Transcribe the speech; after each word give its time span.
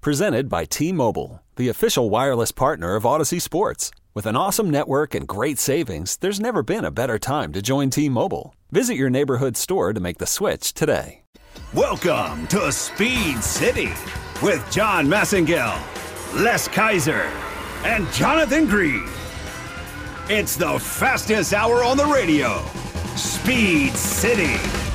Presented 0.00 0.48
by 0.48 0.64
T 0.64 0.92
Mobile, 0.92 1.42
the 1.56 1.68
official 1.68 2.08
wireless 2.08 2.52
partner 2.52 2.94
of 2.94 3.04
Odyssey 3.04 3.40
Sports. 3.40 3.90
With 4.14 4.26
an 4.26 4.36
awesome 4.36 4.70
network 4.70 5.12
and 5.12 5.26
great 5.26 5.58
savings, 5.58 6.16
there's 6.18 6.38
never 6.38 6.62
been 6.62 6.84
a 6.84 6.92
better 6.92 7.18
time 7.18 7.52
to 7.52 7.60
join 7.60 7.90
T 7.90 8.08
Mobile. 8.08 8.54
Visit 8.70 8.94
your 8.94 9.10
neighborhood 9.10 9.56
store 9.56 9.92
to 9.92 9.98
make 9.98 10.18
the 10.18 10.26
switch 10.26 10.72
today. 10.72 11.22
Welcome 11.74 12.46
to 12.46 12.70
Speed 12.70 13.42
City 13.42 13.90
with 14.40 14.64
John 14.70 15.08
Massengill, 15.08 15.76
Les 16.40 16.68
Kaiser, 16.68 17.28
and 17.84 18.06
Jonathan 18.12 18.66
Green. 18.66 19.08
It's 20.30 20.54
the 20.54 20.78
fastest 20.78 21.52
hour 21.52 21.82
on 21.82 21.96
the 21.96 22.06
radio. 22.06 22.64
Speed 23.16 23.94
City. 23.94 24.87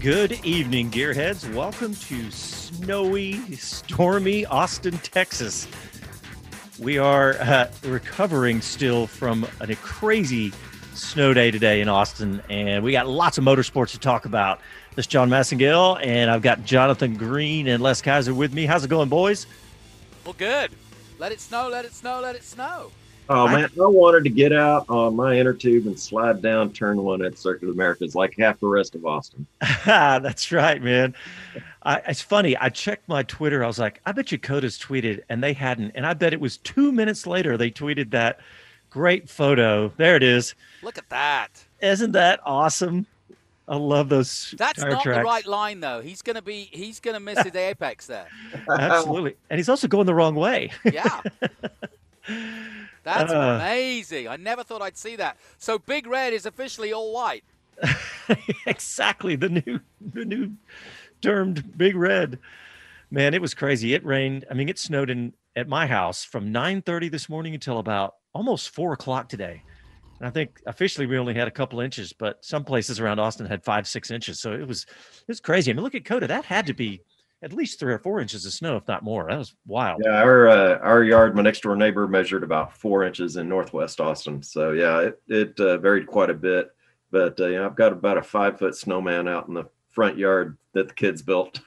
Good 0.00 0.44
evening, 0.44 0.92
gearheads. 0.92 1.52
Welcome 1.52 1.92
to 1.92 2.30
snowy, 2.30 3.32
stormy 3.56 4.46
Austin, 4.46 4.96
Texas. 4.98 5.66
We 6.78 6.98
are 6.98 7.32
uh, 7.40 7.68
recovering 7.82 8.60
still 8.60 9.08
from 9.08 9.44
a 9.60 9.74
crazy 9.74 10.52
snow 10.94 11.34
day 11.34 11.50
today 11.50 11.80
in 11.80 11.88
Austin, 11.88 12.40
and 12.48 12.84
we 12.84 12.92
got 12.92 13.08
lots 13.08 13.38
of 13.38 13.44
motorsports 13.44 13.90
to 13.90 13.98
talk 13.98 14.24
about. 14.24 14.60
This 14.94 15.02
is 15.02 15.08
John 15.08 15.30
Massengale, 15.30 15.98
and 16.06 16.30
I've 16.30 16.42
got 16.42 16.64
Jonathan 16.64 17.14
Green 17.14 17.66
and 17.66 17.82
Les 17.82 18.00
Kaiser 18.00 18.32
with 18.32 18.54
me. 18.54 18.66
How's 18.66 18.84
it 18.84 18.88
going, 18.88 19.08
boys? 19.08 19.48
Well, 20.24 20.36
good. 20.38 20.70
Let 21.18 21.32
it 21.32 21.40
snow, 21.40 21.68
let 21.68 21.84
it 21.84 21.92
snow, 21.92 22.20
let 22.20 22.36
it 22.36 22.44
snow. 22.44 22.92
Oh 23.30 23.46
man, 23.46 23.64
I 23.64 23.86
wanted 23.86 24.24
to 24.24 24.30
get 24.30 24.52
out 24.52 24.86
on 24.88 25.14
my 25.14 25.38
inner 25.38 25.52
tube 25.52 25.86
and 25.86 25.98
slide 25.98 26.40
down 26.40 26.72
turn 26.72 27.02
one 27.02 27.22
at 27.22 27.36
Circuit 27.36 27.68
of 27.68 27.74
America. 27.74 28.04
It's 28.04 28.14
like 28.14 28.34
half 28.38 28.58
the 28.60 28.68
rest 28.68 28.94
of 28.94 29.04
Austin. 29.04 29.46
That's 29.84 30.50
right, 30.50 30.82
man. 30.82 31.14
I, 31.82 31.96
it's 32.08 32.22
funny. 32.22 32.56
I 32.56 32.70
checked 32.70 33.08
my 33.08 33.22
Twitter. 33.24 33.62
I 33.62 33.66
was 33.66 33.78
like, 33.78 34.00
I 34.06 34.12
bet 34.12 34.32
you 34.32 34.38
COTA's 34.38 34.78
tweeted, 34.78 35.22
and 35.28 35.42
they 35.42 35.52
hadn't. 35.52 35.92
And 35.94 36.06
I 36.06 36.14
bet 36.14 36.32
it 36.32 36.40
was 36.40 36.56
two 36.58 36.90
minutes 36.90 37.26
later 37.26 37.56
they 37.56 37.70
tweeted 37.70 38.10
that 38.12 38.40
great 38.88 39.28
photo. 39.28 39.92
There 39.96 40.16
it 40.16 40.22
is. 40.22 40.54
Look 40.82 40.96
at 40.96 41.08
that. 41.10 41.64
Isn't 41.80 42.12
that 42.12 42.40
awesome? 42.44 43.06
I 43.68 43.76
love 43.76 44.08
those. 44.08 44.54
That's 44.56 44.80
tire 44.80 44.92
not 44.92 45.02
tracks. 45.02 45.18
the 45.18 45.24
right 45.24 45.46
line, 45.46 45.80
though. 45.80 46.00
He's 46.00 46.22
gonna 46.22 46.40
be. 46.40 46.70
He's 46.72 47.00
gonna 47.00 47.20
miss 47.20 47.42
his 47.42 47.54
apex 47.54 48.06
there. 48.06 48.26
Absolutely, 48.70 49.36
and 49.50 49.58
he's 49.58 49.68
also 49.68 49.86
going 49.86 50.06
the 50.06 50.14
wrong 50.14 50.34
way. 50.34 50.70
Yeah. 50.84 51.20
That's 53.08 53.32
Uh. 53.32 53.58
amazing. 53.60 54.28
I 54.28 54.36
never 54.36 54.62
thought 54.62 54.82
I'd 54.82 54.96
see 54.98 55.16
that. 55.16 55.38
So 55.56 55.78
Big 55.78 56.06
Red 56.06 56.32
is 56.34 56.44
officially 56.44 56.92
all 56.92 57.12
white. 57.14 57.42
exactly 58.66 59.36
the 59.36 59.48
new 59.48 59.80
the 60.00 60.24
new 60.24 60.50
termed 61.22 61.76
big 61.78 61.94
red 61.94 62.38
man 63.10 63.34
it 63.34 63.40
was 63.40 63.54
crazy 63.54 63.94
it 63.94 64.04
rained 64.04 64.44
i 64.50 64.54
mean 64.54 64.68
it 64.68 64.78
snowed 64.80 65.10
in 65.10 65.32
at 65.54 65.68
my 65.68 65.86
house 65.86 66.24
from 66.24 66.52
9.30 66.52 67.08
this 67.10 67.28
morning 67.28 67.54
until 67.54 67.78
about 67.78 68.14
almost 68.34 68.70
4 68.70 68.94
o'clock 68.94 69.28
today 69.28 69.62
and 70.18 70.26
i 70.26 70.30
think 70.30 70.60
officially 70.66 71.06
we 71.06 71.18
only 71.18 71.34
had 71.34 71.46
a 71.46 71.52
couple 71.52 71.78
inches 71.78 72.12
but 72.12 72.44
some 72.44 72.64
places 72.64 72.98
around 72.98 73.20
austin 73.20 73.46
had 73.46 73.62
five 73.64 73.86
six 73.86 74.10
inches 74.10 74.40
so 74.40 74.52
it 74.52 74.66
was 74.66 74.82
it 74.82 75.28
was 75.28 75.38
crazy 75.40 75.70
i 75.70 75.74
mean 75.74 75.84
look 75.84 75.94
at 75.94 76.04
COTA 76.04 76.26
that 76.26 76.44
had 76.44 76.66
to 76.66 76.74
be 76.74 77.00
at 77.42 77.52
least 77.52 77.78
three 77.78 77.92
or 77.92 77.98
four 77.98 78.20
inches 78.20 78.44
of 78.46 78.52
snow 78.52 78.76
if 78.76 78.88
not 78.88 79.02
more 79.04 79.28
that 79.28 79.38
was 79.38 79.54
wild 79.66 80.02
Yeah, 80.04 80.20
our 80.22 80.48
uh, 80.48 80.78
our 80.78 81.04
yard, 81.04 81.36
my 81.36 81.42
next 81.42 81.60
door 81.62 81.76
neighbor 81.76 82.08
measured 82.08 82.42
about 82.42 82.76
four 82.76 83.04
inches 83.04 83.36
in 83.36 83.48
northwest 83.48 84.00
Austin. 84.00 84.42
So 84.42 84.72
yeah, 84.72 85.00
it 85.00 85.22
it 85.28 85.60
uh, 85.60 85.78
varied 85.78 86.06
quite 86.06 86.30
a 86.30 86.34
bit. 86.34 86.70
But 87.10 87.38
uh, 87.40 87.46
you 87.46 87.56
know, 87.56 87.66
I've 87.66 87.76
got 87.76 87.92
about 87.92 88.18
a 88.18 88.22
five 88.22 88.58
foot 88.58 88.74
snowman 88.76 89.28
out 89.28 89.48
in 89.48 89.54
the 89.54 89.64
front 89.90 90.18
yard 90.18 90.58
that 90.74 90.88
the 90.88 90.94
kids 90.94 91.22
built. 91.22 91.60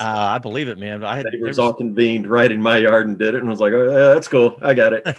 uh, 0.00 0.04
i 0.34 0.38
believe 0.38 0.68
it 0.68 0.78
man 0.78 1.02
i 1.04 1.16
had 1.16 1.26
Neighbors 1.26 1.48
was- 1.48 1.58
all 1.58 1.74
convened 1.74 2.26
right 2.28 2.50
in 2.50 2.62
my 2.62 2.78
yard 2.78 3.08
and 3.08 3.18
did 3.18 3.34
it, 3.34 3.38
and 3.40 3.48
I 3.48 3.50
was 3.50 3.60
like, 3.60 3.72
oh 3.72 3.84
yeah, 3.90 4.14
that's 4.14 4.28
cool, 4.28 4.58
I 4.62 4.74
got 4.74 4.92
it. 4.92 5.04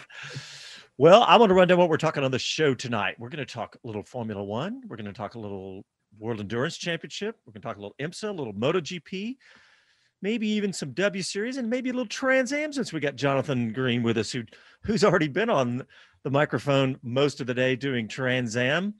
Well, 0.98 1.24
I 1.24 1.38
want 1.38 1.50
to 1.50 1.54
run 1.54 1.70
down 1.70 1.78
what 1.78 1.88
we're 1.88 1.96
talking 1.96 2.26
on 2.26 2.32
the 2.32 2.38
show 2.40 2.76
tonight. 2.76 3.16
We're 3.18 3.30
going 3.30 3.46
to 3.46 3.54
talk 3.54 3.78
a 3.82 3.88
little 3.88 4.04
Formula 4.04 4.44
One. 4.44 4.82
We're 4.86 4.98
going 4.98 5.06
to 5.06 5.14
talk 5.14 5.36
a 5.36 5.40
little 5.40 5.86
World 6.18 6.42
Endurance 6.42 6.76
Championship. 6.76 7.38
We're 7.46 7.54
going 7.54 7.62
to 7.62 7.68
talk 7.70 7.78
a 7.78 7.80
little 7.80 7.96
IMSA, 8.02 8.28
a 8.28 8.32
little 8.34 8.54
MotoGP, 8.54 9.38
maybe 10.22 10.48
even 10.48 10.74
some 10.74 10.92
W 10.92 11.24
Series, 11.24 11.58
and 11.58 11.70
maybe 11.70 11.90
a 11.90 11.94
little 11.94 12.08
Trans 12.08 12.54
Am 12.54 12.74
since 12.74 12.94
we 12.94 13.00
got 13.00 13.16
Jonathan 13.16 13.74
Green 13.74 14.04
with 14.04 14.18
us, 14.18 14.32
who 14.32 14.44
who's 14.84 15.04
already 15.04 15.28
been 15.28 15.50
on 15.50 15.86
the 16.24 16.30
microphone 16.30 16.98
most 17.04 17.42
of 17.42 17.48
the 17.48 17.54
day 17.54 17.76
doing 17.76 18.08
Trans 18.08 18.58
Am. 18.58 18.86
In 18.86 18.94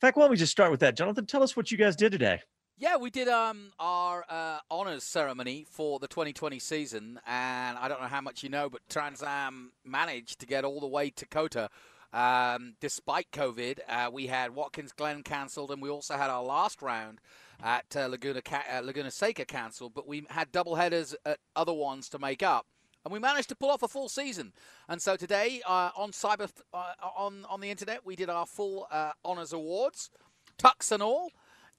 fact, 0.00 0.16
why 0.16 0.24
don't 0.24 0.30
we 0.30 0.36
just 0.36 0.52
start 0.52 0.70
with 0.70 0.80
that? 0.80 0.96
Jonathan, 0.96 1.26
tell 1.26 1.42
us 1.42 1.56
what 1.56 1.70
you 1.70 1.78
guys 1.78 1.96
did 1.96 2.12
today. 2.12 2.40
Yeah, 2.78 2.96
we 2.98 3.08
did 3.08 3.28
um, 3.28 3.72
our 3.78 4.26
uh, 4.28 4.58
honors 4.70 5.02
ceremony 5.02 5.64
for 5.70 5.98
the 5.98 6.08
2020 6.08 6.58
season, 6.58 7.18
and 7.26 7.78
I 7.78 7.88
don't 7.88 8.02
know 8.02 8.06
how 8.06 8.20
much 8.20 8.42
you 8.42 8.50
know, 8.50 8.68
but 8.68 8.82
Trans 8.90 9.22
Am 9.22 9.72
managed 9.82 10.40
to 10.40 10.46
get 10.46 10.64
all 10.64 10.80
the 10.80 10.86
way 10.86 11.08
to 11.08 11.24
COTA. 11.24 11.70
Um, 12.12 12.74
despite 12.78 13.30
COVID, 13.30 13.78
uh, 13.88 14.10
we 14.12 14.26
had 14.26 14.54
Watkins 14.54 14.92
Glen 14.92 15.22
cancelled, 15.22 15.70
and 15.70 15.80
we 15.80 15.88
also 15.88 16.16
had 16.16 16.28
our 16.28 16.42
last 16.42 16.82
round 16.82 17.20
at 17.62 17.96
uh, 17.96 18.06
Laguna 18.08 18.42
uh, 18.50 18.80
Laguna 18.82 19.10
Seca 19.10 19.44
cancelled. 19.44 19.94
But 19.94 20.06
we 20.06 20.26
had 20.30 20.52
double 20.52 20.76
headers 20.76 21.14
at 21.24 21.38
other 21.54 21.72
ones 21.72 22.08
to 22.10 22.18
make 22.18 22.42
up, 22.42 22.66
and 23.04 23.12
we 23.12 23.18
managed 23.18 23.48
to 23.50 23.56
pull 23.56 23.70
off 23.70 23.82
a 23.82 23.88
full 23.88 24.08
season. 24.08 24.52
And 24.88 25.00
so 25.00 25.16
today, 25.16 25.62
uh, 25.66 25.90
on 25.96 26.12
cyber 26.12 26.50
uh, 26.72 26.92
on 27.16 27.44
on 27.48 27.60
the 27.60 27.70
internet, 27.70 28.04
we 28.04 28.16
did 28.16 28.30
our 28.30 28.46
full 28.46 28.86
uh, 28.90 29.12
honors 29.24 29.52
awards, 29.52 30.10
tux 30.58 30.92
and 30.92 31.02
all. 31.02 31.30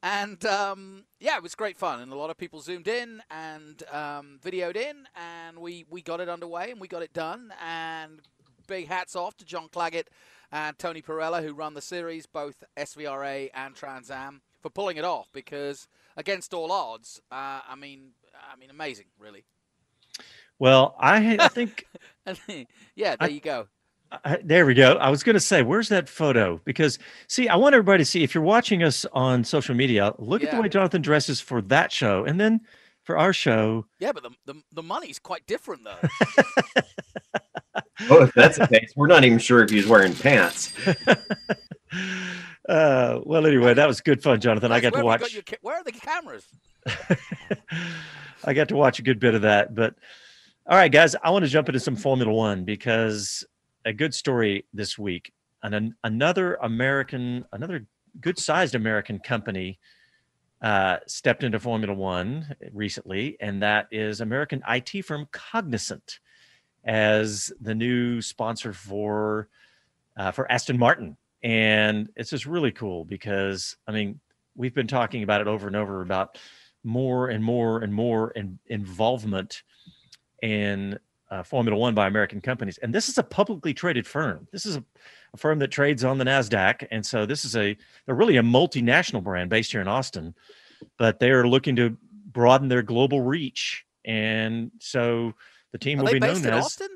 And 0.03 0.45
um, 0.45 1.05
yeah, 1.19 1.37
it 1.37 1.43
was 1.43 1.55
great 1.55 1.77
fun, 1.77 2.01
and 2.01 2.11
a 2.11 2.15
lot 2.15 2.29
of 2.29 2.37
people 2.37 2.61
zoomed 2.61 2.87
in 2.87 3.21
and 3.31 3.81
um, 3.91 4.39
videoed 4.43 4.75
in, 4.75 5.07
and 5.15 5.57
we, 5.57 5.85
we 5.89 6.03
got 6.03 6.19
it 6.19 6.29
underway 6.29 6.69
and 6.69 6.79
we 6.79 6.87
got 6.87 7.01
it 7.01 7.13
done. 7.13 7.51
And 7.65 8.21
big 8.67 8.87
hats 8.87 9.15
off 9.15 9.35
to 9.37 9.45
John 9.45 9.69
Clagett 9.69 10.07
and 10.51 10.77
Tony 10.77 11.01
Parella, 11.01 11.43
who 11.43 11.53
run 11.53 11.73
the 11.73 11.81
series, 11.81 12.25
both 12.25 12.63
SVRA 12.77 13.49
and 13.53 13.75
Trans 13.75 14.11
Am, 14.11 14.41
for 14.61 14.69
pulling 14.69 14.97
it 14.97 15.03
off. 15.05 15.27
Because 15.33 15.87
against 16.15 16.53
all 16.53 16.71
odds, 16.71 17.21
uh, 17.31 17.61
I 17.67 17.75
mean, 17.77 18.09
I 18.35 18.57
mean, 18.57 18.69
amazing, 18.69 19.05
really. 19.19 19.45
Well, 20.59 20.95
I, 20.99 21.37
I 21.39 21.47
think 21.49 21.85
yeah, 22.95 23.15
there 23.15 23.17
I- 23.21 23.27
you 23.27 23.39
go. 23.41 23.67
Uh, 24.23 24.37
there 24.41 24.65
we 24.65 24.73
go. 24.73 24.93
I 24.93 25.09
was 25.09 25.21
going 25.21 25.33
to 25.33 25.39
say, 25.41 25.63
where's 25.63 25.89
that 25.89 26.07
photo? 26.07 26.61
Because 26.63 26.97
see, 27.27 27.49
I 27.49 27.57
want 27.57 27.75
everybody 27.75 28.03
to 28.03 28.09
see. 28.09 28.23
If 28.23 28.33
you're 28.33 28.43
watching 28.43 28.81
us 28.81 29.05
on 29.11 29.43
social 29.43 29.75
media, 29.75 30.13
look 30.17 30.41
at 30.45 30.49
the 30.51 30.61
way 30.61 30.69
Jonathan 30.69 31.01
dresses 31.01 31.41
for 31.41 31.61
that 31.63 31.91
show, 31.91 32.23
and 32.23 32.39
then 32.39 32.61
for 33.03 33.17
our 33.17 33.33
show. 33.33 33.85
Yeah, 33.99 34.13
but 34.13 34.23
the, 34.23 34.29
the, 34.45 34.61
the 34.71 34.81
money's 34.83 35.19
quite 35.19 35.45
different, 35.45 35.83
though. 35.83 35.97
oh, 38.09 38.23
if 38.23 38.33
that's 38.33 38.57
the 38.57 38.67
case, 38.67 38.93
we're 38.95 39.07
not 39.07 39.25
even 39.25 39.39
sure 39.39 39.61
if 39.61 39.69
he's 39.69 39.87
wearing 39.87 40.15
pants. 40.15 40.71
Uh, 42.67 43.19
well, 43.23 43.45
anyway, 43.45 43.73
that 43.73 43.87
was 43.87 44.01
good 44.01 44.21
fun, 44.21 44.41
Jonathan. 44.41 44.71
I 44.71 44.79
got 44.79 44.93
to 44.93 45.03
where 45.03 45.11
have 45.11 45.21
you 45.21 45.25
watch. 45.25 45.33
your 45.33 45.43
ca- 45.43 45.57
where 45.61 45.75
are 45.75 45.83
the 45.83 45.91
cameras? 45.91 46.45
I 48.43 48.53
got 48.53 48.69
to 48.69 48.75
watch 48.75 48.99
a 48.99 49.01
good 49.01 49.19
bit 49.19 49.35
of 49.35 49.43
that. 49.43 49.73
But 49.73 49.95
all 50.67 50.77
right, 50.77 50.91
guys, 50.91 51.15
I 51.23 51.29
want 51.29 51.45
to 51.45 51.49
jump 51.49 51.69
into 51.69 51.79
some 51.79 51.95
Formula 51.95 52.31
One 52.31 52.65
because 52.65 53.45
a 53.85 53.93
good 53.93 54.13
story 54.13 54.65
this 54.73 54.97
week. 54.97 55.31
And 55.63 55.73
an, 55.73 55.95
another 56.03 56.55
American, 56.55 57.45
another 57.51 57.87
good-sized 58.19 58.75
American 58.75 59.19
company 59.19 59.79
uh, 60.61 60.97
stepped 61.07 61.43
into 61.43 61.59
Formula 61.59 61.93
One 61.93 62.53
recently, 62.73 63.37
and 63.39 63.61
that 63.61 63.87
is 63.91 64.21
American 64.21 64.61
IT 64.67 65.05
firm 65.05 65.27
Cognizant 65.31 66.19
as 66.83 67.51
the 67.61 67.75
new 67.75 68.21
sponsor 68.21 68.73
for 68.73 69.49
uh, 70.17 70.31
for 70.31 70.51
Aston 70.51 70.77
Martin. 70.77 71.15
And 71.43 72.09
it's 72.15 72.29
just 72.29 72.45
really 72.45 72.71
cool 72.71 73.05
because 73.05 73.77
I 73.87 73.91
mean 73.91 74.19
we've 74.55 74.73
been 74.73 74.87
talking 74.87 75.23
about 75.23 75.41
it 75.41 75.47
over 75.47 75.67
and 75.67 75.75
over 75.75 76.01
about 76.01 76.37
more 76.83 77.29
and 77.29 77.43
more 77.43 77.79
and 77.79 77.93
more 77.93 78.31
in, 78.31 78.57
involvement 78.67 79.63
in 80.41 80.97
uh, 81.29 81.43
Formula 81.43 81.77
One 81.77 81.93
by 81.93 82.07
American 82.07 82.41
companies. 82.41 82.77
And 82.79 82.93
this 82.95 83.09
is 83.09 83.17
a 83.17 83.23
publicly 83.23 83.73
traded 83.73 84.07
firm. 84.07 84.47
This 84.51 84.65
is 84.65 84.77
a, 84.77 84.83
a 85.33 85.37
firm 85.37 85.59
that 85.59 85.67
trades 85.67 86.03
on 86.03 86.17
the 86.17 86.23
NASDAQ. 86.23 86.87
And 86.89 87.05
so 87.05 87.25
this 87.25 87.43
is 87.43 87.55
a, 87.55 87.75
they're 88.05 88.15
really 88.15 88.37
a 88.37 88.41
multinational 88.41 89.21
brand 89.21 89.49
based 89.49 89.71
here 89.71 89.81
in 89.81 89.87
Austin, 89.87 90.33
but 90.97 91.19
they're 91.19 91.47
looking 91.47 91.75
to 91.75 91.97
broaden 92.31 92.67
their 92.69 92.81
global 92.81 93.21
reach. 93.21 93.85
and 94.05 94.71
so 94.79 95.33
the 95.73 95.77
team 95.77 95.99
Are 95.99 96.03
will 96.03 96.07
they 96.07 96.13
be 96.13 96.19
based 96.19 96.43
known 96.43 96.53
in 96.53 96.59
as. 96.59 96.65
Austin? 96.65 96.87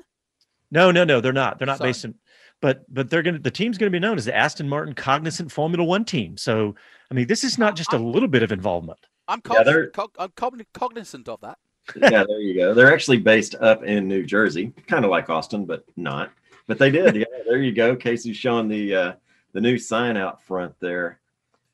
No, 0.70 0.90
no, 0.90 1.04
no, 1.04 1.20
they're 1.20 1.32
not. 1.32 1.58
They're 1.58 1.66
not 1.66 1.78
Sorry. 1.78 1.90
based 1.90 2.04
in, 2.06 2.14
but 2.62 2.82
but 2.94 3.10
they're 3.10 3.22
gonna. 3.22 3.38
The 3.40 3.50
team's 3.50 3.76
gonna 3.76 3.90
be 3.90 3.98
known 3.98 4.16
as 4.16 4.24
the 4.24 4.34
Aston 4.34 4.66
Martin 4.68 4.94
Cognizant 4.94 5.52
Formula 5.52 5.84
One 5.84 6.04
team. 6.06 6.38
So 6.38 6.74
I 7.10 7.14
mean, 7.14 7.26
this 7.26 7.44
is 7.44 7.58
not 7.58 7.76
just 7.76 7.92
a 7.92 7.98
little 7.98 8.28
bit 8.28 8.42
of 8.42 8.52
involvement. 8.52 8.98
I'm, 9.28 9.40
Yeah, 9.44 9.54
cog- 9.56 9.66
they're- 9.66 9.86
cog- 9.90 10.16
I'm 10.18 10.30
cogn- 10.30 10.64
cognizant 10.72 11.28
of 11.28 11.40
that. 11.42 11.58
yeah, 11.96 12.24
there 12.24 12.40
you 12.40 12.54
go. 12.54 12.72
They're 12.74 12.92
actually 12.92 13.18
based 13.18 13.54
up 13.56 13.82
in 13.84 14.06
New 14.08 14.24
Jersey, 14.24 14.72
kind 14.86 15.04
of 15.04 15.10
like 15.10 15.28
Austin, 15.28 15.64
but 15.66 15.84
not. 15.96 16.30
But 16.68 16.78
they 16.78 16.90
did. 16.90 17.16
Yeah, 17.16 17.24
there 17.46 17.60
you 17.60 17.72
go. 17.72 17.96
Casey's 17.96 18.36
showing 18.36 18.68
the 18.68 18.94
uh, 18.94 19.12
the 19.52 19.60
new 19.60 19.76
sign 19.78 20.16
out 20.16 20.40
front 20.42 20.74
there, 20.80 21.18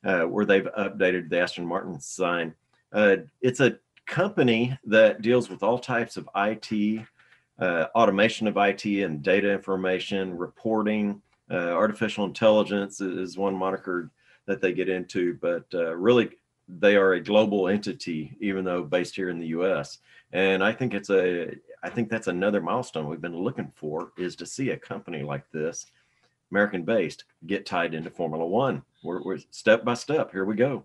uh, 0.05 0.23
where 0.23 0.46
they've 0.46 0.67
updated 0.79 1.29
the 1.29 1.38
Aston 1.40 1.67
Martin 1.67 2.00
sign. 2.00 2.55
Uh, 2.93 3.17
it's 3.43 3.61
a 3.61 3.79
company 4.06 4.76
that 4.87 5.20
deals 5.20 5.50
with 5.50 5.62
all 5.62 5.79
types 5.79 6.17
of 6.17 6.26
IT, 6.35 7.02
uh, 7.58 7.87
automation 7.94 8.46
of 8.46 8.56
IT 8.56 8.84
and 8.84 9.22
data 9.22 9.52
information, 9.52 10.37
reporting, 10.37 11.20
uh, 11.50 11.72
artificial 11.72 12.25
intelligence 12.25 13.00
is 13.00 13.37
one 13.37 13.55
moniker 13.55 14.10
that 14.46 14.60
they 14.60 14.72
get 14.72 14.88
into. 14.88 15.34
But 15.40 15.64
uh, 15.75 15.94
really, 15.96 16.31
they 16.69 16.96
are 16.96 17.14
a 17.14 17.20
global 17.20 17.69
entity, 17.69 18.37
even 18.40 18.64
though 18.64 18.82
based 18.82 19.16
here 19.16 19.31
in 19.31 19.38
the 19.38 19.49
U.S. 19.49 19.99
And 20.32 20.62
I 20.62 20.72
think 20.72 20.94
it's 20.94 21.10
a, 21.10 21.55
I 21.82 21.88
think 21.88 22.10
that's 22.10 22.26
another 22.26 22.60
milestone 22.60 23.08
we've 23.08 23.20
been 23.20 23.37
looking 23.37 23.72
for 23.75 24.12
is 24.19 24.37
to 24.37 24.46
see 24.46 24.70
a 24.70 24.76
company 24.76 25.22
like 25.22 25.50
this, 25.50 25.87
American 26.50 26.82
based, 26.82 27.25
get 27.46 27.66
tied 27.66 27.94
into 27.94 28.11
Formula 28.11 28.46
One. 28.46 28.82
We're, 29.02 29.22
we're 29.22 29.38
step 29.50 29.84
by 29.84 29.94
step. 29.94 30.31
Here 30.32 30.44
we 30.44 30.54
go. 30.54 30.84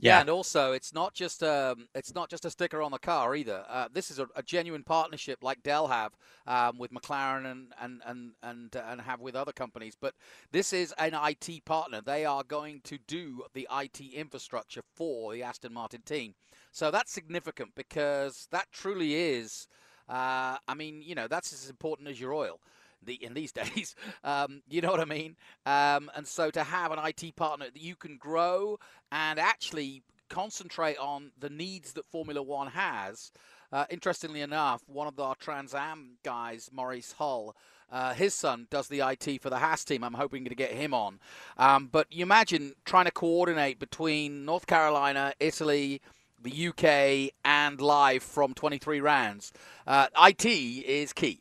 Yeah, 0.00 0.20
and 0.20 0.28
also 0.28 0.72
it's 0.72 0.92
not 0.92 1.14
just 1.14 1.42
um, 1.42 1.86
it's 1.94 2.14
not 2.14 2.28
just 2.28 2.44
a 2.44 2.50
sticker 2.50 2.82
on 2.82 2.90
the 2.90 2.98
car 2.98 3.34
either. 3.36 3.64
Uh, 3.68 3.88
this 3.92 4.10
is 4.10 4.18
a, 4.18 4.26
a 4.36 4.42
genuine 4.42 4.82
partnership 4.82 5.38
like 5.42 5.62
Dell 5.62 5.86
have 5.88 6.12
um, 6.46 6.78
with 6.78 6.92
McLaren 6.92 7.50
and 7.50 7.72
and 7.80 8.02
and 8.06 8.32
and 8.42 8.76
uh, 8.76 8.82
and 8.88 9.00
have 9.02 9.20
with 9.20 9.36
other 9.36 9.52
companies. 9.52 9.94
But 10.00 10.14
this 10.50 10.72
is 10.72 10.92
an 10.98 11.14
IT 11.14 11.64
partner. 11.64 12.00
They 12.00 12.24
are 12.24 12.42
going 12.42 12.80
to 12.84 12.98
do 13.06 13.44
the 13.54 13.68
IT 13.72 14.00
infrastructure 14.00 14.82
for 14.96 15.32
the 15.32 15.42
Aston 15.44 15.72
Martin 15.72 16.02
team. 16.04 16.34
So 16.72 16.90
that's 16.90 17.12
significant 17.12 17.74
because 17.76 18.48
that 18.50 18.66
truly 18.72 19.14
is. 19.14 19.68
Uh, 20.08 20.56
I 20.68 20.74
mean, 20.76 21.02
you 21.02 21.14
know, 21.14 21.28
that's 21.28 21.52
as 21.52 21.70
important 21.70 22.08
as 22.08 22.20
your 22.20 22.34
oil. 22.34 22.60
The, 23.04 23.14
in 23.14 23.34
these 23.34 23.52
days, 23.62 23.94
um, 24.24 24.62
you 24.68 24.80
know 24.80 24.90
what 24.90 25.00
I 25.00 25.04
mean. 25.04 25.36
Um, 25.66 26.10
and 26.14 26.26
so 26.26 26.50
to 26.50 26.62
have 26.62 26.92
an 26.92 26.98
IT 27.04 27.36
partner 27.36 27.66
that 27.72 27.82
you 27.82 27.96
can 27.96 28.16
grow 28.16 28.78
and 29.10 29.38
actually 29.38 30.02
concentrate 30.28 30.96
on 30.98 31.30
the 31.38 31.50
needs 31.50 31.92
that 31.92 32.06
Formula 32.06 32.42
One 32.42 32.68
has. 32.68 33.32
Uh, 33.72 33.86
interestingly 33.90 34.40
enough, 34.42 34.82
one 34.86 35.06
of 35.06 35.18
our 35.18 35.34
Trans 35.34 35.74
Am 35.74 36.18
guys, 36.22 36.70
Maurice 36.72 37.12
Hull, 37.12 37.56
uh, 37.92 38.14
his 38.14 38.34
son 38.34 38.66
does 38.70 38.88
the 38.88 39.00
IT 39.00 39.42
for 39.42 39.50
the 39.50 39.58
Haas 39.58 39.84
team. 39.84 40.02
I'm 40.02 40.14
hoping 40.14 40.46
to 40.46 40.54
get 40.54 40.72
him 40.72 40.94
on. 40.94 41.20
Um, 41.58 41.88
but 41.92 42.06
you 42.10 42.22
imagine 42.22 42.72
trying 42.86 43.04
to 43.04 43.10
coordinate 43.10 43.78
between 43.78 44.46
North 44.46 44.66
Carolina, 44.66 45.34
Italy, 45.38 46.00
the 46.42 46.68
UK, 46.68 47.34
and 47.44 47.80
live 47.80 48.22
from 48.22 48.54
23 48.54 49.00
rounds. 49.00 49.52
Uh, 49.86 50.06
IT 50.22 50.46
is 50.46 51.12
key. 51.12 51.40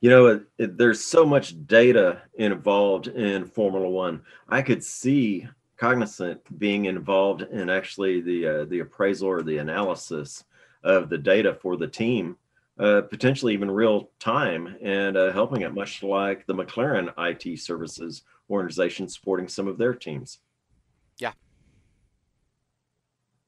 You 0.00 0.10
know, 0.10 0.26
it, 0.26 0.42
it, 0.58 0.78
there's 0.78 1.04
so 1.04 1.26
much 1.26 1.66
data 1.66 2.22
involved 2.34 3.08
in 3.08 3.44
Formula 3.44 3.88
One. 3.88 4.22
I 4.48 4.62
could 4.62 4.84
see 4.84 5.48
Cognizant 5.76 6.40
being 6.58 6.86
involved 6.86 7.42
in 7.42 7.70
actually 7.70 8.20
the 8.20 8.46
uh, 8.46 8.64
the 8.64 8.80
appraisal 8.80 9.28
or 9.28 9.42
the 9.42 9.58
analysis 9.58 10.44
of 10.82 11.08
the 11.08 11.18
data 11.18 11.54
for 11.54 11.76
the 11.76 11.86
team, 11.86 12.36
uh, 12.78 13.02
potentially 13.02 13.52
even 13.52 13.70
real 13.70 14.10
time, 14.18 14.76
and 14.82 15.16
uh, 15.16 15.32
helping 15.32 15.62
it, 15.62 15.74
much 15.74 16.02
like 16.02 16.46
the 16.46 16.54
McLaren 16.54 17.12
IT 17.18 17.58
services 17.60 18.22
organization 18.50 19.08
supporting 19.08 19.48
some 19.48 19.68
of 19.68 19.78
their 19.78 19.94
teams. 19.94 20.38
Yeah. 21.18 21.32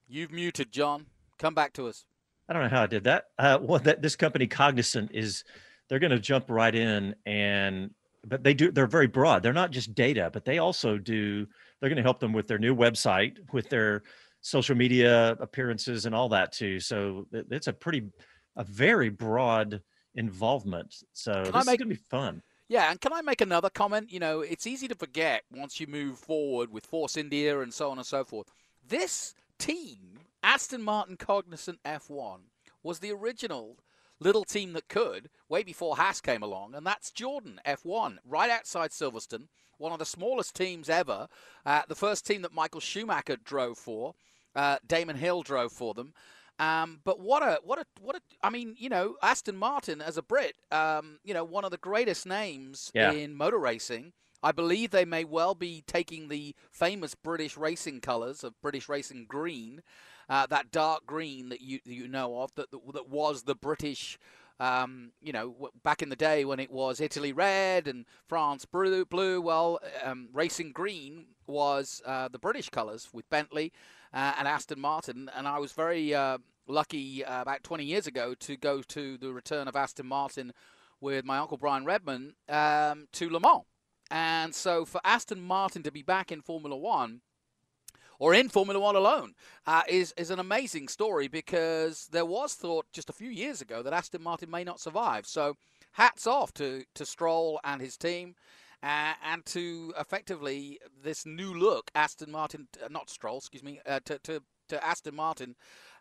You've 0.08 0.32
muted, 0.32 0.72
John. 0.72 1.06
Come 1.38 1.54
back 1.54 1.72
to 1.74 1.86
us. 1.86 2.04
I 2.48 2.52
don't 2.52 2.62
know 2.62 2.68
how 2.68 2.82
I 2.82 2.86
did 2.86 3.04
that. 3.04 3.26
Uh, 3.38 3.58
well, 3.60 3.78
that 3.80 4.02
this 4.02 4.16
company 4.16 4.46
Cognizant 4.46 5.10
is 5.12 5.44
they're 5.90 5.98
going 5.98 6.12
to 6.12 6.18
jump 6.20 6.46
right 6.48 6.74
in 6.74 7.14
and 7.26 7.90
but 8.24 8.42
they 8.44 8.54
do 8.54 8.70
they're 8.70 8.86
very 8.86 9.06
broad. 9.06 9.42
They're 9.42 9.52
not 9.52 9.70
just 9.72 9.94
data, 9.94 10.30
but 10.32 10.44
they 10.44 10.58
also 10.58 10.96
do 10.96 11.46
they're 11.80 11.90
going 11.90 11.96
to 11.96 12.02
help 12.02 12.20
them 12.20 12.32
with 12.32 12.46
their 12.46 12.58
new 12.58 12.74
website, 12.74 13.36
with 13.52 13.68
their 13.68 14.02
social 14.40 14.76
media 14.76 15.36
appearances 15.40 16.06
and 16.06 16.14
all 16.14 16.28
that 16.30 16.52
too. 16.52 16.80
So 16.80 17.26
it's 17.32 17.66
a 17.66 17.72
pretty 17.72 18.08
a 18.56 18.64
very 18.64 19.08
broad 19.08 19.82
involvement. 20.14 20.94
So 21.12 21.32
Can 21.32 21.52
this 21.52 21.60
is 21.62 21.66
make- 21.66 21.78
going 21.80 21.88
to 21.90 21.94
be 21.96 22.02
fun. 22.10 22.42
Yeah, 22.68 22.88
and 22.92 23.00
can 23.00 23.12
I 23.12 23.20
make 23.20 23.40
another 23.40 23.68
comment? 23.68 24.12
You 24.12 24.20
know, 24.20 24.40
it's 24.42 24.64
easy 24.64 24.86
to 24.86 24.94
forget 24.94 25.42
once 25.52 25.80
you 25.80 25.88
move 25.88 26.18
forward 26.18 26.70
with 26.70 26.86
Force 26.86 27.16
India 27.16 27.60
and 27.62 27.74
so 27.74 27.90
on 27.90 27.98
and 27.98 28.06
so 28.06 28.22
forth. 28.22 28.46
This 28.86 29.34
team, 29.58 30.20
Aston 30.44 30.80
Martin 30.80 31.16
Cognizant 31.16 31.80
F1, 31.84 32.42
was 32.84 33.00
the 33.00 33.10
original 33.10 33.76
little 34.20 34.44
team 34.44 34.72
that 34.74 34.88
could 34.88 35.28
way 35.48 35.62
before 35.62 35.96
Haas 35.96 36.20
came 36.20 36.42
along, 36.42 36.74
and 36.74 36.86
that's 36.86 37.10
Jordan 37.10 37.60
F1, 37.66 38.18
right 38.24 38.50
outside 38.50 38.90
Silverstone, 38.90 39.48
one 39.78 39.92
of 39.92 39.98
the 39.98 40.04
smallest 40.06 40.54
teams 40.54 40.88
ever. 40.88 41.26
Uh, 41.66 41.82
the 41.88 41.94
first 41.94 42.26
team 42.26 42.42
that 42.42 42.52
Michael 42.54 42.80
Schumacher 42.80 43.36
drove 43.36 43.78
for, 43.78 44.14
uh, 44.54 44.76
Damon 44.86 45.16
Hill 45.16 45.42
drove 45.42 45.72
for 45.72 45.94
them. 45.94 46.12
Um, 46.58 47.00
but 47.04 47.18
what 47.18 47.42
a 47.42 47.58
what 47.64 47.78
a 47.78 47.86
what 48.02 48.16
a 48.16 48.20
I 48.42 48.50
mean, 48.50 48.74
you 48.78 48.90
know, 48.90 49.16
Aston 49.22 49.56
Martin 49.56 50.02
as 50.02 50.18
a 50.18 50.22
Brit, 50.22 50.56
um, 50.70 51.18
you 51.24 51.32
know, 51.32 51.42
one 51.44 51.64
of 51.64 51.70
the 51.70 51.78
greatest 51.78 52.26
names 52.26 52.90
Yeah. 52.94 53.12
in 53.12 53.34
motor 53.34 53.58
racing. 53.58 54.12
I 54.42 54.52
believe 54.52 54.90
they 54.90 55.04
may 55.06 55.24
well 55.24 55.54
be 55.54 55.82
taking 55.86 56.28
the 56.28 56.54
famous 56.70 57.14
British 57.14 57.56
racing 57.56 58.00
colours 58.00 58.44
of 58.44 58.60
British 58.60 58.88
Racing 58.90 59.24
Green, 59.26 59.82
uh, 60.30 60.46
that 60.46 60.70
dark 60.70 61.04
green 61.04 61.50
that 61.50 61.60
you 61.60 61.80
you 61.84 62.08
know 62.08 62.40
of, 62.40 62.54
that 62.54 62.70
that, 62.70 62.80
that 62.94 63.08
was 63.08 63.42
the 63.42 63.54
British. 63.54 64.18
Um, 64.60 65.12
you 65.22 65.32
know, 65.32 65.70
back 65.82 66.02
in 66.02 66.10
the 66.10 66.16
day 66.16 66.44
when 66.44 66.60
it 66.60 66.70
was 66.70 67.00
Italy 67.00 67.32
red 67.32 67.88
and 67.88 68.04
France 68.28 68.66
blue, 68.66 69.06
blue 69.06 69.40
well, 69.40 69.80
um, 70.04 70.28
Racing 70.34 70.72
Green 70.72 71.28
was 71.46 72.02
uh, 72.04 72.28
the 72.28 72.38
British 72.38 72.68
colours 72.68 73.08
with 73.10 73.28
Bentley 73.30 73.72
uh, 74.12 74.34
and 74.38 74.46
Aston 74.46 74.78
Martin. 74.78 75.30
And 75.34 75.48
I 75.48 75.58
was 75.58 75.72
very 75.72 76.14
uh, 76.14 76.36
lucky 76.68 77.24
uh, 77.24 77.40
about 77.40 77.64
20 77.64 77.84
years 77.84 78.06
ago 78.06 78.34
to 78.40 78.56
go 78.58 78.82
to 78.82 79.16
the 79.16 79.32
return 79.32 79.66
of 79.66 79.76
Aston 79.76 80.06
Martin 80.06 80.52
with 81.00 81.24
my 81.24 81.38
uncle 81.38 81.56
Brian 81.56 81.86
Redman 81.86 82.34
um, 82.50 83.08
to 83.12 83.30
Le 83.30 83.40
Mans. 83.40 83.64
And 84.10 84.54
so 84.54 84.84
for 84.84 85.00
Aston 85.04 85.40
Martin 85.40 85.82
to 85.84 85.92
be 85.92 86.02
back 86.02 86.30
in 86.30 86.42
Formula 86.42 86.76
One, 86.76 87.22
or 88.20 88.34
in 88.34 88.48
Formula 88.48 88.78
One 88.78 88.94
alone, 88.96 89.34
uh, 89.66 89.82
is 89.88 90.14
is 90.16 90.30
an 90.30 90.38
amazing 90.38 90.86
story 90.88 91.26
because 91.26 92.06
there 92.12 92.26
was 92.26 92.54
thought 92.54 92.86
just 92.92 93.10
a 93.10 93.14
few 93.14 93.30
years 93.30 93.60
ago 93.60 93.82
that 93.82 93.92
Aston 93.92 94.22
Martin 94.22 94.50
may 94.50 94.62
not 94.62 94.80
survive. 94.80 95.26
So 95.26 95.56
hats 95.92 96.28
off 96.28 96.54
to 96.54 96.84
to 96.94 97.04
Stroll 97.04 97.58
and 97.64 97.82
his 97.82 97.96
team. 97.96 98.36
Uh, 98.82 99.12
and 99.24 99.44
to 99.44 99.92
effectively 99.98 100.78
this 101.04 101.26
new 101.26 101.52
look, 101.52 101.90
Aston 101.94 102.30
Martin, 102.30 102.66
uh, 102.82 102.88
not 102.90 103.10
Stroll, 103.10 103.36
excuse 103.36 103.62
me, 103.62 103.78
uh, 103.86 104.00
to, 104.06 104.18
to 104.20 104.42
to 104.70 104.82
Aston 104.86 105.14
Martin, 105.14 105.54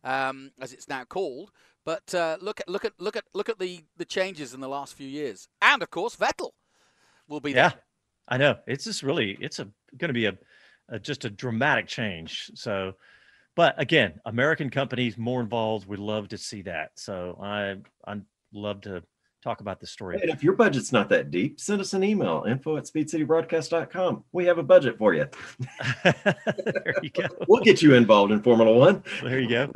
um, 0.04 0.52
as 0.62 0.72
it's 0.72 0.88
now 0.88 1.04
called. 1.04 1.52
But 1.84 2.16
uh, 2.16 2.38
look 2.42 2.62
at 2.62 2.70
look 2.70 2.86
at 2.86 2.94
look 3.00 3.18
at 3.18 3.26
look 3.34 3.50
at 3.50 3.60
the 3.60 3.84
the 3.98 4.06
changes 4.06 4.54
in 4.54 4.62
the 4.62 4.70
last 4.70 4.94
few 4.94 5.08
years, 5.08 5.50
and 5.62 5.82
of 5.84 5.90
course 5.90 6.16
Vettel 6.16 6.52
will 7.28 7.42
be 7.42 7.54
Yeah, 7.54 7.72
there. 7.72 7.84
I 8.28 8.38
know. 8.38 8.58
It's 8.68 8.86
just 8.86 9.04
really 9.04 9.38
it's 9.42 9.60
a 9.60 9.68
going 9.98 10.10
to 10.10 10.14
be 10.14 10.26
a, 10.26 10.38
a 10.92 11.00
just 11.00 11.26
a 11.26 11.30
dramatic 11.30 11.88
change. 11.88 12.52
So, 12.56 12.94
but 13.56 13.76
again, 13.78 14.20
American 14.26 14.70
companies 14.70 15.18
more 15.18 15.42
involved. 15.42 15.88
We 15.88 15.98
love 15.98 16.30
to 16.30 16.38
see 16.38 16.62
that. 16.64 16.92
So 16.96 17.38
I 17.42 17.78
I 18.06 18.20
love 18.54 18.82
to 18.82 19.04
talk 19.44 19.62
about 19.62 19.80
the 19.80 19.88
story. 19.88 20.20
And 20.22 20.30
if 20.30 20.44
your 20.44 20.54
budget's 20.54 20.92
not 20.92 21.10
that 21.10 21.32
deep, 21.32 21.60
send 21.60 21.82
us 21.82 21.94
an 21.94 22.04
email 22.04 22.46
info 22.48 22.78
at 22.78 22.84
speedcitybroadcast.com. 22.84 24.26
We 24.32 24.46
have 24.46 24.58
a 24.58 24.64
budget 24.64 24.98
for 24.98 25.14
you. 25.14 25.28
there 26.04 26.96
you 27.02 27.10
go. 27.10 27.26
We'll 27.48 27.64
get 27.64 27.82
you 27.82 27.96
involved 27.96 28.32
in 28.32 28.42
Formula 28.42 28.72
One. 28.78 29.04
There 29.24 29.40
you 29.40 29.50
go. 29.50 29.72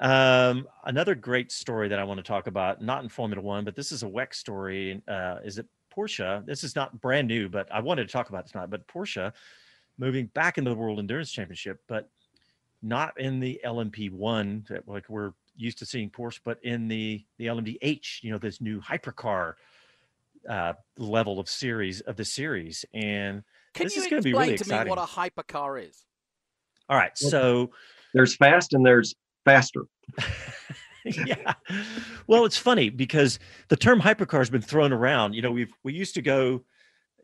Um, 0.00 0.68
another 0.84 1.14
great 1.14 1.50
story 1.50 1.88
that 1.88 1.98
I 1.98 2.04
want 2.04 2.18
to 2.18 2.24
talk 2.24 2.46
about, 2.46 2.82
not 2.82 3.02
in 3.02 3.08
Formula 3.08 3.42
One, 3.42 3.64
but 3.64 3.74
this 3.74 3.92
is 3.92 4.02
a 4.02 4.06
WEC 4.06 4.34
story. 4.34 5.02
Uh, 5.08 5.36
is 5.44 5.58
it 5.58 5.66
Porsche? 5.96 6.44
This 6.46 6.62
is 6.62 6.76
not 6.76 7.00
brand 7.00 7.28
new, 7.28 7.48
but 7.48 7.70
I 7.72 7.80
wanted 7.80 8.06
to 8.06 8.12
talk 8.12 8.28
about 8.28 8.44
it 8.46 8.52
tonight. 8.52 8.70
But 8.70 8.86
Porsche 8.86 9.32
moving 9.98 10.26
back 10.26 10.58
into 10.58 10.70
the 10.70 10.76
World 10.76 10.98
Endurance 10.98 11.30
Championship, 11.30 11.80
but 11.88 12.08
not 12.82 13.18
in 13.18 13.40
the 13.40 13.60
LMP 13.64 14.10
one 14.10 14.64
that 14.68 14.86
like 14.86 15.08
we're 15.08 15.32
used 15.56 15.78
to 15.78 15.86
seeing 15.86 16.10
Porsche, 16.10 16.40
but 16.44 16.58
in 16.62 16.88
the 16.88 17.24
the 17.38 17.46
LMDH, 17.46 18.22
you 18.22 18.30
know, 18.30 18.38
this 18.38 18.60
new 18.60 18.80
hypercar 18.80 19.54
uh, 20.48 20.74
level 20.98 21.40
of 21.40 21.48
series 21.48 22.00
of 22.02 22.16
the 22.16 22.24
series. 22.24 22.84
And 22.94 23.42
Can 23.74 23.86
This 23.86 23.96
you 23.96 24.02
is 24.02 24.08
gonna 24.08 24.22
be 24.22 24.30
explain 24.30 24.46
really 24.48 24.58
to 24.58 24.84
me 24.84 24.90
what 24.90 24.98
a 24.98 25.02
hypercar 25.02 25.88
is? 25.88 26.04
all 26.88 26.96
right, 26.96 27.16
so 27.18 27.70
There's 28.14 28.36
fast 28.36 28.72
and 28.74 28.84
there's 28.86 29.14
faster. 29.44 29.84
yeah. 31.04 31.54
Well, 32.26 32.44
it's 32.44 32.56
funny 32.58 32.90
because 32.90 33.38
the 33.68 33.76
term 33.76 34.00
hypercar 34.00 34.38
has 34.38 34.50
been 34.50 34.62
thrown 34.62 34.92
around. 34.92 35.34
You 35.34 35.42
know, 35.42 35.50
we've 35.50 35.72
we 35.82 35.92
used 35.94 36.14
to 36.14 36.22
go, 36.22 36.62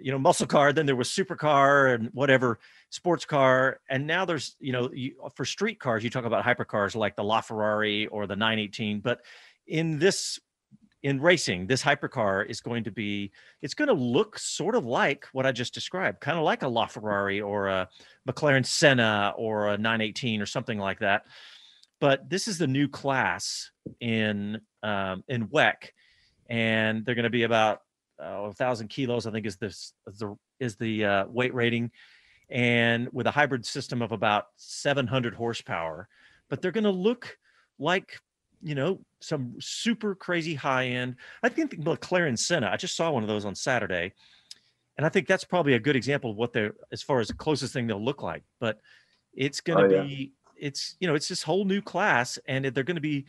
you 0.02 0.10
know, 0.10 0.18
muscle 0.18 0.46
car, 0.46 0.72
then 0.72 0.86
there 0.86 0.96
was 0.96 1.08
supercar 1.08 1.94
and 1.94 2.10
whatever 2.12 2.58
sports 2.90 3.24
car, 3.24 3.80
and 3.88 4.06
now 4.06 4.24
there's, 4.24 4.56
you 4.60 4.72
know, 4.72 4.90
you, 4.92 5.14
for 5.34 5.44
street 5.44 5.78
cars, 5.78 6.04
you 6.04 6.10
talk 6.10 6.24
about 6.24 6.44
hypercars 6.44 6.94
like 6.94 7.16
the 7.16 7.22
LaFerrari 7.22 8.08
or 8.10 8.26
the 8.26 8.36
918, 8.36 9.00
but 9.00 9.20
in 9.66 9.98
this 9.98 10.38
in 11.02 11.20
racing, 11.20 11.66
this 11.66 11.82
hypercar 11.82 12.46
is 12.46 12.60
going 12.60 12.84
to 12.84 12.92
be, 12.92 13.32
it's 13.60 13.74
going 13.74 13.88
to 13.88 13.94
look 13.94 14.38
sort 14.38 14.76
of 14.76 14.86
like 14.86 15.26
what 15.32 15.44
I 15.44 15.52
just 15.52 15.74
described, 15.74 16.20
kind 16.20 16.38
of 16.38 16.44
like 16.44 16.62
a 16.62 16.66
LaFerrari 16.66 17.44
or 17.44 17.66
a 17.68 17.88
McLaren 18.28 18.64
Senna 18.64 19.34
or 19.36 19.70
a 19.70 19.76
918 19.76 20.40
or 20.40 20.46
something 20.46 20.78
like 20.78 21.00
that. 21.00 21.24
But 22.00 22.28
this 22.30 22.46
is 22.46 22.58
the 22.58 22.66
new 22.66 22.88
class 22.88 23.70
in 24.00 24.60
um, 24.82 25.24
in 25.28 25.48
WEC, 25.48 25.90
and 26.48 27.04
they're 27.04 27.14
going 27.14 27.24
to 27.24 27.30
be 27.30 27.44
about 27.44 27.82
uh, 28.20 28.44
a 28.44 28.52
thousand 28.52 28.88
kilos, 28.88 29.26
I 29.26 29.30
think, 29.30 29.46
is 29.46 29.56
this 29.56 29.94
is 30.06 30.18
the 30.18 30.36
is 30.60 30.76
the 30.76 31.04
uh, 31.04 31.24
weight 31.26 31.54
rating, 31.54 31.90
and 32.50 33.08
with 33.12 33.26
a 33.26 33.30
hybrid 33.30 33.64
system 33.66 34.02
of 34.02 34.12
about 34.12 34.46
700 34.56 35.34
horsepower. 35.34 36.08
But 36.48 36.60
they're 36.60 36.72
going 36.72 36.84
to 36.84 36.90
look 36.90 37.38
like 37.78 38.20
you 38.62 38.74
know, 38.74 39.00
some 39.20 39.56
super 39.60 40.14
crazy 40.14 40.54
high 40.54 40.86
end. 40.86 41.16
I 41.42 41.48
think 41.48 41.70
the 41.70 41.96
McLaren 41.96 42.38
Senna. 42.38 42.70
I 42.70 42.76
just 42.76 42.96
saw 42.96 43.10
one 43.10 43.22
of 43.22 43.28
those 43.28 43.44
on 43.44 43.54
Saturday, 43.54 44.12
and 44.96 45.04
I 45.04 45.08
think 45.08 45.26
that's 45.26 45.44
probably 45.44 45.74
a 45.74 45.80
good 45.80 45.96
example 45.96 46.30
of 46.30 46.36
what 46.36 46.52
they're 46.52 46.74
as 46.92 47.02
far 47.02 47.20
as 47.20 47.28
the 47.28 47.34
closest 47.34 47.72
thing 47.72 47.86
they'll 47.86 48.02
look 48.02 48.22
like. 48.22 48.44
But 48.60 48.80
it's 49.34 49.60
going 49.60 49.88
to 49.88 49.96
oh, 49.96 50.02
yeah. 50.02 50.06
be, 50.06 50.32
it's 50.56 50.96
you 51.00 51.08
know, 51.08 51.14
it's 51.14 51.28
this 51.28 51.42
whole 51.42 51.64
new 51.64 51.82
class, 51.82 52.38
and 52.46 52.64
they're 52.64 52.84
going 52.84 52.96
to 52.96 53.00
be 53.00 53.24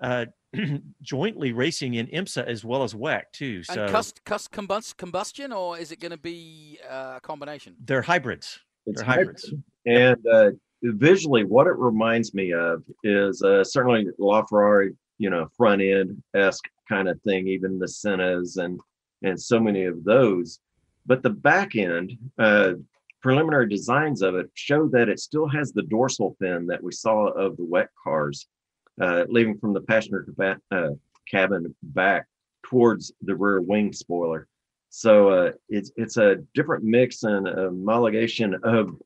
uh, 0.00 0.26
jointly 1.02 1.52
racing 1.52 1.94
in 1.94 2.06
IMSA 2.08 2.46
as 2.46 2.64
well 2.64 2.82
as 2.82 2.94
WEC 2.94 3.22
too. 3.32 3.62
So 3.62 3.82
and 3.82 3.90
cust, 3.90 4.24
cust 4.24 4.52
combust, 4.52 4.96
combustion, 4.96 5.52
or 5.52 5.78
is 5.78 5.92
it 5.92 6.00
going 6.00 6.12
to 6.12 6.18
be 6.18 6.78
uh, 6.88 7.14
a 7.16 7.20
combination? 7.20 7.74
They're 7.84 8.02
hybrids. 8.02 8.60
It's 8.86 9.00
they're 9.00 9.06
hybrids. 9.06 9.52
And 9.86 10.16
uh, 10.26 10.50
visually, 10.82 11.44
what 11.44 11.66
it 11.66 11.76
reminds 11.76 12.34
me 12.34 12.52
of 12.52 12.82
is 13.04 13.42
uh, 13.42 13.64
certainly 13.64 14.06
LaFerrari, 14.18 14.94
you 15.18 15.30
know, 15.30 15.48
front 15.56 15.82
end 15.82 16.22
esque 16.34 16.68
kind 16.88 17.08
of 17.08 17.20
thing, 17.22 17.48
even 17.48 17.78
the 17.78 17.86
Sennas 17.86 18.58
and 18.58 18.80
and 19.22 19.40
so 19.40 19.58
many 19.58 19.84
of 19.84 20.04
those. 20.04 20.60
But 21.06 21.22
the 21.22 21.30
back 21.30 21.76
end, 21.76 22.18
uh, 22.38 22.74
preliminary 23.22 23.68
designs 23.68 24.22
of 24.22 24.34
it 24.34 24.50
show 24.54 24.88
that 24.88 25.08
it 25.08 25.20
still 25.20 25.48
has 25.48 25.72
the 25.72 25.82
dorsal 25.82 26.36
fin 26.40 26.66
that 26.66 26.82
we 26.82 26.92
saw 26.92 27.28
of 27.28 27.56
the 27.56 27.64
WEC 27.64 27.86
cars, 28.02 28.46
uh, 29.00 29.24
leaving 29.28 29.58
from 29.58 29.72
the 29.72 29.80
passenger 29.80 30.26
uh, 30.70 30.88
cabin 31.28 31.74
back 31.82 32.26
towards 32.62 33.12
the 33.22 33.34
rear 33.34 33.60
wing 33.60 33.92
spoiler. 33.92 34.48
So 34.90 35.28
uh, 35.28 35.52
it's 35.68 35.92
it's 35.96 36.16
a 36.16 36.36
different 36.54 36.84
mix 36.84 37.22
and 37.22 37.46
homologation 37.46 38.60
of 38.62 38.96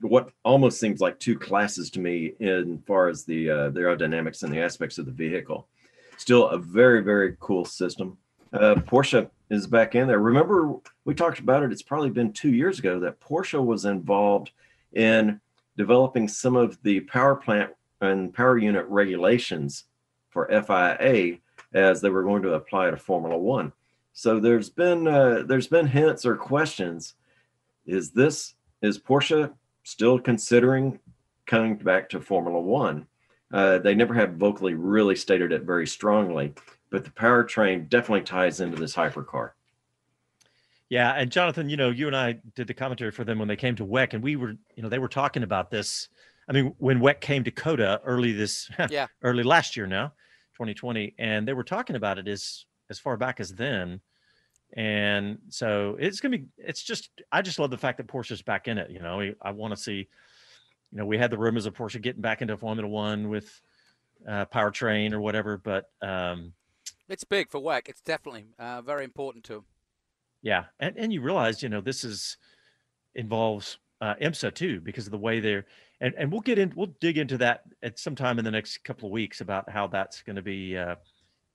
what 0.00 0.30
almost 0.44 0.80
seems 0.80 1.00
like 1.00 1.18
two 1.18 1.38
classes 1.38 1.90
to 1.90 2.00
me 2.00 2.34
in 2.40 2.82
far 2.86 3.08
as 3.08 3.24
the 3.24 3.48
uh, 3.48 3.70
the 3.70 3.80
aerodynamics 3.80 4.42
and 4.42 4.52
the 4.52 4.60
aspects 4.60 4.98
of 4.98 5.06
the 5.06 5.12
vehicle. 5.12 5.68
Still 6.16 6.48
a 6.48 6.58
very 6.58 7.02
very 7.02 7.36
cool 7.40 7.64
system. 7.64 8.18
Uh, 8.52 8.76
Porsche 8.76 9.28
is 9.50 9.66
back 9.66 9.94
in 9.94 10.06
there. 10.06 10.18
Remember 10.18 10.74
we 11.04 11.14
talked 11.14 11.38
about 11.38 11.62
it. 11.62 11.72
It's 11.72 11.82
probably 11.82 12.10
been 12.10 12.32
two 12.32 12.52
years 12.52 12.78
ago 12.78 12.98
that 13.00 13.20
Porsche 13.20 13.64
was 13.64 13.84
involved 13.84 14.50
in 14.92 15.40
developing 15.76 16.28
some 16.28 16.56
of 16.56 16.78
the 16.82 17.00
power 17.00 17.34
plant 17.34 17.72
and 18.04 18.32
power 18.32 18.58
unit 18.58 18.86
regulations 18.88 19.84
for 20.30 20.48
FIA 20.48 21.38
as 21.72 22.00
they 22.00 22.10
were 22.10 22.22
going 22.22 22.42
to 22.42 22.54
apply 22.54 22.90
to 22.90 22.96
Formula 22.96 23.36
One. 23.36 23.72
So 24.12 24.38
there's 24.38 24.70
been 24.70 25.08
uh, 25.08 25.42
there's 25.46 25.66
been 25.66 25.86
hints 25.86 26.24
or 26.24 26.36
questions. 26.36 27.14
Is 27.86 28.12
this 28.12 28.54
is 28.80 28.98
Porsche 28.98 29.52
still 29.82 30.18
considering 30.18 31.00
coming 31.46 31.76
back 31.76 32.08
to 32.10 32.20
Formula 32.20 32.60
One. 32.60 33.06
Uh, 33.52 33.78
they 33.78 33.94
never 33.94 34.14
have 34.14 34.34
vocally 34.34 34.74
really 34.74 35.14
stated 35.14 35.52
it 35.52 35.62
very 35.62 35.86
strongly, 35.86 36.54
but 36.90 37.04
the 37.04 37.10
powertrain 37.10 37.88
definitely 37.88 38.22
ties 38.22 38.60
into 38.60 38.76
this 38.76 38.94
hypercar. 38.94 39.50
Yeah, 40.88 41.12
and 41.12 41.30
Jonathan, 41.30 41.68
you 41.68 41.76
know, 41.76 41.90
you 41.90 42.06
and 42.06 42.16
I 42.16 42.40
did 42.54 42.66
the 42.66 42.74
commentary 42.74 43.10
for 43.10 43.24
them 43.24 43.38
when 43.38 43.48
they 43.48 43.56
came 43.56 43.74
to 43.76 43.86
WEC, 43.86 44.14
and 44.14 44.22
we 44.22 44.36
were, 44.36 44.54
you 44.76 44.82
know, 44.82 44.88
they 44.88 44.98
were 44.98 45.08
talking 45.08 45.42
about 45.42 45.70
this. 45.70 46.08
I 46.48 46.52
mean, 46.52 46.74
when 46.78 47.00
WEC 47.00 47.20
came 47.20 47.44
to 47.44 47.50
COTA 47.50 48.00
early 48.04 48.32
this, 48.32 48.70
yeah, 48.90 49.06
early 49.22 49.42
last 49.42 49.76
year 49.76 49.86
now, 49.86 50.08
2020, 50.54 51.14
and 51.18 51.46
they 51.46 51.52
were 51.52 51.64
talking 51.64 51.96
about 51.96 52.18
it 52.18 52.28
as 52.28 52.66
as 52.90 52.98
far 52.98 53.16
back 53.16 53.40
as 53.40 53.50
then 53.54 54.00
and 54.76 55.38
so 55.48 55.96
it's 56.00 56.20
gonna 56.20 56.36
be 56.36 56.46
it's 56.58 56.82
just 56.82 57.10
i 57.30 57.40
just 57.40 57.60
love 57.60 57.70
the 57.70 57.78
fact 57.78 57.96
that 57.96 58.08
porsche's 58.08 58.42
back 58.42 58.66
in 58.66 58.76
it 58.76 58.90
you 58.90 58.98
know 58.98 59.22
i 59.40 59.50
want 59.50 59.72
to 59.72 59.80
see 59.80 60.08
you 60.90 60.98
know 60.98 61.06
we 61.06 61.16
had 61.16 61.30
the 61.30 61.38
rumors 61.38 61.64
of 61.64 61.72
porsche 61.72 62.02
getting 62.02 62.20
back 62.20 62.42
into 62.42 62.56
formula 62.56 62.88
one 62.88 63.28
with 63.28 63.60
uh, 64.28 64.44
powertrain 64.46 65.12
or 65.12 65.20
whatever 65.20 65.56
but 65.56 65.90
um 66.02 66.52
it's 67.08 67.24
big 67.24 67.50
for 67.50 67.60
WEC. 67.60 67.88
It's 67.88 68.00
definitely 68.00 68.46
uh, 68.58 68.82
very 68.82 69.04
important 69.04 69.44
to 69.44 69.54
them. 69.54 69.64
Yeah, 70.42 70.64
and 70.80 70.96
and 70.96 71.12
you 71.12 71.20
realize, 71.20 71.62
you 71.62 71.68
know, 71.68 71.80
this 71.80 72.04
is 72.04 72.36
involves 73.14 73.78
uh, 74.00 74.14
IMSA 74.20 74.54
too 74.54 74.80
because 74.80 75.06
of 75.06 75.12
the 75.12 75.18
way 75.18 75.40
they're 75.40 75.66
and 76.04 76.14
and 76.18 76.30
we'll 76.30 76.42
get 76.42 76.58
in 76.58 76.72
we'll 76.76 76.94
dig 77.00 77.16
into 77.16 77.38
that 77.38 77.62
at 77.82 77.98
some 77.98 78.14
time 78.14 78.38
in 78.38 78.44
the 78.44 78.50
next 78.50 78.84
couple 78.84 79.06
of 79.06 79.12
weeks 79.12 79.40
about 79.40 79.68
how 79.70 79.86
that's 79.86 80.22
going 80.22 80.36
to 80.36 80.42
be 80.42 80.76
uh, 80.76 80.96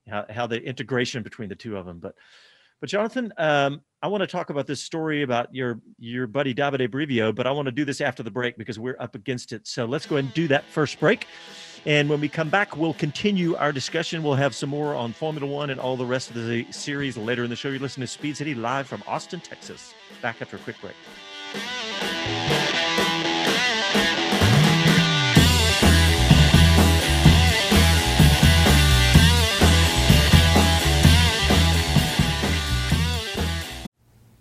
how 0.10 0.26
how 0.30 0.48
the 0.48 0.62
integration 0.62 1.22
between 1.22 1.50
the 1.50 1.56
two 1.56 1.78
of 1.78 1.86
them. 1.86 2.00
But 2.00 2.16
but 2.82 2.90
Jonathan, 2.90 3.32
um, 3.38 3.82
I 4.02 4.08
want 4.08 4.22
to 4.22 4.28
talk 4.28 4.50
about 4.50 4.66
this 4.66 4.82
story 4.82 5.22
about 5.22 5.54
your 5.54 5.80
your 6.00 6.26
buddy 6.26 6.56
Davide 6.56 6.90
Brivio, 6.90 7.34
but 7.34 7.46
I 7.46 7.52
want 7.52 7.68
to 7.68 7.72
do 7.72 7.86
this 7.86 8.02
after 8.02 8.24
the 8.24 8.32
break 8.32 8.58
because 8.58 8.80
we're 8.80 8.98
up 9.00 9.14
against 9.14 9.54
it. 9.54 9.68
So 9.68 9.86
let's 9.86 10.08
go 10.08 10.16
ahead 10.16 10.26
and 10.26 10.34
do 10.34 10.48
that 10.48 10.66
first 10.66 11.00
break. 11.00 11.28
And 11.86 12.10
when 12.10 12.20
we 12.20 12.28
come 12.28 12.50
back, 12.50 12.76
we'll 12.76 12.96
continue 12.96 13.56
our 13.56 13.72
discussion. 13.72 14.22
We'll 14.24 14.36
have 14.36 14.54
some 14.54 14.70
more 14.70 14.96
on 14.96 15.14
Formula 15.14 15.48
One 15.48 15.70
and 15.70 15.80
all 15.80 15.96
the 15.96 16.06
rest 16.06 16.30
of 16.30 16.36
the 16.36 16.66
series 16.72 17.18
later 17.18 17.44
in 17.44 17.50
the 17.50 17.56
show. 17.56 17.70
You're 17.70 17.80
listening 17.80 18.08
to 18.08 18.12
Speed 18.12 18.36
City 18.36 18.56
live 18.56 18.88
from 18.88 19.04
Austin, 19.08 19.40
Texas. 19.40 19.94
Back 20.22 20.42
after 20.42 20.58
a 20.58 20.60
quick 20.60 20.76
break. 20.82 20.96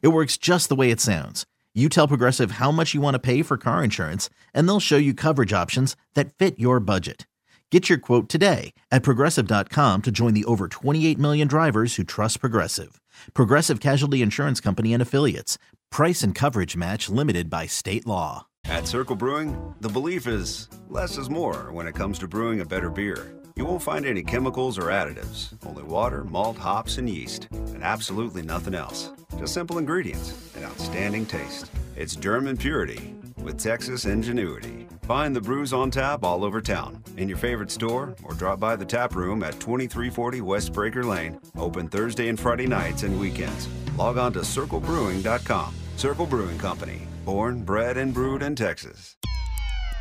It 0.00 0.08
works 0.08 0.36
just 0.36 0.68
the 0.68 0.76
way 0.76 0.90
it 0.90 1.00
sounds. 1.00 1.46
You 1.74 1.88
tell 1.88 2.06
Progressive 2.06 2.52
how 2.52 2.70
much 2.70 2.94
you 2.94 3.00
want 3.00 3.14
to 3.14 3.18
pay 3.18 3.42
for 3.42 3.56
car 3.56 3.82
insurance, 3.82 4.28
and 4.52 4.68
they'll 4.68 4.78
show 4.78 4.98
you 4.98 5.14
coverage 5.14 5.52
options 5.52 5.96
that 6.14 6.34
fit 6.34 6.58
your 6.58 6.80
budget. 6.80 7.26
Get 7.70 7.88
your 7.88 7.96
quote 7.96 8.28
today 8.28 8.74
at 8.90 9.02
progressive.com 9.02 10.02
to 10.02 10.10
join 10.10 10.34
the 10.34 10.44
over 10.44 10.68
28 10.68 11.18
million 11.18 11.48
drivers 11.48 11.94
who 11.94 12.04
trust 12.04 12.40
Progressive. 12.40 13.00
Progressive 13.32 13.80
Casualty 13.80 14.20
Insurance 14.20 14.60
Company 14.60 14.92
and 14.92 15.00
Affiliates. 15.00 15.56
Price 15.90 16.22
and 16.22 16.34
coverage 16.34 16.76
match 16.76 17.08
limited 17.08 17.48
by 17.48 17.66
state 17.66 18.06
law. 18.06 18.46
At 18.66 18.86
Circle 18.86 19.16
Brewing, 19.16 19.74
the 19.80 19.88
belief 19.88 20.26
is 20.26 20.68
less 20.88 21.16
is 21.16 21.30
more 21.30 21.72
when 21.72 21.86
it 21.86 21.94
comes 21.94 22.18
to 22.18 22.28
brewing 22.28 22.60
a 22.60 22.66
better 22.66 22.90
beer. 22.90 23.41
You 23.54 23.66
won't 23.66 23.82
find 23.82 24.06
any 24.06 24.22
chemicals 24.22 24.78
or 24.78 24.84
additives, 24.84 25.52
only 25.66 25.82
water, 25.82 26.24
malt, 26.24 26.56
hops, 26.56 26.96
and 26.96 27.08
yeast, 27.08 27.48
and 27.50 27.82
absolutely 27.82 28.40
nothing 28.40 28.74
else. 28.74 29.10
Just 29.38 29.52
simple 29.52 29.78
ingredients 29.78 30.50
and 30.56 30.64
outstanding 30.64 31.26
taste. 31.26 31.70
It's 31.94 32.16
German 32.16 32.56
purity 32.56 33.14
with 33.36 33.58
Texas 33.58 34.06
ingenuity. 34.06 34.86
Find 35.02 35.36
the 35.36 35.40
brews 35.40 35.72
on 35.72 35.90
tap 35.90 36.24
all 36.24 36.44
over 36.44 36.62
town, 36.62 37.02
in 37.18 37.28
your 37.28 37.36
favorite 37.36 37.70
store, 37.70 38.14
or 38.24 38.32
drop 38.34 38.58
by 38.58 38.74
the 38.74 38.86
tap 38.86 39.14
room 39.14 39.42
at 39.42 39.60
2340 39.60 40.40
West 40.40 40.72
Breaker 40.72 41.04
Lane, 41.04 41.38
open 41.56 41.88
Thursday 41.88 42.28
and 42.28 42.40
Friday 42.40 42.66
nights 42.66 43.02
and 43.02 43.20
weekends. 43.20 43.68
Log 43.98 44.16
on 44.16 44.32
to 44.32 44.40
circlebrewing.com. 44.40 45.74
Circle 45.96 46.26
Brewing 46.26 46.58
Company, 46.58 47.02
born, 47.24 47.62
bred, 47.62 47.98
and 47.98 48.14
brewed 48.14 48.42
in 48.42 48.56
Texas. 48.56 49.16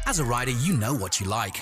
As 0.07 0.19
a 0.19 0.25
rider, 0.25 0.51
you 0.51 0.77
know 0.77 0.93
what 0.93 1.19
you 1.19 1.27
like 1.27 1.61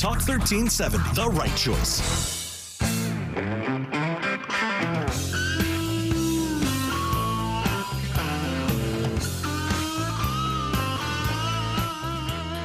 Talk 0.00 0.26
1370, 0.26 1.12
the 1.12 1.28
right 1.28 1.54
choice. 1.58 2.00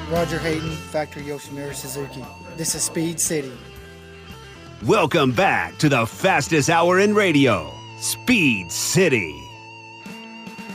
Roger 0.09 0.39
Hayden, 0.39 0.71
Factory 0.71 1.23
Yoshimura 1.23 1.75
Suzuki. 1.75 2.23
This 2.55 2.73
is 2.73 2.83
Speed 2.83 3.19
City. 3.19 3.51
Welcome 4.85 5.33
back 5.33 5.77
to 5.79 5.89
the 5.89 6.05
fastest 6.05 6.69
hour 6.69 7.01
in 7.01 7.13
radio, 7.13 7.69
Speed 7.99 8.71
City. 8.71 9.37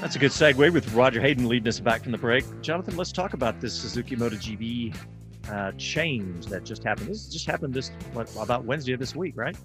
That's 0.02 0.14
a 0.14 0.18
good 0.18 0.32
segue 0.32 0.74
with 0.74 0.92
Roger 0.92 1.22
Hayden 1.22 1.48
leading 1.48 1.68
us 1.68 1.80
back 1.80 2.02
from 2.02 2.12
the 2.12 2.18
break. 2.18 2.44
Jonathan, 2.60 2.98
let's 2.98 3.12
talk 3.12 3.32
about 3.32 3.62
this 3.62 3.72
Suzuki 3.72 4.14
MotoGP 4.14 4.94
uh, 5.50 5.72
change 5.72 6.46
that 6.46 6.64
just 6.64 6.84
happened. 6.84 7.08
This 7.08 7.26
just 7.26 7.46
happened 7.46 7.74
this 7.74 7.90
what, 8.12 8.30
about 8.36 8.64
Wednesday 8.64 8.92
of 8.92 9.00
this 9.00 9.14
week, 9.16 9.36
right? 9.36 9.56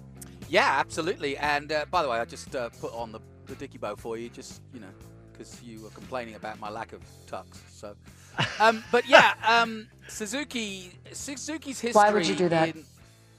Yeah, 0.48 0.76
absolutely. 0.78 1.36
And 1.38 1.72
uh, 1.72 1.86
by 1.90 2.02
the 2.02 2.08
way, 2.08 2.18
I 2.18 2.24
just 2.24 2.54
uh, 2.54 2.70
put 2.80 2.92
on 2.92 3.12
the, 3.12 3.20
the 3.46 3.54
dicky 3.54 3.78
bow 3.78 3.96
for 3.96 4.16
you, 4.16 4.28
just 4.28 4.62
you 4.72 4.80
know, 4.80 4.86
because 5.32 5.62
you 5.62 5.80
were 5.80 5.90
complaining 5.90 6.34
about 6.34 6.58
my 6.60 6.70
lack 6.70 6.92
of 6.92 7.00
tux. 7.26 7.46
So, 7.70 7.94
um, 8.60 8.84
but 8.92 9.08
yeah, 9.08 9.34
um, 9.46 9.88
Suzuki 10.08 10.92
Suzuki's 11.12 11.80
history. 11.80 11.92
Why 11.92 12.10
would 12.10 12.26
you 12.26 12.34
do 12.34 12.48
that? 12.48 12.74
in- 12.74 12.84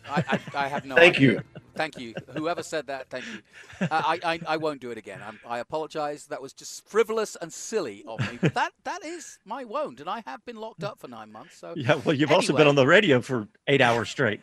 I, 0.09 0.23
I, 0.29 0.39
I 0.63 0.67
have 0.69 0.85
no. 0.85 0.95
Thank 0.95 1.17
idea. 1.17 1.31
you. 1.31 1.41
Thank 1.77 1.97
you. 1.99 2.13
Whoever 2.35 2.63
said 2.63 2.87
that, 2.87 3.09
thank 3.09 3.25
you. 3.25 3.41
Uh, 3.79 3.87
I, 3.91 4.19
I, 4.23 4.39
I 4.47 4.57
won't 4.57 4.81
do 4.81 4.91
it 4.91 4.97
again. 4.97 5.21
I'm, 5.25 5.39
I 5.47 5.59
apologize. 5.59 6.25
That 6.25 6.41
was 6.41 6.53
just 6.53 6.87
frivolous 6.89 7.37
and 7.41 7.53
silly 7.53 8.03
of 8.07 8.19
me. 8.19 8.39
But 8.41 8.53
that 8.55 8.71
that 8.83 9.05
is 9.05 9.39
my 9.45 9.63
won't, 9.63 9.99
and 9.99 10.09
I 10.09 10.23
have 10.25 10.43
been 10.45 10.57
locked 10.57 10.83
up 10.83 10.99
for 10.99 11.07
nine 11.07 11.31
months. 11.31 11.57
So 11.57 11.73
Yeah, 11.75 11.95
well, 12.03 12.15
you've 12.15 12.31
also 12.31 12.53
been 12.53 12.67
on 12.67 12.75
the 12.75 12.87
radio 12.87 13.21
for 13.21 13.47
eight 13.67 13.81
hours 13.81 14.09
straight. 14.09 14.41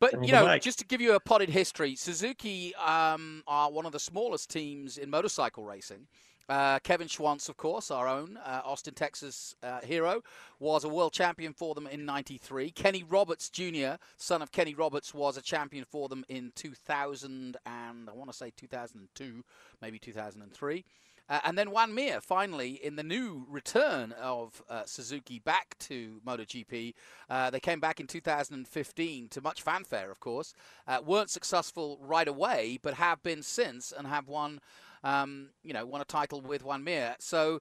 But 0.00 0.24
you 0.26 0.32
know, 0.32 0.56
just 0.58 0.78
to 0.78 0.86
give 0.86 1.02
you 1.02 1.14
a 1.14 1.20
potted 1.20 1.50
history, 1.50 1.94
Suzuki 1.94 2.74
um, 2.76 3.42
are 3.46 3.70
one 3.70 3.84
of 3.84 3.92
the 3.92 4.00
smallest 4.00 4.48
teams 4.50 4.96
in 4.96 5.10
motorcycle 5.10 5.64
racing. 5.64 6.06
Uh, 6.50 6.80
Kevin 6.80 7.06
Schwantz, 7.06 7.48
of 7.48 7.56
course, 7.56 7.92
our 7.92 8.08
own 8.08 8.36
uh, 8.44 8.62
Austin, 8.64 8.92
Texas 8.92 9.54
uh, 9.62 9.78
hero, 9.82 10.20
was 10.58 10.82
a 10.82 10.88
world 10.88 11.12
champion 11.12 11.52
for 11.52 11.76
them 11.76 11.86
in 11.86 12.04
'93. 12.04 12.72
Kenny 12.72 13.04
Roberts 13.04 13.48
Jr., 13.48 14.02
son 14.16 14.42
of 14.42 14.50
Kenny 14.50 14.74
Roberts, 14.74 15.14
was 15.14 15.36
a 15.36 15.42
champion 15.42 15.84
for 15.88 16.08
them 16.08 16.24
in 16.28 16.50
2000 16.56 17.56
and 17.64 18.10
I 18.10 18.12
want 18.12 18.32
to 18.32 18.36
say 18.36 18.52
2002, 18.56 19.44
maybe 19.80 20.00
2003. 20.00 20.84
Uh, 21.28 21.38
and 21.44 21.56
then 21.56 21.70
Joan 21.70 21.94
Mir, 21.94 22.20
finally, 22.20 22.80
in 22.82 22.96
the 22.96 23.04
new 23.04 23.46
return 23.48 24.10
of 24.20 24.60
uh, 24.68 24.82
Suzuki 24.84 25.38
back 25.38 25.76
to 25.78 26.20
MotoGP, 26.26 26.94
uh, 27.28 27.50
they 27.50 27.60
came 27.60 27.78
back 27.78 28.00
in 28.00 28.08
2015 28.08 29.28
to 29.28 29.40
much 29.40 29.62
fanfare, 29.62 30.10
of 30.10 30.18
course. 30.18 30.52
Weren't 31.04 31.30
successful 31.30 32.00
right 32.02 32.26
away, 32.26 32.80
but 32.82 32.94
have 32.94 33.22
been 33.22 33.44
since 33.44 33.92
and 33.96 34.08
have 34.08 34.26
won, 34.26 34.60
um, 35.04 35.50
you 35.62 35.72
know, 35.72 35.86
won 35.86 36.00
a 36.00 36.04
title 36.04 36.40
with 36.40 36.62
Joan 36.62 36.84
Mir. 36.84 37.16
So 37.18 37.60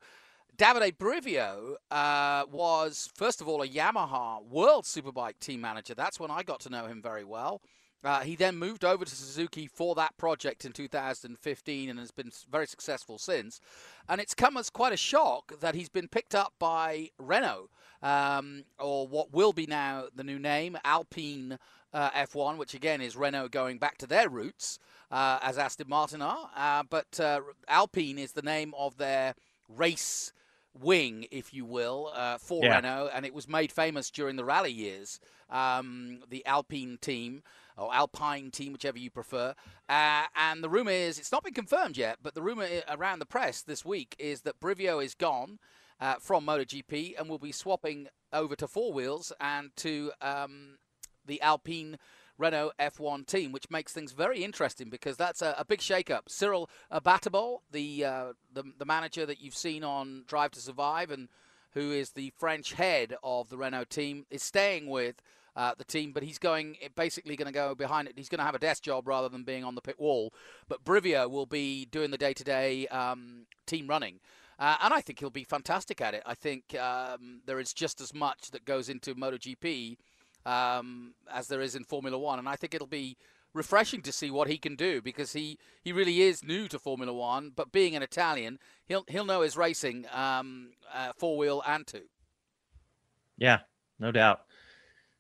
Davide 0.58 0.97
Brivio 0.97 1.75
uh, 1.89 2.45
was, 2.52 3.10
first 3.15 3.41
of 3.41 3.47
all, 3.47 3.62
a 3.62 3.67
Yamaha 3.67 4.43
World 4.43 4.86
Superbike 4.86 5.39
team 5.39 5.62
manager. 5.62 5.93
That's 5.95 6.19
when 6.19 6.32
I 6.32 6.43
got 6.43 6.60
to 6.62 6.69
know 6.69 6.86
him 6.86 7.02
very 7.02 7.23
well. 7.23 7.62
Uh, 8.04 8.21
he 8.21 8.36
then 8.36 8.56
moved 8.56 8.86
over 8.86 9.04
to 9.04 9.15
Suzuki 9.15 9.67
for 9.67 9.93
that 9.95 10.15
project 10.17 10.63
in 10.63 10.71
2015 10.71 11.89
and 11.89 11.99
has 11.99 12.12
been 12.12 12.32
very 12.49 12.65
successful 12.65 13.17
since. 13.17 13.60
And 14.08 14.21
it's 14.21 14.34
come 14.34 14.56
as 14.56 14.69
quite 14.69 14.93
a 14.93 14.97
shock 14.97 15.60
that 15.60 15.75
he's 15.75 15.89
been 15.89 16.08
picked 16.08 16.34
up 16.34 16.54
by 16.60 17.10
Renault, 17.17 17.69
um, 18.02 18.63
or 18.80 19.06
what 19.08 19.34
will 19.34 19.52
be 19.52 19.65
now 19.65 20.06
the 20.15 20.23
new 20.23 20.39
name, 20.39 20.78
Alpine 20.86 21.60
uh, 21.93 22.10
F1, 22.12 22.58
which 22.58 22.73
again 22.73 23.02
is 23.02 23.15
Renault 23.15 23.49
going 23.49 23.78
back 23.78 23.97
to 23.99 24.08
their 24.08 24.30
roots, 24.30 24.80
uh, 25.12 25.39
as 25.41 25.58
Aston 25.58 25.88
Martin 25.89 26.21
are. 26.21 26.49
Uh, 26.56 26.84
but 26.89 27.19
uh, 27.19 27.41
Alpine 27.67 28.17
is 28.19 28.34
the 28.34 28.41
name 28.41 28.73
of 28.78 28.97
their 28.97 29.36
race 29.67 30.32
wing, 30.80 31.25
if 31.32 31.54
you 31.54 31.65
will, 31.65 32.12
uh, 32.13 32.38
for 32.38 32.63
Yeah. 32.63 32.75
Renault, 32.75 33.10
and 33.13 33.25
it 33.25 33.34
was 33.34 33.47
made 33.47 33.71
famous 33.71 34.10
during 34.12 34.36
the 34.36 34.45
rally 34.45 34.71
years. 34.71 35.19
Um, 35.49 36.19
the 36.30 36.45
Alpine 36.45 36.99
team, 37.02 37.41
or 37.75 37.93
Alpine 37.93 38.52
team, 38.52 38.73
whichever 38.73 38.99
you 38.99 39.10
prefer. 39.10 39.56
Uh, 39.89 40.23
and 40.36 40.63
the 40.63 40.69
rumor 40.69 40.91
is, 40.91 41.17
it's 41.17 41.32
not 41.32 41.43
been 41.43 41.54
confirmed 41.54 41.97
yet, 41.97 42.19
but 42.21 42.36
the 42.36 42.41
rumor 42.41 42.67
around 42.88 43.19
the 43.19 43.25
press 43.25 43.62
this 43.63 43.84
week 43.84 44.15
is 44.19 44.41
that 44.41 44.60
Brivio 44.60 45.04
is 45.04 45.15
gone 45.15 45.58
uh, 45.99 46.15
from 46.19 46.45
MotoGP 46.45 47.19
and 47.19 47.28
will 47.28 47.39
be 47.39 47.52
swapping 47.52 48.08
over 48.32 48.56
to 48.56 48.67
four 48.67 48.93
wheels 48.93 49.34
and 49.41 49.71
to 49.78 50.12
um, 50.21 50.78
the 51.29 51.41
Alpine 51.41 51.97
Renault 52.37 52.71
F1 52.79 53.25
team, 53.25 53.51
which 53.51 53.69
makes 53.69 53.93
things 53.93 54.13
very 54.13 54.43
interesting 54.43 54.89
because 54.89 55.17
that's 55.17 55.41
a, 55.41 55.55
a 55.57 55.65
big 55.65 55.81
shake-up. 55.81 56.29
Cyril 56.29 56.69
Abiteboul, 56.91 57.59
the, 57.71 58.05
uh, 58.05 58.33
the 58.53 58.63
the 58.77 58.85
manager 58.85 59.25
that 59.25 59.41
you've 59.41 59.55
seen 59.55 59.83
on 59.83 60.23
Drive 60.27 60.51
to 60.51 60.61
Survive 60.61 61.11
and 61.11 61.27
who 61.73 61.91
is 61.91 62.11
the 62.11 62.31
French 62.37 62.73
head 62.73 63.15
of 63.23 63.49
the 63.49 63.57
Renault 63.57 63.89
team, 63.89 64.25
is 64.31 64.41
staying 64.41 64.87
with 64.87 65.21
uh, 65.55 65.73
the 65.77 65.83
team, 65.83 66.13
but 66.13 66.23
he's 66.23 66.39
going 66.39 66.77
basically 66.95 67.35
going 67.35 67.45
to 67.45 67.53
go 67.53 67.75
behind 67.75 68.07
it. 68.07 68.13
He's 68.15 68.29
going 68.29 68.39
to 68.39 68.45
have 68.45 68.55
a 68.55 68.59
desk 68.59 68.83
job 68.83 69.07
rather 69.07 69.29
than 69.29 69.43
being 69.43 69.63
on 69.63 69.75
the 69.75 69.81
pit 69.81 69.99
wall. 69.99 70.33
But 70.67 70.83
Brivio 70.83 71.29
will 71.29 71.45
be 71.45 71.85
doing 71.85 72.11
the 72.11 72.17
day-to-day 72.17 72.87
um, 72.87 73.45
team 73.65 73.87
running. 73.87 74.19
Uh, 74.57 74.77
and 74.81 74.93
I 74.93 75.01
think 75.01 75.19
he'll 75.19 75.29
be 75.29 75.43
fantastic 75.43 76.01
at 76.01 76.13
it. 76.13 76.23
I 76.25 76.33
think 76.33 76.75
um, 76.77 77.41
there 77.45 77.59
is 77.59 77.73
just 77.73 78.01
as 78.01 78.13
much 78.13 78.51
that 78.51 78.65
goes 78.65 78.89
into 78.89 79.15
MotoGP 79.15 79.97
um, 80.49 81.13
as 81.31 81.47
there 81.47 81.62
is 81.62 81.75
in 81.75 81.83
Formula 81.83 82.17
One, 82.17 82.39
and 82.39 82.49
I 82.49 82.55
think 82.55 82.73
it'll 82.73 82.88
be 82.88 83.17
refreshing 83.53 84.01
to 84.01 84.12
see 84.12 84.31
what 84.31 84.47
he 84.47 84.57
can 84.57 84.75
do 84.75 85.01
because 85.01 85.33
he, 85.33 85.57
he 85.81 85.91
really 85.91 86.21
is 86.21 86.43
new 86.43 86.67
to 86.67 86.79
Formula 86.79 87.13
One. 87.13 87.51
But 87.55 87.71
being 87.71 87.95
an 87.95 88.01
Italian, 88.01 88.59
he'll 88.85 89.05
he'll 89.07 89.25
know 89.25 89.41
his 89.41 89.55
racing, 89.55 90.05
um, 90.12 90.71
uh, 90.93 91.13
four 91.15 91.38
wheel 91.38 91.62
and 91.67 91.85
two. 91.85 92.03
Yeah, 93.38 93.59
no 93.99 94.12
doubt. 94.12 94.41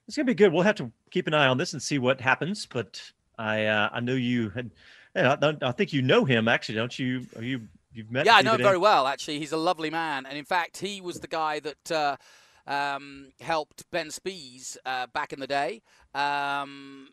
It's 0.07 0.17
gonna 0.17 0.25
be 0.25 0.33
good. 0.33 0.51
We'll 0.51 0.63
have 0.63 0.75
to 0.77 0.91
keep 1.11 1.27
an 1.27 1.35
eye 1.35 1.47
on 1.47 1.57
this 1.57 1.73
and 1.73 1.81
see 1.81 1.99
what 1.99 2.19
happens. 2.19 2.65
But 2.65 3.01
I 3.37 3.65
uh, 3.65 3.89
I 3.91 3.99
knew 3.99 4.15
you 4.15 4.49
had. 4.49 4.71
Yeah, 5.15 5.35
I, 5.41 5.55
I 5.61 5.71
think 5.71 5.93
you 5.93 6.01
know 6.01 6.25
him 6.25 6.47
actually, 6.47 6.75
don't 6.75 6.97
you? 6.97 7.25
Are 7.35 7.43
you 7.43 7.67
you've 7.93 8.11
met? 8.11 8.25
Yeah, 8.25 8.35
I 8.35 8.41
know 8.41 8.53
him 8.53 8.61
very 8.61 8.77
well. 8.77 9.05
Actually, 9.05 9.39
he's 9.39 9.51
a 9.51 9.57
lovely 9.57 9.91
man, 9.91 10.25
and 10.25 10.37
in 10.37 10.45
fact, 10.45 10.77
he 10.77 11.01
was 11.01 11.19
the 11.19 11.27
guy 11.27 11.59
that 11.59 11.91
uh, 11.91 12.17
um, 12.67 13.31
helped 13.39 13.89
Ben 13.91 14.11
Spies 14.11 14.77
uh, 14.85 15.07
back 15.07 15.33
in 15.33 15.39
the 15.39 15.47
day 15.47 15.81
um, 16.13 17.09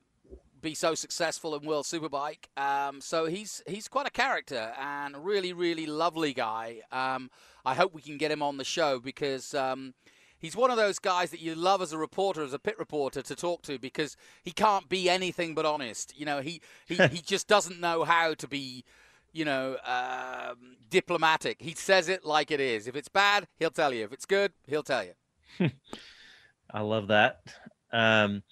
be 0.61 0.75
so 0.75 0.95
successful 0.95 1.55
in 1.55 1.67
World 1.67 1.85
Superbike. 1.85 2.47
Um, 2.57 3.01
so 3.01 3.27
he's 3.27 3.63
he's 3.67 3.89
quite 3.89 4.07
a 4.07 4.11
character 4.11 4.73
and 4.81 5.17
a 5.17 5.19
really 5.19 5.53
really 5.53 5.87
lovely 5.87 6.33
guy. 6.33 6.81
Um, 6.93 7.31
I 7.65 7.75
hope 7.75 7.95
we 7.95 8.03
can 8.03 8.19
get 8.19 8.31
him 8.31 8.43
on 8.43 8.57
the 8.57 8.65
show 8.65 9.01
because. 9.01 9.55
Um, 9.55 9.95
He's 10.39 10.55
one 10.55 10.71
of 10.71 10.77
those 10.77 10.99
guys 10.99 11.31
that 11.31 11.41
you 11.41 11.55
love 11.55 11.81
as 11.81 11.95
a 11.95 11.99
reporter, 11.99 12.43
as 12.43 12.53
a 12.53 12.59
pit 12.59 12.79
reporter, 12.79 13.23
to 13.23 13.35
talk 13.35 13.63
to 13.63 13.79
because 13.79 14.19
he 14.45 14.53
can't 14.53 14.87
be 14.87 15.09
anything 15.09 15.55
but 15.55 15.65
honest. 15.65 16.13
You 16.15 16.27
know, 16.27 16.41
he 16.41 16.61
he, 16.87 16.97
he 17.11 17.23
just 17.23 17.49
doesn't 17.49 17.81
know 17.81 18.05
how 18.05 18.35
to 18.35 18.47
be 18.47 18.85
you 19.37 19.45
know, 19.45 19.77
um, 19.85 20.77
diplomatic. 20.89 21.59
He 21.61 21.75
says 21.75 22.09
it 22.09 22.25
like 22.25 22.51
it 22.51 22.59
is. 22.59 22.87
If 22.87 22.97
it's 22.97 23.09
bad, 23.09 23.47
he'll 23.59 23.71
tell 23.71 23.93
you. 23.93 24.05
If 24.05 24.13
it's 24.13 24.25
good, 24.25 24.53
he'll 24.67 24.83
tell 24.83 25.05
you. 25.05 25.13
I 26.71 26.81
love 26.81 27.09
that. 27.09 27.41
Um, 27.93 28.43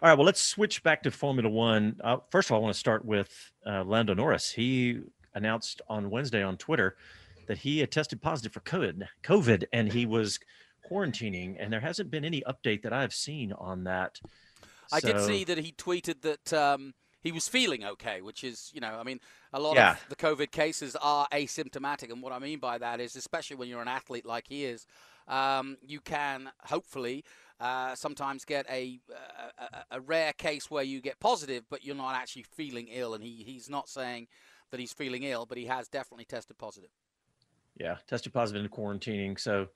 All 0.00 0.08
right, 0.08 0.18
well, 0.18 0.26
let's 0.26 0.40
switch 0.40 0.82
back 0.82 1.02
to 1.04 1.10
Formula 1.10 1.48
One. 1.48 1.96
Uh, 2.02 2.18
first 2.30 2.48
of 2.48 2.52
all, 2.52 2.60
I 2.60 2.62
want 2.62 2.74
to 2.74 2.78
start 2.80 3.04
with 3.04 3.52
uh, 3.66 3.84
Lando 3.84 4.14
Norris. 4.14 4.50
He 4.50 5.00
announced 5.34 5.80
on 5.88 6.10
Wednesday 6.10 6.42
on 6.42 6.56
Twitter 6.56 6.96
that 7.46 7.58
he 7.58 7.78
had 7.78 7.90
tested 7.90 8.20
positive 8.20 8.52
for 8.52 8.60
COVID, 8.60 9.06
COVID, 9.22 9.64
and 9.72 9.92
he 9.92 10.06
was 10.06 10.38
quarantining. 10.90 11.56
And 11.58 11.72
there 11.72 11.80
hasn't 11.80 12.10
been 12.10 12.24
any 12.24 12.42
update 12.42 12.82
that 12.82 12.92
I've 12.92 13.14
seen 13.14 13.52
on 13.52 13.84
that. 13.84 14.20
I 14.92 15.00
did 15.00 15.20
see 15.20 15.44
that 15.44 15.58
he 15.58 15.72
tweeted 15.72 16.20
that 16.22 16.52
um, 16.52 16.92
he 17.22 17.32
was 17.32 17.48
feeling 17.48 17.84
okay, 17.84 18.20
which 18.20 18.44
is, 18.44 18.70
you 18.74 18.80
know, 18.80 18.98
I 18.98 19.02
mean, 19.04 19.20
a 19.52 19.60
lot 19.60 19.76
Yeah. 19.76 19.92
of 19.92 19.98
the 20.10 20.16
COVID 20.16 20.50
cases 20.50 20.96
are 21.00 21.26
asymptomatic. 21.32 22.12
And 22.12 22.22
what 22.22 22.32
I 22.32 22.38
mean 22.38 22.58
by 22.58 22.78
that 22.78 23.00
is, 23.00 23.16
especially 23.16 23.56
when 23.56 23.68
you're 23.68 23.80
an 23.80 23.88
athlete 23.88 24.26
like 24.26 24.46
he 24.48 24.64
is, 24.64 24.86
um, 25.28 25.76
you 25.82 26.00
can 26.00 26.50
hopefully 26.64 27.24
uh, 27.60 27.94
sometimes 27.94 28.44
get 28.44 28.66
a, 28.68 28.98
a, 29.58 29.96
a- 29.96 30.00
rare 30.00 30.32
case 30.32 30.70
where 30.70 30.82
you 30.82 31.00
get 31.00 31.20
positive, 31.20 31.64
but 31.70 31.84
you're 31.84 31.94
not 31.94 32.14
actually 32.14 32.42
feeling 32.42 32.88
ill. 32.90 33.14
And 33.14 33.22
he, 33.22 33.44
he's 33.44 33.70
not 33.70 33.88
saying 33.88 34.26
that 34.70 34.80
he's 34.80 34.92
feeling 34.92 35.22
ill, 35.22 35.46
but 35.46 35.58
he 35.58 35.66
has 35.66 35.86
definitely 35.88 36.24
tested 36.24 36.58
positive. 36.58 36.90
Yeah, 37.78 37.96
tested 38.08 38.32
positive 38.32 38.64
in 38.64 38.70
quarantining. 38.70 39.38
So, 39.38 39.68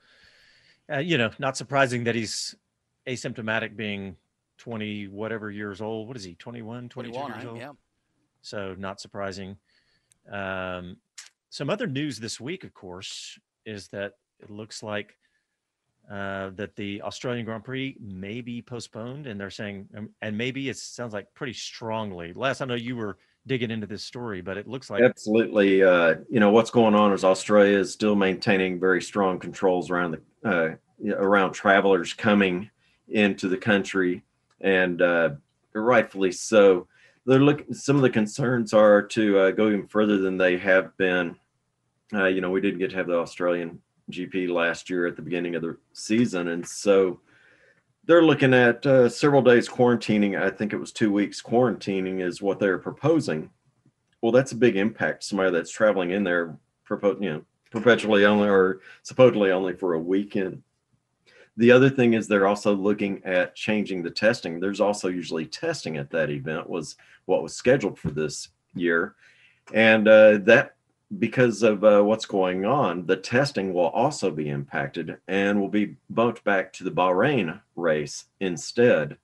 uh, 0.93 0.99
you 0.99 1.17
know, 1.17 1.31
not 1.39 1.57
surprising 1.57 2.05
that 2.05 2.15
he's 2.15 2.57
asymptomatic 3.07 3.77
being 3.77 4.17
20 4.59 5.07
whatever 5.09 5.51
years 5.51 5.81
old. 5.81 6.09
What 6.09 6.17
is 6.17 6.25
he? 6.25 6.35
21, 6.35 6.89
22 6.89 7.13
21, 7.13 7.39
years 7.39 7.49
old? 7.49 7.59
yeah. 7.59 7.73
So, 8.43 8.75
not 8.79 9.01
surprising. 9.01 9.57
Um, 10.31 10.97
some 11.51 11.71
other 11.71 11.87
news 11.87 12.19
this 12.19 12.41
week, 12.41 12.65
of 12.65 12.75
course, 12.75 13.39
is 13.65 13.89
that 13.89 14.15
it 14.41 14.51
looks 14.51 14.83
like 14.83 15.17
uh, 16.11 16.51
that 16.55 16.77
the 16.77 17.03
Australian 17.03 17.45
Grand 17.45 17.65
Prix 17.65 17.97
may 18.01 18.41
be 18.41 18.63
postponed, 18.63 19.27
and 19.27 19.41
they're 19.41 19.51
saying, 19.51 19.89
um, 19.97 20.09
and 20.23 20.39
maybe 20.39 20.69
it 20.69 20.77
sounds 20.77 21.13
like 21.13 21.33
pretty 21.35 21.53
strongly. 21.53 22.33
Last, 22.33 22.61
I 22.61 22.65
know 22.65 22.75
you 22.75 22.95
were 22.97 23.19
digging 23.47 23.71
into 23.71 23.87
this 23.87 24.05
story, 24.05 24.41
but 24.41 24.57
it 24.57 24.69
looks 24.69 24.89
like 24.89 25.03
Absolutely. 25.03 25.83
Uh, 25.83 26.17
you 26.29 26.39
know 26.39 26.51
what's 26.51 26.71
going 26.71 26.95
on 26.95 27.13
is 27.13 27.25
Australia 27.25 27.79
is 27.79 27.93
still 27.93 28.15
maintaining 28.15 28.79
very 28.79 29.03
strong 29.03 29.39
controls 29.39 29.91
around 29.91 30.13
the 30.13 30.49
uh, 30.49 31.15
around 31.17 31.53
travelers 31.53 32.13
coming 32.13 32.71
into 33.09 33.49
the 33.49 33.57
country, 33.57 34.23
and 34.61 35.03
uh, 35.03 35.31
rightfully 35.75 36.33
so. 36.33 36.87
They're 37.25 37.41
looking. 37.41 37.75
Some 37.75 37.97
of 37.97 38.03
the 38.03 38.11
concerns 38.11 38.73
are 38.73 39.03
to 39.03 39.39
uh, 39.39 39.51
go 39.51 39.67
even 39.69 39.89
further 39.89 40.19
than 40.19 40.37
they 40.39 40.57
have 40.59 40.97
been. 40.97 41.37
You 42.13 42.41
know, 42.41 42.51
we 42.51 42.61
didn't 42.61 42.79
get 42.79 42.91
to 42.91 42.97
have 42.97 43.09
the 43.09 43.17
Australian 43.17 43.81
GP 44.11 44.49
last 44.49 44.89
year 44.89 45.07
at 45.07 45.17
the 45.17 45.23
beginning 45.23 45.55
of 45.55 45.63
the 45.63 45.77
season, 45.93 46.49
and 46.49 46.67
so 46.67 47.21
they're 48.07 48.23
looking 48.23 48.55
at 48.55 48.87
uh, 48.87 49.09
several 49.09 49.43
days 49.43 49.69
quarantining. 49.69 50.41
I 50.41 50.51
think 50.51 50.73
it 50.73 50.79
was 50.79 50.93
two 50.93 51.13
weeks 51.13 51.43
quarantining 51.43 52.21
is 52.21 52.41
what 52.41 52.59
they're 52.59 52.79
proposing. 52.79 53.51
Well, 54.23 54.33
that's 54.33 54.53
a 54.53 54.57
big 54.57 54.77
impact. 54.77 55.25
Somebody 55.25 55.51
that's 55.51 55.71
traveling 55.71 56.13
in 56.13 56.25
there, 56.25 56.57
you 56.91 57.17
know, 57.21 57.45
perpetually 57.71 58.25
only 58.25 58.49
or 58.49 58.81
supposedly 59.03 59.51
only 59.51 59.75
for 59.75 59.95
a 59.95 60.01
weekend. 60.01 60.63
The 61.57 61.73
other 61.73 61.91
thing 61.91 62.15
is 62.15 62.29
they're 62.29 62.47
also 62.47 62.75
looking 62.75 63.25
at 63.25 63.55
changing 63.55 64.03
the 64.03 64.11
testing. 64.11 64.61
There's 64.61 64.81
also 64.81 65.09
usually 65.09 65.47
testing 65.47 65.97
at 65.97 66.11
that 66.11 66.31
event 66.31 66.69
was 66.69 66.97
what 67.25 67.43
was 67.43 67.55
scheduled 67.55 67.99
for 67.99 68.11
this 68.11 68.51
year, 68.75 69.15
and 69.73 70.07
uh, 70.07 70.39
that 70.43 70.76
because 71.19 71.63
of 71.63 71.85
uh, 71.85 72.03
what's 72.03 72.27
going 72.27 72.65
on, 72.65 73.07
the 73.07 73.17
testing 73.17 73.73
will 73.73 73.89
also 73.89 74.31
be 74.31 74.49
impacted 74.49 75.19
and 75.29 75.61
will 75.61 75.69
be 75.69 75.97
bumped 76.11 76.43
back 76.45 76.73
to 76.75 76.85
the 76.85 76.91
Bahrain 76.91 77.61
race 77.77 78.25
instead, 78.41 79.17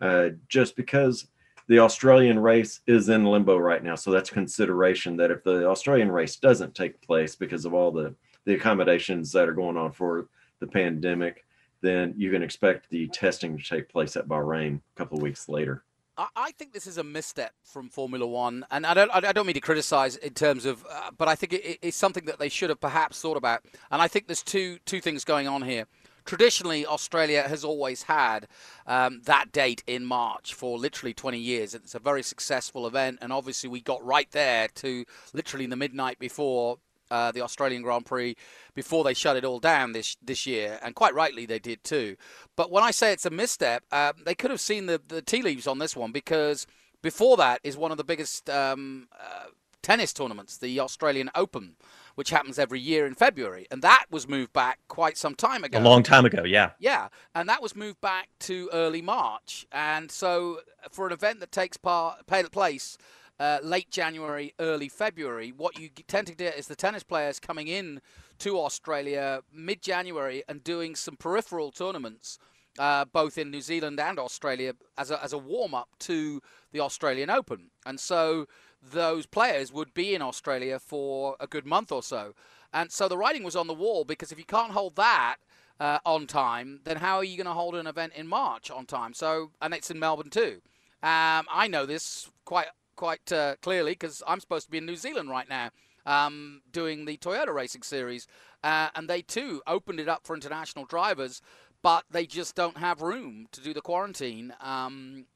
uh, 0.00 0.30
just 0.48 0.76
because 0.76 1.26
the 1.68 1.80
Australian 1.80 2.38
race 2.38 2.80
is 2.86 3.08
in 3.08 3.24
limbo 3.24 3.58
right 3.58 3.82
now. 3.82 3.96
So 3.96 4.10
that's 4.10 4.30
consideration 4.30 5.16
that 5.18 5.30
if 5.30 5.44
the 5.44 5.68
Australian 5.68 6.10
race 6.10 6.36
doesn't 6.36 6.74
take 6.74 7.00
place 7.02 7.34
because 7.34 7.64
of 7.64 7.74
all 7.74 7.90
the 7.90 8.14
the 8.44 8.54
accommodations 8.54 9.32
that 9.32 9.48
are 9.48 9.52
going 9.54 9.76
on 9.76 9.90
for 9.90 10.28
the 10.60 10.68
pandemic, 10.68 11.44
then 11.80 12.14
you 12.16 12.30
can 12.30 12.44
expect 12.44 12.88
the 12.90 13.08
testing 13.08 13.58
to 13.58 13.64
take 13.64 13.88
place 13.88 14.16
at 14.16 14.28
Bahrain 14.28 14.76
a 14.76 14.98
couple 14.98 15.18
of 15.18 15.22
weeks 15.22 15.48
later. 15.48 15.82
I, 16.18 16.50
think 16.52 16.72
this 16.72 16.86
is 16.86 16.98
a 16.98 17.04
misstep 17.04 17.52
from 17.62 17.88
Formula 17.88 18.26
One, 18.26 18.64
and 18.70 18.86
I 18.86 18.94
don't. 18.94 19.10
I 19.12 19.32
don't 19.32 19.46
mean 19.46 19.54
to 19.54 19.60
criticise 19.60 20.16
in 20.16 20.32
terms 20.32 20.64
of, 20.64 20.84
uh, 20.90 21.10
but 21.16 21.28
I 21.28 21.34
think 21.34 21.52
it- 21.52 21.78
it's 21.82 21.96
something 21.96 22.24
that 22.24 22.38
they 22.38 22.48
should 22.48 22.70
have 22.70 22.80
perhaps 22.80 23.20
thought 23.20 23.36
about. 23.36 23.64
And 23.90 24.00
I 24.00 24.08
think 24.08 24.26
there's 24.26 24.42
two 24.42 24.78
two 24.86 25.00
things 25.00 25.24
going 25.24 25.46
on 25.46 25.62
here. 25.62 25.86
Traditionally, 26.24 26.84
Australia 26.84 27.46
has 27.46 27.64
always 27.64 28.04
had 28.04 28.48
um, 28.86 29.20
that 29.26 29.52
date 29.52 29.84
in 29.86 30.04
March 30.04 30.54
for 30.54 30.76
literally 30.76 31.14
20 31.14 31.38
years. 31.38 31.72
It's 31.72 31.94
a 31.94 32.00
very 32.00 32.22
successful 32.22 32.86
event, 32.86 33.18
and 33.22 33.32
obviously 33.32 33.68
we 33.68 33.80
got 33.80 34.04
right 34.04 34.28
there 34.32 34.66
to 34.76 35.04
literally 35.32 35.66
the 35.66 35.76
midnight 35.76 36.18
before 36.18 36.78
uh, 37.10 37.32
the 37.32 37.42
Australian 37.42 37.82
Grand 37.82 38.06
Prix 38.06 38.36
before 38.74 39.04
they 39.04 39.14
shut 39.14 39.36
it 39.36 39.44
all 39.44 39.58
down 39.58 39.92
this 39.92 40.16
this 40.22 40.46
year, 40.46 40.78
and 40.82 40.94
quite 40.94 41.14
rightly 41.14 41.46
they 41.46 41.58
did 41.58 41.82
too. 41.84 42.16
But 42.56 42.70
when 42.70 42.84
I 42.84 42.90
say 42.90 43.12
it's 43.12 43.26
a 43.26 43.30
misstep, 43.30 43.84
um, 43.92 44.12
they 44.24 44.34
could 44.34 44.50
have 44.50 44.60
seen 44.60 44.86
the, 44.86 45.00
the 45.06 45.22
tea 45.22 45.42
leaves 45.42 45.66
on 45.66 45.78
this 45.78 45.96
one 45.96 46.12
because 46.12 46.66
before 47.02 47.36
that 47.36 47.60
is 47.62 47.76
one 47.76 47.90
of 47.90 47.98
the 47.98 48.04
biggest 48.04 48.48
um, 48.50 49.08
uh, 49.18 49.46
tennis 49.86 50.12
tournaments, 50.12 50.58
the 50.58 50.80
Australian 50.80 51.30
Open, 51.36 51.76
which 52.16 52.30
happens 52.30 52.58
every 52.58 52.80
year 52.80 53.06
in 53.06 53.14
February, 53.14 53.68
and 53.70 53.82
that 53.82 54.06
was 54.10 54.26
moved 54.26 54.52
back 54.52 54.80
quite 54.88 55.16
some 55.16 55.36
time 55.36 55.62
ago. 55.62 55.78
a 55.78 55.80
long 55.80 56.02
time 56.02 56.24
ago. 56.24 56.42
Yeah. 56.42 56.70
Yeah, 56.80 57.08
and 57.36 57.48
that 57.48 57.62
was 57.62 57.76
moved 57.76 58.00
back 58.00 58.28
to 58.40 58.68
early 58.72 59.00
March. 59.00 59.64
And 59.70 60.10
so, 60.10 60.60
for 60.90 61.06
an 61.06 61.12
event 61.12 61.38
that 61.38 61.52
takes 61.52 61.76
part 61.76 62.26
place 62.50 62.98
uh, 63.38 63.58
late 63.62 63.90
January, 63.90 64.54
early 64.58 64.88
February, 64.88 65.52
what 65.52 65.78
you 65.78 65.88
tend 66.06 66.26
to 66.26 66.34
get 66.34 66.58
is 66.58 66.66
the 66.66 66.76
tennis 66.76 67.02
players 67.02 67.38
coming 67.38 67.68
in 67.68 68.00
to 68.38 68.58
Australia 68.58 69.40
mid 69.52 69.82
January 69.82 70.42
and 70.48 70.64
doing 70.64 70.94
some 70.94 71.16
peripheral 71.16 71.70
tournaments. 71.70 72.38
Uh, 72.78 73.06
both 73.06 73.38
in 73.38 73.50
New 73.50 73.62
Zealand 73.62 73.98
and 73.98 74.18
Australia, 74.18 74.74
as 74.98 75.10
a, 75.10 75.24
as 75.24 75.32
a 75.32 75.38
warm 75.38 75.72
up 75.72 75.88
to 75.98 76.42
the 76.72 76.80
Australian 76.80 77.30
Open. 77.30 77.70
And 77.86 77.98
so 77.98 78.48
those 78.82 79.24
players 79.24 79.72
would 79.72 79.94
be 79.94 80.14
in 80.14 80.20
Australia 80.20 80.78
for 80.78 81.36
a 81.40 81.46
good 81.46 81.64
month 81.64 81.90
or 81.90 82.02
so. 82.02 82.34
And 82.74 82.92
so 82.92 83.08
the 83.08 83.16
writing 83.16 83.44
was 83.44 83.56
on 83.56 83.66
the 83.66 83.72
wall 83.72 84.04
because 84.04 84.30
if 84.30 84.38
you 84.38 84.44
can't 84.44 84.72
hold 84.72 84.96
that, 84.96 85.36
uh, 85.80 85.98
on 86.04 86.26
time, 86.26 86.80
then 86.84 86.96
how 86.98 87.16
are 87.16 87.24
you 87.24 87.36
going 87.36 87.46
to 87.46 87.52
hold 87.52 87.74
an 87.74 87.86
event 87.86 88.12
in 88.14 88.26
March 88.26 88.70
on 88.70 88.86
time? 88.86 89.14
So, 89.14 89.50
and 89.60 89.74
it's 89.74 89.90
in 89.90 89.98
Melbourne 89.98 90.30
too. 90.30 90.60
Um, 91.02 91.46
I 91.52 91.68
know 91.68 91.86
this 91.86 92.30
quite 92.44 92.66
quite 92.96 93.30
uh, 93.30 93.56
clearly 93.62 93.92
because 93.92 94.22
I'm 94.26 94.40
supposed 94.40 94.66
to 94.66 94.70
be 94.70 94.78
in 94.78 94.86
New 94.86 94.96
Zealand 94.96 95.30
right 95.30 95.48
now, 95.48 95.70
um, 96.04 96.62
doing 96.72 97.04
the 97.04 97.16
Toyota 97.18 97.54
Racing 97.54 97.82
Series, 97.82 98.26
uh, 98.64 98.88
and 98.94 99.08
they 99.08 99.22
too 99.22 99.62
opened 99.66 100.00
it 100.00 100.08
up 100.08 100.26
for 100.26 100.34
international 100.34 100.86
drivers, 100.86 101.40
but 101.82 102.04
they 102.10 102.26
just 102.26 102.54
don't 102.54 102.78
have 102.78 103.02
room 103.02 103.46
to 103.52 103.60
do 103.60 103.72
the 103.72 103.80
quarantine 103.80 104.54
um, 104.60 105.26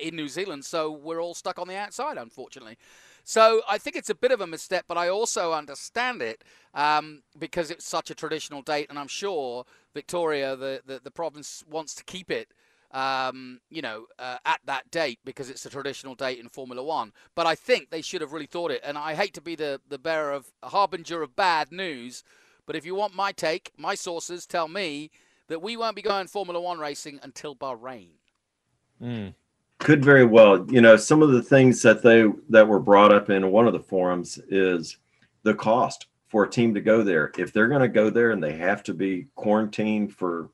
in 0.00 0.14
New 0.14 0.28
Zealand. 0.28 0.64
So 0.64 0.90
we're 0.90 1.20
all 1.20 1.34
stuck 1.34 1.58
on 1.58 1.68
the 1.68 1.76
outside, 1.76 2.18
unfortunately. 2.18 2.78
So 3.24 3.62
I 3.68 3.78
think 3.78 3.96
it's 3.96 4.10
a 4.10 4.14
bit 4.14 4.30
of 4.30 4.40
a 4.40 4.46
misstep, 4.46 4.84
but 4.86 4.96
I 4.96 5.08
also 5.08 5.52
understand 5.52 6.22
it 6.22 6.44
um, 6.74 7.22
because 7.36 7.72
it's 7.72 7.84
such 7.84 8.08
a 8.08 8.14
traditional 8.14 8.62
date, 8.62 8.86
and 8.88 8.98
I'm 8.98 9.08
sure 9.08 9.64
Victoria, 9.94 10.54
the, 10.54 10.80
the, 10.86 11.00
the 11.02 11.10
province, 11.10 11.64
wants 11.68 11.92
to 11.96 12.04
keep 12.04 12.30
it, 12.30 12.52
um, 12.96 13.60
you 13.68 13.82
know, 13.82 14.06
uh, 14.18 14.38
at 14.46 14.60
that 14.64 14.90
date 14.90 15.18
because 15.22 15.50
it's 15.50 15.66
a 15.66 15.70
traditional 15.70 16.14
date 16.14 16.38
in 16.38 16.48
Formula 16.48 16.82
One. 16.82 17.12
But 17.34 17.46
I 17.46 17.54
think 17.54 17.90
they 17.90 18.00
should 18.00 18.22
have 18.22 18.32
really 18.32 18.46
thought 18.46 18.70
it, 18.70 18.80
and 18.82 18.96
I 18.96 19.14
hate 19.14 19.34
to 19.34 19.42
be 19.42 19.54
the, 19.54 19.82
the 19.86 19.98
bearer 19.98 20.32
of 20.32 20.50
a 20.62 20.70
harbinger 20.70 21.20
of 21.20 21.36
bad 21.36 21.70
news, 21.70 22.24
but 22.64 22.74
if 22.74 22.86
you 22.86 22.94
want 22.94 23.14
my 23.14 23.32
take, 23.32 23.70
my 23.76 23.94
sources 23.94 24.46
tell 24.46 24.66
me 24.66 25.10
that 25.48 25.60
we 25.60 25.76
won't 25.76 25.94
be 25.94 26.00
going 26.00 26.26
Formula 26.26 26.58
One 26.58 26.78
racing 26.78 27.20
until 27.22 27.54
Bahrain. 27.54 28.12
Mm. 29.00 29.34
Could 29.78 30.02
very 30.02 30.24
well. 30.24 30.64
You 30.70 30.80
know, 30.80 30.96
some 30.96 31.22
of 31.22 31.32
the 31.32 31.42
things 31.42 31.82
that 31.82 32.02
they 32.02 32.24
that 32.48 32.66
were 32.66 32.80
brought 32.80 33.12
up 33.12 33.28
in 33.28 33.52
one 33.52 33.66
of 33.66 33.74
the 33.74 33.80
forums 33.80 34.38
is 34.48 34.96
the 35.42 35.54
cost 35.54 36.06
for 36.28 36.44
a 36.44 36.50
team 36.50 36.72
to 36.72 36.80
go 36.80 37.02
there. 37.02 37.30
If 37.36 37.52
they're 37.52 37.68
going 37.68 37.82
to 37.82 37.88
go 37.88 38.08
there 38.08 38.30
and 38.30 38.42
they 38.42 38.56
have 38.56 38.82
to 38.84 38.94
be 38.94 39.26
quarantined 39.34 40.14
for 40.14 40.48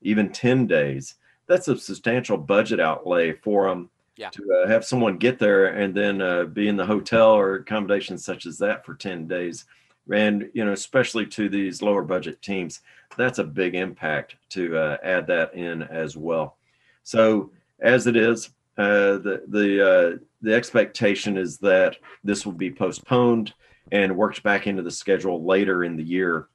even 0.00 0.30
10 0.30 0.68
days, 0.68 1.16
that's 1.52 1.68
a 1.68 1.76
substantial 1.76 2.38
budget 2.38 2.80
outlay 2.80 3.32
for 3.32 3.68
them 3.68 3.90
Yeah. 4.16 4.30
to 4.30 4.42
uh, 4.64 4.68
have 4.68 4.84
someone 4.84 5.18
get 5.18 5.38
there 5.38 5.66
and 5.66 5.94
then 5.94 6.22
uh, 6.22 6.44
be 6.44 6.68
in 6.68 6.76
the 6.76 6.86
hotel 6.86 7.30
or 7.32 7.56
accommodations 7.56 8.24
such 8.24 8.46
as 8.46 8.56
that 8.58 8.84
for 8.86 8.94
10 8.94 9.26
days. 9.28 9.66
And, 10.12 10.50
you 10.54 10.64
know, 10.64 10.72
especially 10.72 11.26
to 11.26 11.48
these 11.48 11.82
lower 11.82 12.02
budget 12.02 12.40
teams, 12.42 12.80
that's 13.16 13.38
a 13.38 13.44
big 13.44 13.74
impact 13.74 14.36
to 14.50 14.76
uh, 14.76 14.96
add 15.04 15.26
that 15.26 15.54
in 15.54 15.82
as 15.82 16.16
well. 16.16 16.56
So, 17.04 17.50
as 17.80 18.06
it 18.06 18.16
is, 18.16 18.48
uh, 18.78 19.18
the 19.18 19.42
the 19.48 19.68
uh, 19.90 20.18
the 20.40 20.54
expectation 20.54 21.36
is 21.36 21.58
that 21.58 21.96
this 22.24 22.46
will 22.46 22.52
be 22.54 22.70
postponed 22.70 23.52
and 23.92 24.16
worked 24.16 24.42
back 24.42 24.66
into 24.66 24.82
the 24.82 24.90
schedule 24.90 25.44
later 25.44 25.84
in 25.84 25.96
the 25.96 26.02
year, 26.02 26.48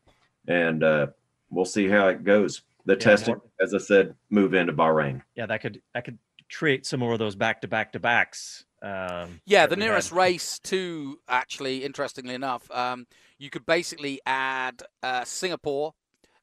and 0.48 0.84
uh, 0.84 1.08
we'll 1.50 1.66
see 1.66 1.88
how 1.88 2.08
it 2.08 2.24
goes. 2.24 2.64
The 2.88 2.94
Yeah, 2.94 3.00
testing, 3.00 3.36
more- 3.36 3.44
as 3.60 3.74
I 3.74 3.80
said, 3.80 4.16
move 4.30 4.54
into 4.54 4.72
Bahrain. 4.74 5.22
Yeah, 5.36 5.46
that 5.46 5.62
could 5.62 5.82
that 5.94 6.06
could 6.06 6.18
create 6.50 6.86
some 6.86 7.02
more 7.02 7.12
of 7.14 7.20
those 7.20 7.36
back 7.36 7.62
to 7.62 7.68
back 7.68 7.92
to 7.92 8.00
backs. 8.00 8.64
Um, 8.82 9.42
yeah, 9.46 9.68
the 9.68 9.76
nearest 9.76 10.10
had. 10.10 10.18
race 10.18 10.60
to 10.60 11.20
actually, 11.28 11.84
interestingly 11.84 12.34
enough, 12.34 12.72
um, 12.72 13.06
you 13.38 13.50
could 13.50 13.66
basically 13.66 14.22
add 14.26 14.84
uh, 15.04 15.26
Singapore 15.26 15.94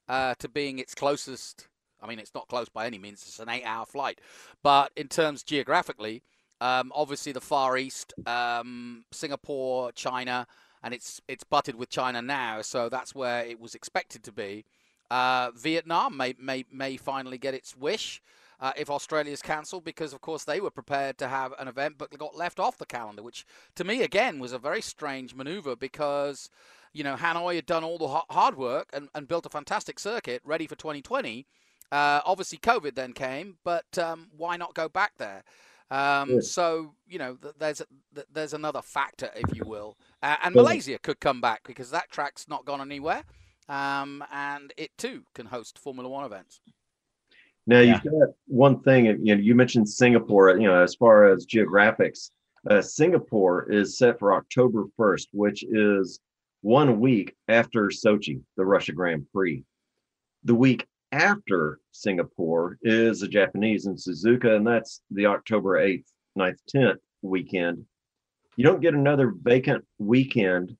uh, 0.07 0.35
to 0.39 0.47
being 0.47 0.77
its 0.79 0.93
closest. 0.93 1.67
I 2.01 2.07
mean, 2.07 2.19
it's 2.19 2.35
not 2.35 2.47
close 2.47 2.69
by 2.69 2.85
any 2.85 2.99
means; 2.99 3.23
it's 3.23 3.39
an 3.39 3.49
eight-hour 3.49 3.87
flight. 3.87 4.21
But 4.61 4.91
in 4.95 5.07
terms 5.07 5.41
geographically, 5.41 6.21
um, 6.61 6.91
obviously 6.93 7.31
the 7.31 7.41
Far 7.41 7.75
East, 7.75 8.13
um, 8.27 9.05
Singapore, 9.11 9.91
China, 9.93 10.45
and 10.83 10.93
it's 10.93 11.19
it's 11.27 11.43
butted 11.43 11.73
with 11.73 11.89
China 11.89 12.21
now, 12.21 12.61
so 12.61 12.87
that's 12.87 13.15
where 13.15 13.43
it 13.43 13.59
was 13.59 13.73
expected 13.73 14.23
to 14.25 14.31
be. 14.31 14.65
Uh, 15.11 15.51
Vietnam 15.55 16.17
may, 16.17 16.33
may 16.39 16.65
may 16.71 16.97
finally 16.97 17.37
get 17.37 17.53
its 17.53 17.75
wish 17.75 18.21
uh, 18.59 18.71
if 18.77 18.89
Australia's 18.89 19.41
cancelled, 19.41 19.83
because 19.83 20.13
of 20.13 20.21
course 20.21 20.43
they 20.43 20.59
were 20.59 20.71
prepared 20.71 21.17
to 21.17 21.27
have 21.27 21.53
an 21.59 21.67
event 21.67 21.95
but 21.97 22.17
got 22.17 22.35
left 22.35 22.59
off 22.59 22.77
the 22.77 22.85
calendar, 22.85 23.21
which 23.21 23.45
to 23.75 23.83
me 23.83 24.01
again 24.01 24.39
was 24.39 24.53
a 24.53 24.59
very 24.59 24.81
strange 24.81 25.35
manoeuvre 25.35 25.75
because 25.75 26.49
you 26.93 27.03
know 27.03 27.15
Hanoi 27.15 27.55
had 27.55 27.65
done 27.65 27.83
all 27.83 27.97
the 27.97 28.07
hard 28.33 28.57
work 28.57 28.89
and, 28.93 29.09
and 29.13 29.27
built 29.27 29.45
a 29.45 29.49
fantastic 29.49 29.99
circuit 29.99 30.41
ready 30.45 30.67
for 30.67 30.75
2020. 30.75 31.45
Uh, 31.91 32.21
obviously, 32.25 32.57
COVID 32.57 32.95
then 32.95 33.13
came, 33.13 33.57
but 33.63 33.97
um, 33.97 34.27
why 34.35 34.57
not 34.57 34.73
go 34.73 34.89
back 34.89 35.13
there? 35.17 35.43
Um, 35.91 36.29
so 36.41 36.95
you 37.07 37.19
know, 37.19 37.35
th- 37.35 37.53
there's 37.59 37.81
th- 38.15 38.27
there's 38.33 38.53
another 38.53 38.81
factor, 38.81 39.29
if 39.35 39.55
you 39.55 39.63
will, 39.65 39.97
uh, 40.23 40.37
and 40.43 40.55
Malaysia 40.55 40.97
could 40.97 41.19
come 41.19 41.41
back 41.41 41.61
because 41.65 41.91
that 41.91 42.09
track's 42.09 42.47
not 42.47 42.65
gone 42.65 42.81
anywhere, 42.81 43.23
um, 43.69 44.23
and 44.31 44.73
it 44.77 44.91
too 44.97 45.23
can 45.33 45.45
host 45.45 45.79
Formula 45.79 46.09
One 46.09 46.25
events. 46.25 46.61
Now 47.67 47.79
you've 47.79 48.03
got 48.03 48.29
one 48.47 48.81
thing. 48.81 49.05
You 49.05 49.35
know, 49.35 49.41
you 49.41 49.55
mentioned 49.55 49.89
Singapore. 49.89 50.51
You 50.57 50.67
know, 50.67 50.81
as 50.81 50.95
far 50.95 51.31
as 51.31 51.47
geographics, 51.47 52.29
uh, 52.69 52.81
Singapore 52.81 53.71
is 53.71 53.97
set 53.97 54.19
for 54.19 54.33
October 54.33 54.85
1st, 54.99 55.27
which 55.33 55.63
is 55.63 56.19
one 56.61 56.99
week 56.99 57.35
after 57.47 57.87
Sochi, 57.87 58.41
the 58.57 58.65
Russia 58.65 58.91
Grand 58.91 59.25
Prix. 59.31 59.63
The 60.43 60.55
week 60.55 60.85
after 61.11 61.79
Singapore 61.91 62.77
is 62.81 63.19
the 63.19 63.27
Japanese 63.27 63.85
in 63.87 63.95
Suzuka, 63.95 64.55
and 64.55 64.65
that's 64.65 65.01
the 65.11 65.25
October 65.25 65.79
8th, 65.79 66.05
9th, 66.37 66.57
10th 66.73 66.97
weekend. 67.21 67.85
You 68.57 68.63
don't 68.63 68.81
get 68.81 68.93
another 68.93 69.33
vacant 69.41 69.85
weekend 69.97 70.75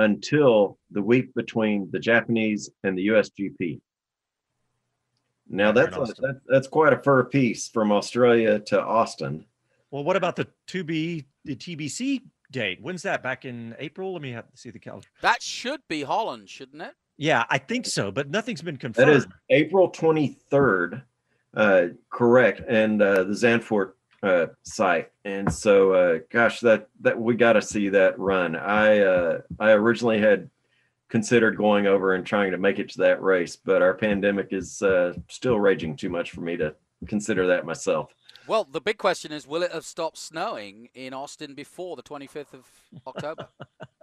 until 0.00 0.78
the 0.90 1.02
week 1.02 1.34
between 1.34 1.88
the 1.90 1.98
Japanese 1.98 2.70
and 2.82 2.96
the 2.96 3.08
USGP. 3.08 3.80
Now 5.48 5.72
that's 5.72 5.96
a, 5.96 6.04
that, 6.20 6.40
that's 6.46 6.68
quite 6.68 6.92
a 6.92 7.02
fur 7.02 7.24
piece 7.24 7.68
from 7.68 7.90
Australia 7.90 8.60
to 8.60 8.80
Austin. 8.80 9.44
Well, 9.90 10.04
what 10.04 10.16
about 10.16 10.36
the 10.36 10.46
to 10.68 10.84
be 10.84 11.26
the 11.44 11.56
TBC 11.56 12.22
date? 12.52 12.78
When's 12.80 13.02
that? 13.02 13.22
Back 13.22 13.44
in 13.44 13.74
April? 13.78 14.12
Let 14.12 14.22
me 14.22 14.30
have, 14.30 14.44
see 14.54 14.70
the 14.70 14.78
calendar. 14.78 15.08
That 15.22 15.42
should 15.42 15.80
be 15.88 16.02
Holland, 16.02 16.48
shouldn't 16.48 16.82
it? 16.82 16.94
Yeah, 17.16 17.44
I 17.50 17.58
think 17.58 17.86
so, 17.86 18.10
but 18.10 18.30
nothing's 18.30 18.62
been 18.62 18.76
confirmed. 18.76 19.08
That 19.08 19.14
is 19.14 19.26
April 19.50 19.90
23rd, 19.90 21.02
uh, 21.54 21.86
correct, 22.10 22.62
and 22.66 23.02
uh, 23.02 23.24
the 23.24 23.32
Zandvoort 23.32 23.92
uh, 24.22 24.46
site. 24.62 25.10
And 25.24 25.52
so, 25.52 25.92
uh, 25.92 26.18
gosh, 26.30 26.60
that 26.60 26.88
that 27.00 27.18
we 27.18 27.34
got 27.34 27.54
to 27.54 27.62
see 27.62 27.88
that 27.90 28.18
run. 28.18 28.56
I 28.56 29.00
uh, 29.00 29.40
I 29.58 29.70
originally 29.72 30.20
had 30.20 30.50
considered 31.08 31.56
going 31.56 31.86
over 31.86 32.14
and 32.14 32.24
trying 32.24 32.52
to 32.52 32.58
make 32.58 32.78
it 32.78 32.88
to 32.90 32.98
that 32.98 33.22
race, 33.22 33.56
but 33.56 33.82
our 33.82 33.94
pandemic 33.94 34.48
is 34.52 34.80
uh, 34.82 35.12
still 35.28 35.58
raging 35.58 35.96
too 35.96 36.08
much 36.08 36.30
for 36.30 36.40
me 36.40 36.56
to 36.56 36.74
consider 37.06 37.48
that 37.48 37.66
myself. 37.66 38.14
Well, 38.46 38.64
the 38.64 38.80
big 38.80 38.98
question 38.98 39.32
is, 39.32 39.46
will 39.46 39.62
it 39.62 39.72
have 39.72 39.84
stopped 39.84 40.18
snowing 40.18 40.88
in 40.94 41.12
Austin 41.12 41.54
before 41.54 41.96
the 41.96 42.02
25th 42.02 42.54
of 42.54 42.66
October? 43.06 43.48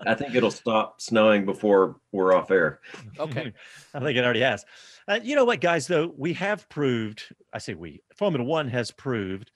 I 0.05 0.13
think 0.13 0.35
it'll 0.35 0.51
stop 0.51 1.01
snowing 1.01 1.45
before 1.45 1.97
we're 2.11 2.33
off 2.33 2.51
air. 2.51 2.79
Okay. 3.19 3.51
I 3.93 3.99
think 3.99 4.17
it 4.17 4.23
already 4.23 4.41
has. 4.41 4.63
Uh, 5.07 5.19
you 5.21 5.35
know 5.35 5.43
what, 5.43 5.59
guys, 5.59 5.87
though? 5.87 6.13
We 6.15 6.33
have 6.33 6.69
proved, 6.69 7.23
I 7.51 7.57
say 7.57 7.73
we, 7.73 8.01
Formula 8.15 8.45
One 8.45 8.69
has 8.69 8.91
proved 8.91 9.51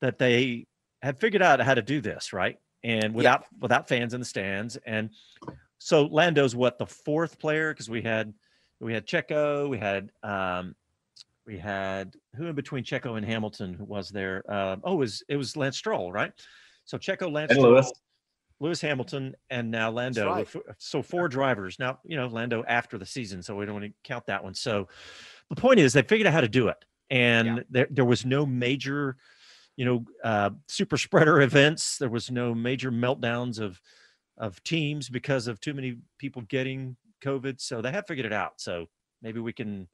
that 0.00 0.18
they 0.18 0.66
have 1.02 1.18
figured 1.18 1.42
out 1.42 1.60
how 1.60 1.74
to 1.74 1.82
do 1.82 2.00
this, 2.00 2.32
right? 2.32 2.58
And 2.82 3.14
without 3.14 3.40
yeah. 3.42 3.58
without 3.60 3.88
fans 3.88 4.14
in 4.14 4.20
the 4.20 4.26
stands. 4.26 4.76
And 4.86 5.10
so 5.78 6.04
Lando's 6.06 6.56
what 6.56 6.78
the 6.78 6.86
fourth 6.86 7.38
player 7.38 7.72
because 7.72 7.88
we 7.88 8.02
had 8.02 8.32
we 8.80 8.92
had 8.92 9.06
Checo, 9.06 9.68
we 9.68 9.78
had 9.78 10.10
um, 10.22 10.74
we 11.46 11.58
had 11.58 12.14
who 12.36 12.46
in 12.46 12.54
between 12.54 12.84
Checo 12.84 13.16
and 13.16 13.26
Hamilton 13.26 13.76
was 13.80 14.08
there? 14.08 14.42
Uh, 14.48 14.76
oh, 14.84 14.94
it 14.94 14.96
was 14.96 15.22
it 15.28 15.36
was 15.36 15.56
Lance 15.56 15.76
Stroll, 15.76 16.12
right? 16.12 16.32
So 16.84 16.98
Checo, 16.98 17.30
Lance 17.30 17.50
and 17.50 17.60
Stroll, 17.60 17.74
Lewis. 17.74 17.92
Lewis 18.60 18.80
Hamilton, 18.80 19.34
and 19.48 19.70
now 19.70 19.90
Lando. 19.90 20.28
Right. 20.28 20.48
So 20.78 21.02
four 21.02 21.28
drivers 21.28 21.78
now. 21.78 21.98
You 22.04 22.16
know 22.16 22.26
Lando 22.26 22.62
after 22.68 22.98
the 22.98 23.06
season, 23.06 23.42
so 23.42 23.56
we 23.56 23.64
don't 23.64 23.74
want 23.74 23.86
to 23.86 23.92
count 24.04 24.26
that 24.26 24.44
one. 24.44 24.54
So 24.54 24.88
the 25.48 25.56
point 25.56 25.80
is 25.80 25.92
they 25.92 26.02
figured 26.02 26.26
out 26.26 26.34
how 26.34 26.40
to 26.40 26.48
do 26.48 26.68
it, 26.68 26.84
and 27.10 27.46
yeah. 27.48 27.62
there 27.70 27.88
there 27.90 28.04
was 28.04 28.24
no 28.24 28.46
major, 28.46 29.16
you 29.80 29.86
know, 29.86 30.04
uh, 30.22 30.50
super 30.68 30.98
spreader 30.98 31.40
events. 31.50 31.96
There 31.96 32.10
was 32.10 32.30
no 32.30 32.54
major 32.54 32.92
meltdowns 32.92 33.58
of 33.58 33.80
of 34.36 34.62
teams 34.62 35.08
because 35.08 35.46
of 35.46 35.58
too 35.58 35.72
many 35.72 35.96
people 36.18 36.42
getting 36.42 36.96
COVID. 37.24 37.62
So 37.62 37.80
they 37.80 37.90
have 37.90 38.06
figured 38.06 38.26
it 38.26 38.32
out. 38.32 38.60
So 38.60 38.88
maybe 39.22 39.40
we 39.40 39.54
can, 39.54 39.88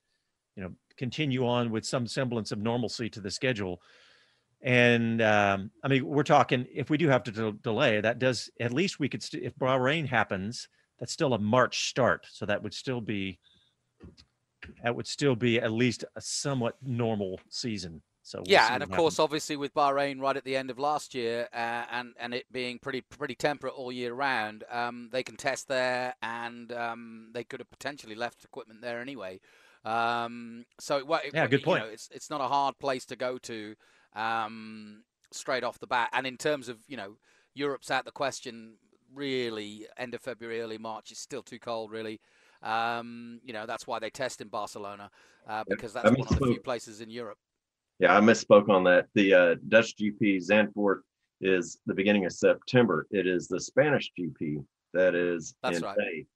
you 0.56 0.64
know, 0.64 0.72
continue 0.96 1.46
on 1.46 1.70
with 1.70 1.86
some 1.86 2.08
semblance 2.08 2.50
of 2.50 2.58
normalcy 2.58 3.08
to 3.10 3.20
the 3.20 3.30
schedule. 3.30 3.80
And 4.60 5.22
um, 5.22 5.70
I 5.84 5.88
mean, 5.88 6.04
we're 6.04 6.24
talking 6.24 6.66
if 6.74 6.90
we 6.90 6.96
do 6.96 7.06
have 7.06 7.22
to 7.22 7.30
de- 7.30 7.52
delay, 7.52 8.00
that 8.00 8.18
does 8.18 8.50
at 8.58 8.72
least 8.72 8.98
we 8.98 9.08
could 9.08 9.22
st- 9.22 9.44
if 9.44 9.54
Bahrain 9.54 10.08
happens, 10.08 10.66
that's 10.98 11.12
still 11.12 11.32
a 11.32 11.38
March 11.38 11.88
start, 11.88 12.26
so 12.32 12.44
that 12.44 12.60
would 12.60 12.74
still 12.74 13.00
be 13.00 13.38
that 14.82 14.96
would 14.96 15.06
still 15.06 15.36
be 15.36 15.60
at 15.60 15.70
least 15.70 16.04
a 16.16 16.20
somewhat 16.20 16.74
normal 16.82 17.38
season. 17.48 18.02
So 18.26 18.38
we'll 18.38 18.48
yeah, 18.48 18.74
and 18.74 18.82
of 18.82 18.90
course, 18.90 19.20
obviously 19.20 19.54
with 19.54 19.72
Bahrain 19.72 20.20
right 20.20 20.36
at 20.36 20.42
the 20.42 20.56
end 20.56 20.68
of 20.68 20.80
last 20.80 21.14
year, 21.14 21.48
uh, 21.54 21.84
and 21.92 22.12
and 22.18 22.34
it 22.34 22.44
being 22.50 22.80
pretty 22.80 23.02
pretty 23.02 23.36
temperate 23.36 23.74
all 23.74 23.92
year 23.92 24.12
round, 24.14 24.64
um, 24.68 25.10
they 25.12 25.22
can 25.22 25.36
test 25.36 25.68
there, 25.68 26.12
and 26.22 26.72
um, 26.72 27.30
they 27.32 27.44
could 27.44 27.60
have 27.60 27.70
potentially 27.70 28.16
left 28.16 28.44
equipment 28.44 28.80
there 28.80 29.00
anyway. 29.00 29.38
Um, 29.84 30.64
so 30.80 30.96
it, 30.96 31.26
it, 31.26 31.34
yeah, 31.34 31.46
good 31.46 31.62
point. 31.62 31.84
Know, 31.84 31.88
it's 31.88 32.08
it's 32.12 32.28
not 32.28 32.40
a 32.40 32.48
hard 32.48 32.76
place 32.80 33.04
to 33.06 33.16
go 33.16 33.38
to 33.38 33.76
um, 34.16 35.04
straight 35.30 35.62
off 35.62 35.78
the 35.78 35.86
bat. 35.86 36.10
And 36.12 36.26
in 36.26 36.36
terms 36.36 36.68
of 36.68 36.78
you 36.88 36.96
know 36.96 37.18
Europe's 37.54 37.92
out 37.92 38.04
the 38.04 38.10
question. 38.10 38.74
Really, 39.14 39.86
end 39.96 40.14
of 40.14 40.20
February, 40.20 40.60
early 40.60 40.78
March. 40.78 41.12
It's 41.12 41.20
still 41.20 41.42
too 41.42 41.60
cold, 41.60 41.92
really. 41.92 42.20
Um, 42.60 43.40
you 43.44 43.52
know 43.52 43.64
that's 43.66 43.86
why 43.86 44.00
they 44.00 44.10
test 44.10 44.40
in 44.40 44.48
Barcelona 44.48 45.10
uh, 45.48 45.62
because 45.68 45.92
that's 45.92 46.10
one 46.10 46.26
of 46.28 46.38
the 46.40 46.44
few 46.44 46.60
places 46.60 47.00
in 47.00 47.08
Europe. 47.08 47.38
Yeah, 47.98 48.16
I 48.16 48.20
misspoke 48.20 48.68
on 48.68 48.84
that. 48.84 49.06
The 49.14 49.34
uh, 49.34 49.54
Dutch 49.68 49.96
GP 49.96 50.42
Zandvoort 50.46 51.00
is 51.40 51.78
the 51.86 51.94
beginning 51.94 52.26
of 52.26 52.32
September. 52.32 53.06
It 53.10 53.26
is 53.26 53.48
the 53.48 53.60
Spanish 53.60 54.10
GP 54.18 54.64
that 54.92 55.14
is 55.14 55.54
That's 55.62 55.78
in 55.78 55.82
right. 55.82 55.96
May 55.96 56.26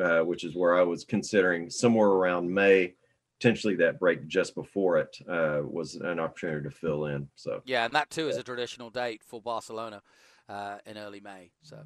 uh, 0.00 0.20
which 0.20 0.44
is 0.44 0.54
where 0.54 0.76
I 0.76 0.82
was 0.82 1.04
considering 1.04 1.70
somewhere 1.70 2.08
around 2.08 2.52
May, 2.52 2.94
potentially 3.40 3.74
that 3.76 3.98
break 3.98 4.26
just 4.26 4.54
before 4.54 4.98
it 4.98 5.16
uh, 5.28 5.60
was 5.64 5.96
an 5.96 6.20
opportunity 6.20 6.68
to 6.68 6.74
fill 6.74 7.06
in. 7.06 7.28
So 7.34 7.60
yeah, 7.64 7.84
and 7.84 7.94
that 7.94 8.10
too 8.10 8.28
is 8.28 8.36
a 8.36 8.42
traditional 8.42 8.90
date 8.90 9.22
for 9.26 9.40
Barcelona 9.40 10.02
uh, 10.48 10.78
in 10.86 10.98
early 10.98 11.20
May. 11.20 11.50
So. 11.62 11.82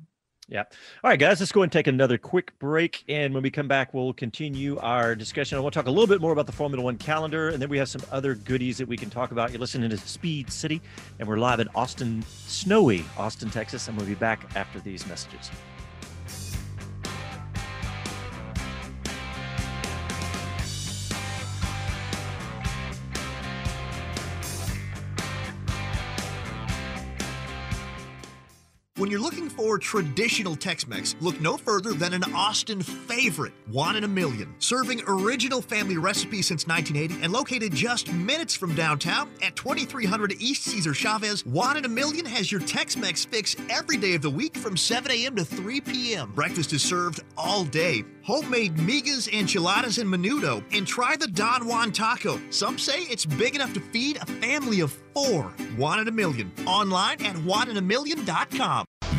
Yeah. 0.49 0.63
All 1.03 1.11
right, 1.11 1.19
guys, 1.19 1.41
let's 1.41 1.51
go 1.51 1.63
and 1.63 1.73
take 1.73 1.89
another 1.89 2.19
quick 2.19 2.57
break. 2.61 3.03
And 3.09 3.35
when 3.35 3.43
we 3.43 3.51
come 3.51 3.67
back, 3.67 3.93
we'll 3.93 4.13
continue 4.13 4.79
our 4.79 5.17
discussion. 5.17 5.59
I 5.59 5.61
want 5.61 5.73
to 5.73 5.81
talk 5.81 5.89
a 5.89 5.91
little 5.91 6.07
bit 6.07 6.21
more 6.21 6.31
about 6.31 6.47
the 6.47 6.53
Formula 6.53 6.85
One 6.85 6.97
calendar, 6.99 7.49
and 7.49 7.61
then 7.61 7.69
we 7.69 7.79
have 7.79 7.89
some 7.89 8.03
other 8.13 8.37
goodies 8.37 8.79
that 8.79 8.87
we 8.87 8.97
can 8.97 9.11
talk 9.11 9.33
about. 9.33 9.51
You're 9.51 9.59
listening 9.59 9.91
to 9.91 9.97
Speed 9.97 10.53
City, 10.53 10.81
and 11.19 11.27
we're 11.27 11.39
live 11.39 11.59
in 11.59 11.69
Austin, 11.75 12.23
snowy 12.23 13.05
Austin, 13.19 13.51
Texas, 13.51 13.89
and 13.89 13.97
we'll 13.97 14.07
be 14.07 14.15
back 14.15 14.49
after 14.55 14.79
these 14.79 15.05
messages. 15.09 15.51
When 28.97 29.11
you're 29.11 29.21
looking 29.21 29.51
for 29.51 29.77
traditional 29.77 30.57
Tex 30.57 30.87
Mex, 30.87 31.17
look 31.21 31.39
no 31.39 31.59
further 31.59 31.93
than 31.93 32.15
an 32.15 32.25
Austin 32.33 32.81
favorite, 32.81 33.53
One 33.67 33.97
in 33.97 34.05
a 34.05 34.09
Million. 34.09 34.55
Serving 34.59 35.03
original 35.07 35.61
family 35.61 35.99
recipes 35.99 36.47
since 36.47 36.67
1980 36.67 37.23
and 37.23 37.31
located 37.31 37.75
just 37.75 38.11
minutes 38.11 38.55
from 38.55 38.75
downtown 38.75 39.29
at 39.43 39.55
2300 39.55 40.41
East 40.41 40.65
Cesar 40.65 40.95
Chavez, 40.95 41.45
One 41.45 41.77
in 41.77 41.85
a 41.85 41.89
Million 41.89 42.25
has 42.25 42.51
your 42.51 42.63
Tex 42.63 42.97
Mex 42.97 43.27
fix 43.27 43.55
every 43.69 43.99
day 43.99 44.15
of 44.15 44.23
the 44.23 44.31
week 44.31 44.57
from 44.57 44.79
7 44.79 45.11
a.m. 45.11 45.37
to 45.37 45.45
3 45.45 45.83
p.m. 45.83 46.33
Breakfast 46.33 46.73
is 46.73 46.81
served 46.81 47.21
all 47.37 47.65
day. 47.65 48.03
Homemade 48.23 48.77
migas, 48.77 49.31
enchiladas, 49.31 49.99
and 49.99 50.11
menudo. 50.11 50.65
And 50.73 50.87
try 50.87 51.17
the 51.17 51.29
Don 51.29 51.67
Juan 51.67 51.93
taco. 51.93 52.41
Some 52.49 52.79
say 52.79 53.03
it's 53.03 53.27
big 53.27 53.55
enough 53.55 53.75
to 53.75 53.81
feed 53.81 54.17
a 54.17 54.27
family 54.27 54.81
of 54.81 54.91
4. 55.17 55.45
One 55.79 55.99
in 55.99 56.09
a 56.09 56.13
million. 56.13 56.53
Online 56.67 57.25
at 57.25 57.37
oneinaMillion.com. 57.37 58.85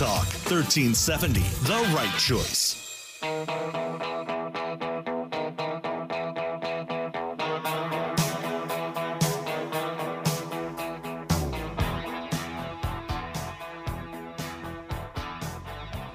Talk 0.00 0.24
1370, 0.48 1.40
the 1.40 1.74
right 1.94 2.18
choice. 2.18 2.74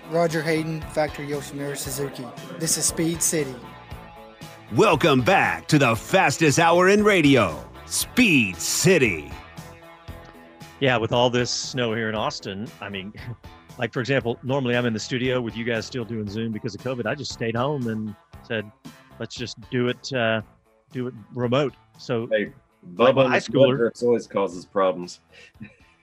Roger 0.10 0.42
Hayden, 0.42 0.82
Factory 0.82 1.28
Yoshimura 1.28 1.78
Suzuki. 1.78 2.26
This 2.58 2.80
is 2.80 2.86
Speed 2.86 3.22
City. 3.22 3.54
Welcome 4.74 5.22
back 5.22 5.68
to 5.68 5.78
the 5.78 5.96
fastest 5.96 6.58
hour 6.58 6.90
in 6.90 7.04
radio, 7.04 7.64
Speed 7.86 8.56
City. 8.56 9.32
Yeah, 10.80 10.98
with 10.98 11.12
all 11.12 11.30
this 11.30 11.52
snow 11.52 11.94
here 11.94 12.10
in 12.10 12.16
Austin, 12.16 12.68
I 12.82 12.90
mean, 12.90 13.14
like 13.78 13.94
for 13.94 14.00
example, 14.00 14.40
normally 14.44 14.76
I'm 14.76 14.86
in 14.86 14.94
the 14.94 15.00
studio 15.00 15.42
with 15.42 15.56
you 15.56 15.64
guys 15.64 15.86
still 15.86 16.06
doing 16.06 16.30
Zoom 16.30 16.52
because 16.52 16.76
of 16.76 16.82
COVID. 16.82 17.06
I 17.06 17.16
just 17.16 17.32
stayed 17.32 17.56
home 17.56 17.88
and 17.88 18.16
said, 18.44 18.70
let's 19.20 19.36
just 19.36 19.58
do 19.70 19.88
it, 19.88 20.14
uh, 20.14 20.42
do 20.92 21.08
it 21.08 21.14
remote. 21.34 21.74
So, 21.98 22.28
hey, 22.32 22.52
like 22.98 23.16
Bubba 23.16 23.22
and 23.22 23.30
high 23.30 23.36
his 23.36 23.50
mud 23.50 23.70
schooler. 23.70 23.78
grips 23.78 24.04
always 24.04 24.28
causes 24.28 24.66
problems. 24.66 25.20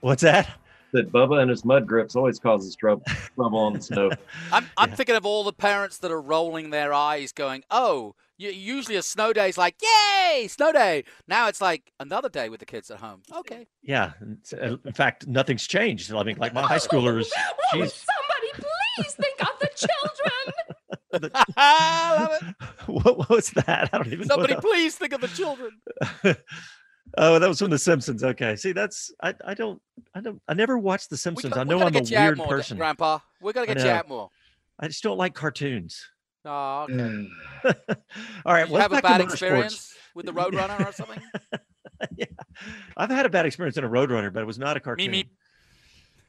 What's 0.01 0.23
that? 0.23 0.49
That 0.93 1.11
Bubba 1.11 1.41
and 1.41 1.51
his 1.51 1.65
mud 1.65 1.87
grips 1.87 2.17
always 2.17 2.39
causes 2.39 2.77
trouble 2.77 3.05
trouble 3.35 3.59
on 3.59 3.75
the 3.75 3.81
snow. 3.81 4.11
I'm, 4.53 4.69
I'm 4.77 4.91
thinking 4.91 5.17
of 5.17 5.25
all 5.25 5.45
the 5.45 5.53
parents 5.53 5.99
that 5.99 6.11
are 6.11 6.21
rolling 6.21 6.71
their 6.71 6.93
eyes, 6.93 7.33
going, 7.33 7.65
"Oh, 7.71 8.15
you, 8.32 8.32
usually 8.51 8.97
a 8.97 9.03
snow 9.03 9.33
day 9.33 9.49
is 9.49 9.59
like, 9.59 9.77
yay, 9.83 10.47
snow 10.49 10.73
day." 10.73 11.05
Now 11.29 11.49
it's 11.49 11.61
like 11.61 11.93
another 12.01 12.29
day 12.29 12.49
with 12.49 12.61
the 12.61 12.67
kids 12.67 12.91
at 12.91 12.99
home. 12.99 13.23
Okay. 13.37 13.67
Yeah. 13.83 14.13
uh, 14.61 14.77
In 14.85 14.93
fact, 14.93 15.27
nothing's 15.27 15.67
changed. 15.67 16.13
I 16.13 16.23
mean, 16.23 16.37
like 16.39 16.55
my 16.55 16.63
high 16.63 16.79
schoolers, 16.79 17.31
Will 17.75 17.83
she's, 17.85 18.05
somebody 18.05 18.67
please 18.97 19.15
think 19.15 19.41
of 19.43 19.59
the 19.61 19.71
children? 19.77 21.33
I 21.57 22.17
love 22.19 22.43
it. 22.43 22.95
what, 23.05 23.19
what 23.19 23.29
was 23.29 23.51
that? 23.51 23.91
I 23.93 23.99
don't 23.99 24.07
even 24.13 24.27
Somebody 24.27 24.55
know. 24.55 24.61
please 24.61 24.97
think 24.97 25.13
of 25.13 25.21
the 25.21 25.29
children. 25.29 25.79
oh, 27.19 27.39
that 27.39 27.49
was 27.49 27.59
from 27.59 27.71
The 27.71 27.79
Simpsons. 27.79 28.25
Okay. 28.25 28.57
See, 28.57 28.73
that's, 28.73 29.13
I, 29.23 29.35
I 29.45 29.53
don't, 29.55 29.81
I 30.15 30.21
don't, 30.21 30.41
I 30.49 30.55
never 30.55 30.79
watched 30.79 31.11
The 31.11 31.17
Simpsons. 31.19 31.53
got- 31.55 31.61
I 31.61 31.65
we 31.65 31.71
know 31.71 31.79
gotta 31.81 31.89
I'm 31.89 31.97
a 31.97 32.01
get 32.01 32.11
you 32.11 32.17
out 32.19 32.25
weird 32.25 32.39
more, 32.39 32.47
person. 32.49 32.77
Grandpa. 32.79 33.19
We're 33.41 33.53
gonna 33.53 33.67
get 33.67 33.85
you 33.85 33.91
out 33.91 34.09
more. 34.09 34.31
I 34.81 34.89
just 34.89 35.03
don't 35.03 35.19
like 35.19 35.35
cartoons. 35.35 36.03
Oh, 36.45 36.87
okay. 36.91 37.29
All 38.45 38.53
right. 38.53 38.67
Did 38.67 38.73
you 38.73 38.79
have 38.79 38.93
a 38.93 39.01
bad 39.01 39.21
motorsports. 39.21 39.33
experience 39.33 39.95
with 40.15 40.27
the 40.27 40.33
Roadrunner 40.33 40.89
or 40.89 40.93
something? 40.93 41.23
yeah. 42.17 42.27
I've 42.97 43.11
had 43.11 43.27
a 43.27 43.31
bad 43.31 43.47
experience 43.47 43.77
in 43.77 43.85
a 43.85 43.89
Roadrunner, 43.89 44.33
but 44.33 44.43
it 44.43 44.47
was 44.47 44.59
not 44.59 44.77
a 44.77 44.81
cartoon. 44.81 45.11
me. 45.11 45.31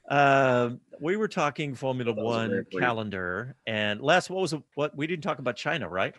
Um, 0.09 0.81
we 0.99 1.15
were 1.15 1.27
talking 1.27 1.75
Formula 1.75 2.13
One 2.13 2.65
calendar, 2.77 3.55
and 3.65 4.01
Les, 4.01 4.29
what 4.29 4.41
was 4.41 4.53
it, 4.53 4.61
what 4.75 4.95
we 4.95 5.07
didn't 5.07 5.23
talk 5.23 5.39
about 5.39 5.55
China, 5.55 5.87
right? 5.87 6.13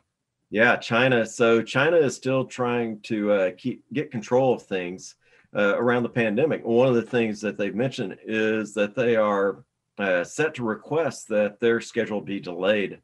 Yeah, 0.51 0.77
China. 0.77 1.27
So 1.27 1.63
China 1.63 1.97
is 1.97 2.17
still 2.17 2.47
trying 2.47 3.01
to 3.03 3.33
uh, 3.33 3.51
keep 3.57 3.85
get 3.93 4.11
control 4.11 4.55
of 4.55 4.63
things 4.63 5.17
uh, 5.55 5.77
around 5.77 6.03
the 6.03 6.09
pandemic. 6.09 6.65
One 6.65 6.89
of 6.89 6.95
the 6.95 7.03
things 7.03 7.41
that 7.43 7.59
they've 7.59 7.75
mentioned 7.75 8.17
is 8.25 8.73
that 8.75 8.95
they 8.95 9.17
are 9.17 9.65
uh, 9.99 10.25
set 10.25 10.55
to 10.55 10.65
request 10.65 11.29
that 11.29 11.61
their 11.61 11.81
schedule 11.81 12.21
be 12.21 12.41
delayed 12.41 13.01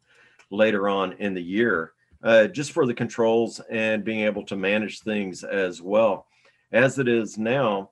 later 0.51 0.89
on 0.89 1.13
in 1.15 1.35
the 1.35 1.43
year, 1.43 1.93
uh, 2.23 2.47
just 2.47 2.73
for 2.73 2.87
the 2.87 2.95
controls 2.95 3.61
and 3.71 4.05
being 4.05 4.21
able 4.21 4.45
to 4.45 4.57
manage 4.57 5.01
things 5.01 5.45
as 5.45 5.81
well. 5.81 6.27
As 6.73 6.99
it 6.99 7.09
is 7.09 7.39
now, 7.39 7.91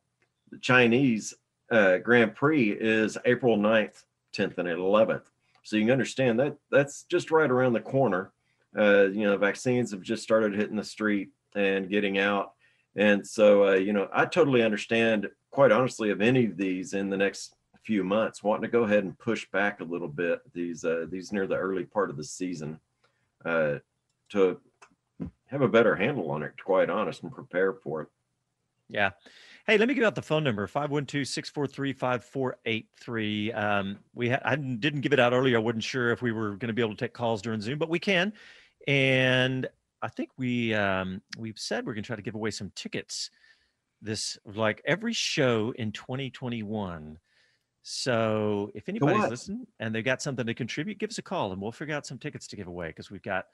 the 0.50 0.58
Chinese 0.58 1.34
uh, 1.70 1.98
Grand 1.98 2.34
Prix 2.34 2.70
is 2.70 3.18
April 3.24 3.56
9th, 3.56 4.04
10th, 4.34 4.58
and 4.58 4.68
11th. 4.68 5.24
So 5.62 5.76
you 5.76 5.82
can 5.82 5.92
understand 5.92 6.40
that 6.40 6.56
that's 6.70 7.02
just 7.04 7.30
right 7.30 7.50
around 7.50 7.74
the 7.74 7.80
corner 7.80 8.32
uh, 8.76 9.06
you 9.06 9.24
know, 9.24 9.36
vaccines 9.36 9.90
have 9.90 10.02
just 10.02 10.22
started 10.22 10.54
hitting 10.54 10.76
the 10.76 10.84
street 10.84 11.30
and 11.54 11.88
getting 11.88 12.18
out. 12.18 12.52
And 12.96 13.26
so, 13.26 13.68
uh, 13.68 13.74
you 13.74 13.92
know, 13.92 14.08
I 14.12 14.26
totally 14.26 14.62
understand, 14.62 15.28
quite 15.50 15.72
honestly, 15.72 16.10
of 16.10 16.20
any 16.20 16.46
of 16.46 16.56
these 16.56 16.94
in 16.94 17.08
the 17.08 17.16
next 17.16 17.54
few 17.84 18.04
months, 18.04 18.42
wanting 18.42 18.62
to 18.62 18.68
go 18.68 18.84
ahead 18.84 19.04
and 19.04 19.18
push 19.18 19.48
back 19.50 19.80
a 19.80 19.84
little 19.84 20.08
bit 20.08 20.40
these 20.52 20.84
uh, 20.84 21.06
these 21.10 21.32
near 21.32 21.46
the 21.46 21.56
early 21.56 21.84
part 21.84 22.10
of 22.10 22.16
the 22.16 22.24
season 22.24 22.78
uh, 23.44 23.76
to 24.30 24.60
have 25.46 25.62
a 25.62 25.68
better 25.68 25.94
handle 25.96 26.30
on 26.30 26.42
it, 26.42 26.52
to 26.56 26.64
quite 26.64 26.90
honest, 26.90 27.22
and 27.22 27.32
prepare 27.32 27.72
for 27.72 28.02
it. 28.02 28.08
Yeah. 28.88 29.10
Hey, 29.66 29.76
let 29.76 29.88
me 29.88 29.94
give 29.94 30.04
out 30.04 30.14
the 30.14 30.22
phone 30.22 30.44
number 30.44 30.66
512 30.66 31.26
643 31.26 31.92
5483. 31.92 33.52
Um, 33.52 33.98
We 34.14 34.30
ha- 34.30 34.40
I 34.42 34.56
didn't 34.56 35.02
give 35.02 35.12
it 35.12 35.20
out 35.20 35.34
earlier. 35.34 35.58
I 35.58 35.60
wasn't 35.60 35.84
sure 35.84 36.10
if 36.10 36.22
we 36.22 36.32
were 36.32 36.56
going 36.56 36.68
to 36.68 36.72
be 36.72 36.80
able 36.80 36.94
to 36.94 37.04
take 37.04 37.12
calls 37.12 37.42
during 37.42 37.60
Zoom, 37.60 37.78
but 37.78 37.90
we 37.90 37.98
can. 37.98 38.32
And 38.86 39.68
I 40.00 40.08
think 40.08 40.30
we 40.38 40.72
um, 40.74 41.20
we've 41.38 41.58
said 41.58 41.84
we're 41.84 41.94
going 41.94 42.04
to 42.04 42.06
try 42.06 42.16
to 42.16 42.22
give 42.22 42.34
away 42.34 42.50
some 42.50 42.72
tickets 42.74 43.30
this 44.00 44.38
like 44.46 44.80
every 44.86 45.12
show 45.12 45.74
in 45.76 45.92
2021. 45.92 47.18
So 47.90 48.70
if 48.74 48.86
anybody's 48.90 49.30
listening 49.30 49.66
and 49.80 49.94
they've 49.94 50.04
got 50.04 50.20
something 50.20 50.44
to 50.44 50.52
contribute, 50.52 50.98
give 50.98 51.08
us 51.08 51.16
a 51.16 51.22
call 51.22 51.52
and 51.52 51.62
we'll 51.62 51.72
figure 51.72 51.94
out 51.94 52.04
some 52.04 52.18
tickets 52.18 52.46
to 52.48 52.56
give 52.56 52.66
away 52.66 52.88
because 52.88 53.10
we've 53.10 53.22
got 53.22 53.46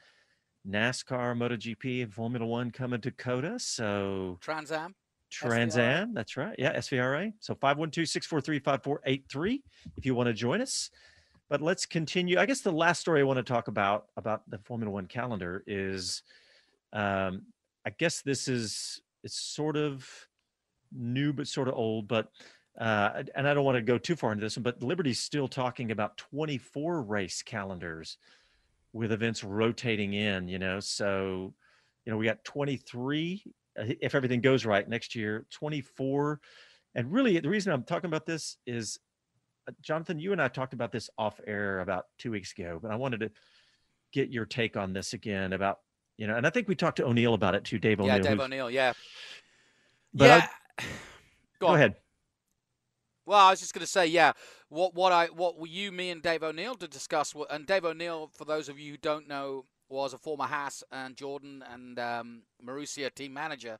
NASCAR, 0.68 1.36
MotoGP, 1.38 2.02
and 2.02 2.12
Formula 2.12 2.44
One 2.44 2.72
coming 2.72 3.00
to 3.02 3.12
COTA. 3.12 3.60
So 3.60 4.36
Trans 4.40 4.72
Am. 4.72 4.92
Trans 5.30 5.78
Am, 5.78 6.14
that's 6.14 6.36
right. 6.36 6.56
Yeah, 6.58 6.76
SVRA. 6.76 7.32
So 7.38 7.54
512 7.54 8.08
643 8.08 8.58
5483 8.58 9.62
if 9.96 10.04
you 10.04 10.16
want 10.16 10.26
to 10.26 10.32
join 10.32 10.60
us. 10.60 10.90
But 11.48 11.62
let's 11.62 11.86
continue. 11.86 12.36
I 12.36 12.46
guess 12.46 12.60
the 12.60 12.72
last 12.72 13.02
story 13.02 13.20
I 13.20 13.24
want 13.24 13.36
to 13.36 13.44
talk 13.44 13.68
about 13.68 14.06
about 14.16 14.42
the 14.50 14.58
Formula 14.58 14.92
One 14.92 15.06
calendar 15.06 15.62
is 15.68 16.24
um, 16.92 17.42
I 17.86 17.90
guess 17.90 18.20
this 18.22 18.48
is 18.48 19.00
it's 19.22 19.38
sort 19.38 19.76
of 19.76 20.08
new 20.90 21.32
but 21.32 21.46
sort 21.46 21.68
of 21.68 21.74
old, 21.74 22.08
but 22.08 22.30
uh, 22.78 23.22
and 23.34 23.46
I 23.46 23.54
don't 23.54 23.64
want 23.64 23.76
to 23.76 23.82
go 23.82 23.98
too 23.98 24.16
far 24.16 24.32
into 24.32 24.44
this 24.44 24.56
one, 24.56 24.64
but 24.64 24.82
Liberty's 24.82 25.20
still 25.20 25.46
talking 25.46 25.90
about 25.90 26.16
24 26.16 27.02
race 27.02 27.42
calendars 27.42 28.18
with 28.92 29.12
events 29.12 29.44
rotating 29.44 30.14
in, 30.14 30.48
you 30.48 30.58
know. 30.58 30.80
So, 30.80 31.54
you 32.04 32.12
know, 32.12 32.16
we 32.16 32.26
got 32.26 32.44
23 32.44 33.42
uh, 33.78 33.84
if 34.00 34.14
everything 34.14 34.40
goes 34.40 34.64
right 34.64 34.88
next 34.88 35.14
year 35.14 35.46
24 35.50 36.40
And 36.94 37.12
really, 37.12 37.38
the 37.40 37.48
reason 37.48 37.72
I'm 37.72 37.84
talking 37.84 38.08
about 38.08 38.26
this 38.26 38.56
is, 38.66 38.98
uh, 39.68 39.72
Jonathan, 39.82 40.18
you 40.18 40.32
and 40.32 40.40
I 40.40 40.48
talked 40.48 40.74
about 40.74 40.92
this 40.92 41.10
off 41.18 41.40
air 41.46 41.80
about 41.80 42.06
two 42.18 42.30
weeks 42.30 42.52
ago, 42.52 42.78
but 42.80 42.90
I 42.90 42.96
wanted 42.96 43.20
to 43.20 43.30
get 44.12 44.30
your 44.30 44.46
take 44.46 44.76
on 44.76 44.92
this 44.92 45.12
again 45.12 45.52
about, 45.52 45.80
you 46.16 46.26
know, 46.26 46.36
and 46.36 46.46
I 46.46 46.50
think 46.50 46.68
we 46.68 46.74
talked 46.74 46.98
to 46.98 47.06
O'Neill 47.06 47.34
about 47.34 47.54
it 47.54 47.64
too, 47.64 47.78
Dave 47.78 48.00
O'Neill. 48.00 48.16
Yeah, 48.16 48.22
Dave 48.22 48.40
O'Neill. 48.40 48.70
Yeah. 48.70 48.92
But 50.12 50.24
yeah. 50.78 50.84
Go, 51.60 51.68
on. 51.68 51.76
ahead. 51.76 51.96
Well, 53.26 53.38
I 53.38 53.50
was 53.50 53.60
just 53.60 53.72
going 53.72 53.80
to 53.80 53.86
say, 53.90 54.06
yeah, 54.06 54.32
what 54.68 54.94
what 54.94 55.12
I 55.12 55.26
what 55.26 55.58
were 55.58 55.66
you, 55.66 55.92
me, 55.92 56.10
and 56.10 56.20
Dave 56.20 56.42
O'Neill 56.42 56.74
to 56.76 56.88
discuss? 56.88 57.34
And 57.48 57.66
Dave 57.66 57.84
O'Neill, 57.84 58.30
for 58.34 58.44
those 58.44 58.68
of 58.68 58.78
you 58.78 58.92
who 58.92 58.98
don't 58.98 59.26
know, 59.26 59.64
was 59.88 60.12
a 60.12 60.18
former 60.18 60.44
Haas 60.44 60.84
and 60.92 61.16
Jordan 61.16 61.64
and 61.72 61.98
um, 61.98 62.42
Marussia 62.64 63.14
team 63.14 63.32
manager, 63.32 63.78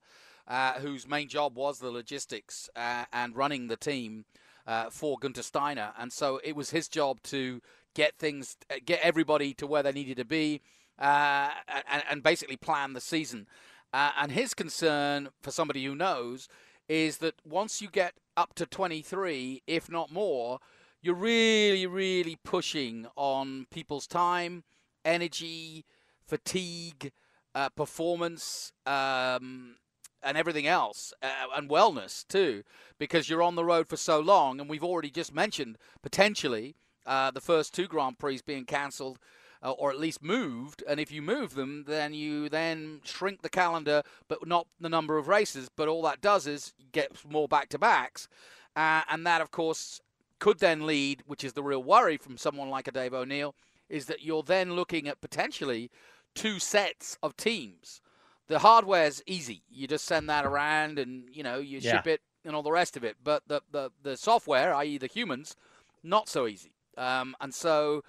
uh, 0.49 0.75
whose 0.75 1.07
main 1.07 1.29
job 1.29 1.57
was 1.57 1.79
the 1.79 1.91
logistics 1.91 2.71
uh, 2.75 3.05
and 3.13 3.37
running 3.37 3.69
the 3.69 3.77
team 3.77 4.25
uh, 4.67 4.89
for 4.89 5.19
Gunter 5.19 5.43
Steiner, 5.43 5.93
and 5.99 6.11
so 6.11 6.41
it 6.43 6.57
was 6.57 6.71
his 6.71 6.89
job 6.89 7.23
to 7.25 7.61
get 7.95 8.19
things, 8.19 8.57
uh, 8.71 8.77
get 8.85 9.01
everybody 9.03 9.53
to 9.55 9.67
where 9.67 9.83
they 9.83 9.93
needed 9.93 10.17
to 10.17 10.25
be, 10.25 10.63
uh, 10.99 11.51
and, 11.91 12.03
and 12.11 12.23
basically 12.23 12.57
plan 12.57 12.95
the 12.95 13.01
season. 13.01 13.47
Uh, 13.93 14.11
and 14.21 14.33
his 14.33 14.55
concern, 14.55 15.29
for 15.43 15.51
somebody 15.51 15.85
who 15.85 15.95
knows, 15.95 16.49
is 16.89 17.19
that 17.19 17.35
once 17.47 17.81
you 17.81 17.89
get 17.89 18.15
up 18.37 18.55
to 18.55 18.67
23, 18.67 19.63
if 19.67 19.91
not 19.91 20.13
more, 20.13 20.59
you're 21.03 21.15
really, 21.15 21.87
really 21.87 22.39
pushing 22.45 23.07
on 23.17 23.67
people's 23.71 24.07
time, 24.07 24.65
energy, 25.05 25.85
fatigue, 26.27 27.13
uh, 27.55 27.69
performance, 27.71 28.73
um, 28.87 29.77
and 30.23 30.39
everything 30.39 30.67
else, 30.67 31.13
uh, 31.23 31.29
and 31.55 31.69
wellness 31.69 32.27
too, 32.27 32.63
because 32.99 33.29
you're 33.29 33.43
on 33.43 33.55
the 33.55 33.65
road 33.65 33.87
for 33.87 33.97
so 33.97 34.19
long. 34.19 34.61
And 34.61 34.69
we've 34.69 34.83
already 34.83 35.11
just 35.11 35.35
mentioned 35.35 35.77
potentially 36.03 36.75
uh, 37.07 37.31
the 37.31 37.41
first 37.41 37.75
two 37.75 37.87
Grand 37.87 38.19
Prix 38.19 38.41
being 38.47 38.65
cancelled 38.65 39.19
uh, 39.65 39.71
or 39.73 39.91
at 39.91 39.99
least 39.99 40.23
moved. 40.23 40.85
And 40.87 41.01
if 41.01 41.11
you 41.11 41.23
move 41.23 41.55
them, 41.55 41.85
then 41.89 42.15
you 42.15 42.49
then 42.49 43.01
shrink 43.05 43.43
the 43.43 43.49
calendar, 43.49 44.03
but 44.29 44.47
not 44.47 44.67
the 44.79 44.89
number 44.89 45.17
of 45.17 45.27
races. 45.27 45.69
But 45.75 45.89
all 45.89 46.03
that 46.03 46.21
does 46.21 46.47
is 46.47 46.75
get 46.93 47.25
more 47.29 47.49
back 47.49 47.71
to 47.71 47.79
backs. 47.79 48.29
Uh, 48.77 49.03
and 49.09 49.27
that, 49.27 49.41
of 49.41 49.51
course, 49.51 50.01
could 50.39 50.59
then 50.59 50.87
lead, 50.87 51.23
which 51.27 51.45
is 51.45 51.55
the 51.55 51.63
real 51.63 51.83
worry 51.83 52.17
from 52.17 52.37
someone 52.37 52.69
like 52.69 52.87
a 52.87 52.93
Dave 52.93 53.15
O'Neill, 53.15 53.55
is 53.89 54.07
that 54.07 54.23
you're 54.23 54.43
then 54.43 54.75
looking 54.75 55.09
at 55.09 55.21
potentially 55.21 55.91
two 56.35 56.59
sets 56.59 57.17
of 57.23 57.37
teams. 57.37 58.01
The 58.49 58.59
hardware's 58.59 59.23
easy. 59.27 59.63
You 59.71 59.87
just 59.87 60.05
send 60.05 60.29
that 60.29 60.45
around 60.45 60.99
and, 60.99 61.25
you 61.33 61.43
know, 61.43 61.59
you 61.59 61.81
ship 61.81 62.07
it 62.07 62.21
and 62.45 62.55
all 62.55 62.63
the 62.63 62.71
rest 62.71 62.97
of 62.97 63.05
it. 63.05 63.17
But 63.23 63.45
the, 63.47 63.63
the, 63.71 63.91
the 64.03 64.17
software, 64.19 64.75
i.e. 64.75 64.99
the 64.99 65.07
humans, 65.07 65.57
not 66.03 66.29
so 66.29 66.47
easy. 66.47 66.75
Um, 66.99 67.35
and 67.41 67.55
so 67.55 68.03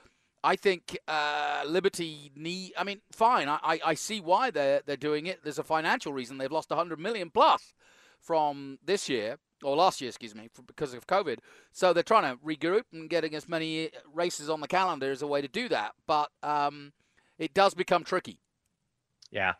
I 0.45 0.55
think 0.55 0.97
uh, 1.07 1.63
Liberty 1.65 2.31
need. 2.35 2.73
I 2.77 2.83
mean, 2.83 3.01
fine. 3.11 3.49
I, 3.49 3.79
I, 3.83 3.95
see 3.95 4.21
why 4.21 4.51
they're 4.51 4.81
they're 4.85 4.95
doing 4.95 5.25
it. 5.25 5.39
There's 5.43 5.57
a 5.57 5.63
financial 5.63 6.13
reason. 6.13 6.37
They've 6.37 6.51
lost 6.51 6.69
100 6.69 6.99
million 6.99 7.31
plus 7.31 7.73
from 8.21 8.77
this 8.85 9.09
year 9.09 9.39
or 9.63 9.75
last 9.75 10.01
year, 10.01 10.09
excuse 10.09 10.35
me, 10.35 10.49
because 10.67 10.93
of 10.93 11.07
COVID. 11.07 11.39
So 11.71 11.93
they're 11.93 12.03
trying 12.03 12.31
to 12.31 12.43
regroup 12.43 12.83
and 12.93 13.09
getting 13.09 13.33
as 13.33 13.49
many 13.49 13.89
races 14.13 14.47
on 14.47 14.61
the 14.61 14.67
calendar 14.67 15.11
as 15.11 15.23
a 15.23 15.27
way 15.27 15.41
to 15.41 15.47
do 15.47 15.67
that. 15.69 15.93
But 16.05 16.29
um, 16.43 16.93
it 17.39 17.55
does 17.55 17.73
become 17.73 18.03
tricky. 18.03 18.39
Yeah. 19.31 19.53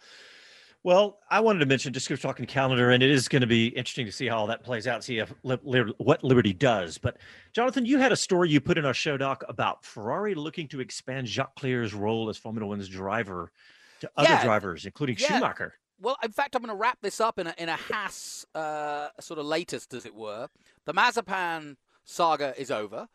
Well, 0.86 1.18
I 1.32 1.40
wanted 1.40 1.62
to 1.62 1.66
mention 1.66 1.94
just 1.94 2.08
because 2.08 2.24
we're 2.24 2.30
talking 2.30 2.46
calendar, 2.46 2.92
and 2.92 3.02
it 3.02 3.10
is 3.10 3.28
going 3.28 3.42
to 3.42 3.48
be 3.48 3.70
interesting 3.70 4.06
to 4.06 4.12
see 4.12 4.28
how 4.28 4.38
all 4.38 4.46
that 4.46 4.64
plays 4.64 4.86
out, 4.86 5.04
see 5.04 5.18
if, 5.18 5.34
what 5.42 6.24
Liberty 6.24 6.54
does. 6.54 7.00
But 7.00 7.18
Jonathan, 7.54 7.88
you 7.88 7.98
had 7.98 8.12
a 8.12 8.16
story 8.16 8.52
you 8.52 8.62
put 8.62 8.78
in 8.78 8.86
our 8.86 8.94
show 8.94 9.18
doc 9.18 9.44
about 9.50 9.84
Ferrari 9.84 10.36
looking 10.36 10.68
to 10.68 10.82
expand 10.82 11.26
Jock 11.26 11.56
Clear's 11.56 11.96
role 11.96 12.30
as 12.30 12.38
Formula 12.38 12.68
One's 12.68 12.88
driver 12.88 13.52
to 14.02 14.12
other 14.16 14.30
Yeah. 14.30 14.44
drivers, 14.44 14.86
including 14.86 15.18
Yeah. 15.18 15.30
Schumacher. 15.30 15.74
Well, 16.00 16.18
in 16.24 16.32
fact, 16.32 16.56
I'm 16.56 16.62
going 16.62 16.70
to 16.70 16.80
wrap 16.80 17.00
this 17.02 17.20
up 17.20 17.40
in 17.40 17.48
a, 17.48 17.56
in 17.58 17.68
a 17.68 17.78
Haas 17.78 18.46
uh, 18.54 19.08
sort 19.20 19.40
of 19.40 19.48
latest, 19.48 19.92
as 19.96 20.06
it 20.06 20.14
were. 20.14 20.50
The 20.86 20.94
Mazepin 20.94 21.78
saga 22.04 22.54
is 22.62 22.70
over. 22.70 23.08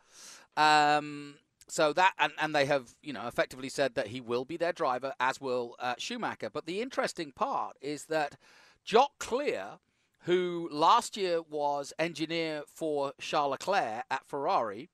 Um, 0.57 1.35
so 1.71 1.93
that 1.93 2.11
and, 2.19 2.33
and 2.37 2.53
they 2.53 2.65
have 2.65 2.95
you 3.01 3.13
know 3.13 3.27
effectively 3.27 3.69
said 3.69 3.95
that 3.95 4.07
he 4.07 4.19
will 4.19 4.43
be 4.43 4.57
their 4.57 4.73
driver, 4.73 5.13
as 5.21 5.39
will 5.39 5.77
uh, 5.79 5.95
Schumacher. 5.97 6.49
But 6.49 6.65
the 6.65 6.81
interesting 6.81 7.31
part 7.31 7.77
is 7.79 8.07
that 8.07 8.35
Jock 8.83 9.11
Clear, 9.19 9.79
who 10.23 10.67
last 10.69 11.15
year 11.15 11.41
was 11.41 11.93
engineer 11.97 12.63
for 12.67 13.13
Charles 13.21 13.51
Leclerc 13.51 14.03
at 14.11 14.27
Ferrari, 14.27 14.89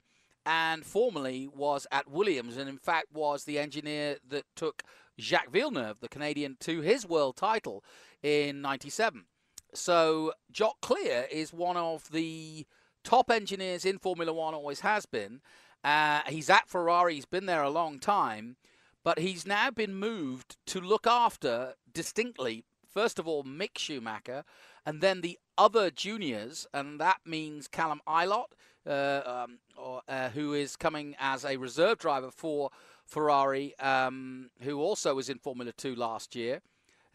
and 0.46 0.86
formerly 0.86 1.48
was 1.48 1.88
at 1.92 2.12
Williams, 2.12 2.58
and 2.58 2.70
in 2.70 2.78
fact 2.78 3.08
was 3.12 3.46
the 3.46 3.58
engineer 3.58 4.18
that 4.30 4.46
took 4.56 4.84
Jacques 5.20 5.52
Villeneuve, 5.52 6.00
the 6.00 6.08
Canadian, 6.08 6.58
to 6.60 6.82
his 6.82 7.08
world 7.08 7.38
title 7.38 7.84
in 8.22 8.62
'97. 8.62 9.26
So 9.74 10.32
Jock 10.52 10.80
Clear 10.82 11.26
is 11.32 11.52
one 11.52 11.76
of 11.76 12.12
the 12.12 12.68
top 13.04 13.32
engineers 13.32 13.84
in 13.84 13.98
Formula 13.98 14.32
One, 14.32 14.54
always 14.54 14.82
has 14.82 15.08
been. 15.08 15.42
Uh, 15.88 16.20
he's 16.28 16.50
at 16.50 16.68
Ferrari, 16.68 17.16
he's 17.16 17.26
been 17.26 17.46
there 17.46 17.64
a 17.64 17.70
long 17.70 17.98
time, 17.98 18.58
but 19.06 19.20
he's 19.20 19.48
now 19.48 19.72
been 19.72 19.96
moved 19.96 20.58
to 20.66 20.82
look 20.82 21.08
after 21.08 21.76
distinctly, 21.94 22.66
first 22.86 23.18
of 23.18 23.26
all, 23.26 23.46
Mick 23.46 23.78
Schumacher, 23.78 24.44
and 24.86 25.00
then 25.00 25.22
the 25.22 25.40
other 25.58 25.90
juniors, 25.90 26.68
and 26.74 27.00
that 27.00 27.20
means 27.26 27.70
Callum 27.70 28.02
Ilott, 28.06 28.52
uh, 28.86 29.22
um, 29.26 29.60
or, 29.78 30.02
uh, 30.10 30.28
who 30.28 30.54
is 30.54 30.76
coming 30.76 31.16
as 31.20 31.46
a 31.46 31.56
reserve 31.56 32.00
driver 32.00 32.32
for 32.32 32.70
Ferrari, 33.06 33.74
um, 33.80 34.50
who 34.64 34.82
also 34.82 35.16
was 35.16 35.30
in 35.30 35.40
Formula 35.40 35.72
2 35.72 35.96
last 35.96 36.36
year. 36.36 36.60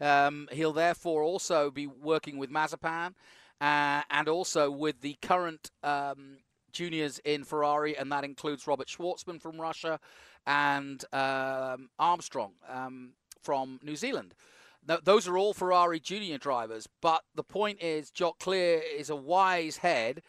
Um, 0.01 0.47
he'll 0.51 0.73
therefore 0.73 1.21
also 1.21 1.69
be 1.69 1.85
working 1.85 2.39
with 2.39 2.49
Mazepin 2.49 3.13
uh, 3.61 4.01
and 4.09 4.27
also 4.27 4.71
with 4.71 5.01
the 5.01 5.15
current 5.21 5.69
um, 5.83 6.37
juniors 6.73 7.19
in 7.19 7.43
Ferrari, 7.43 7.97
and 7.97 8.11
that 8.11 8.23
includes 8.23 8.67
Robert 8.67 8.87
Shwartzman 8.87 9.41
from 9.41 9.61
Russia 9.61 9.99
and 10.45 11.05
um, 11.13 11.89
Armstrong 11.97 12.53
um, 12.67 13.13
from 13.41 13.79
New 13.83 13.95
Zealand. 13.95 14.33
Th- 14.87 14.99
those 15.03 15.27
are 15.27 15.37
all 15.37 15.53
Ferrari 15.53 15.99
junior 15.99 16.37
drivers, 16.37 16.87
but 17.01 17.21
the 17.35 17.43
point 17.43 17.81
is, 17.81 18.11
Jock 18.11 18.39
Clear 18.39 18.81
is 18.97 19.09
a 19.09 19.15
wise 19.15 19.77
head, 19.77 20.21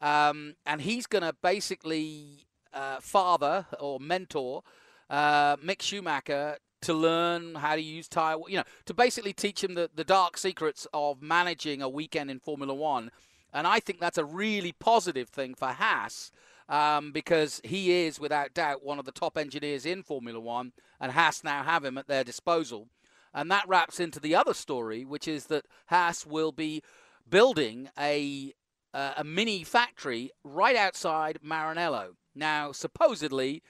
um, 0.00 0.54
and 0.66 0.80
he's 0.80 1.06
going 1.06 1.22
to 1.22 1.34
basically 1.42 2.46
uh, 2.72 2.98
father 3.00 3.66
or 3.78 4.00
mentor 4.00 4.62
uh, 5.08 5.56
Mick 5.56 5.82
Schumacher 5.82 6.56
to 6.82 6.94
learn 6.94 7.56
how 7.56 7.76
to 7.76 7.82
use 7.82 8.08
tire, 8.08 8.36
you 8.48 8.56
know, 8.56 8.64
to 8.86 8.94
basically 8.94 9.32
teach 9.32 9.62
him 9.62 9.74
the, 9.74 9.90
the 9.94 10.04
dark 10.04 10.38
secrets 10.38 10.86
of 10.94 11.20
managing 11.20 11.82
a 11.82 11.88
weekend 11.88 12.30
in 12.30 12.40
Formula 12.40 12.72
One. 12.72 13.10
And 13.52 13.66
I 13.66 13.80
think 13.80 14.00
that's 14.00 14.18
a 14.18 14.24
really 14.24 14.72
positive 14.72 15.28
thing 15.28 15.54
for 15.54 15.68
Haas 15.68 16.30
um, 16.68 17.12
because 17.12 17.60
he 17.64 17.92
is, 18.06 18.20
without 18.20 18.54
doubt, 18.54 18.84
one 18.84 18.98
of 18.98 19.04
the 19.04 19.12
top 19.12 19.36
engineers 19.36 19.84
in 19.84 20.02
Formula 20.02 20.38
One, 20.40 20.72
and 21.00 21.12
Haas 21.12 21.42
now 21.42 21.62
have 21.62 21.84
him 21.84 21.98
at 21.98 22.06
their 22.06 22.24
disposal. 22.24 22.88
And 23.34 23.50
that 23.50 23.68
wraps 23.68 24.00
into 24.00 24.20
the 24.20 24.34
other 24.34 24.54
story, 24.54 25.04
which 25.04 25.28
is 25.28 25.46
that 25.46 25.66
Haas 25.86 26.26
will 26.26 26.52
be 26.52 26.82
building 27.28 27.88
a 27.98 28.54
uh, 28.92 29.14
a 29.18 29.22
mini 29.24 29.62
factory 29.62 30.32
right 30.42 30.74
outside 30.74 31.38
Maranello. 31.46 32.14
Now, 32.34 32.72
supposedly, 32.72 33.62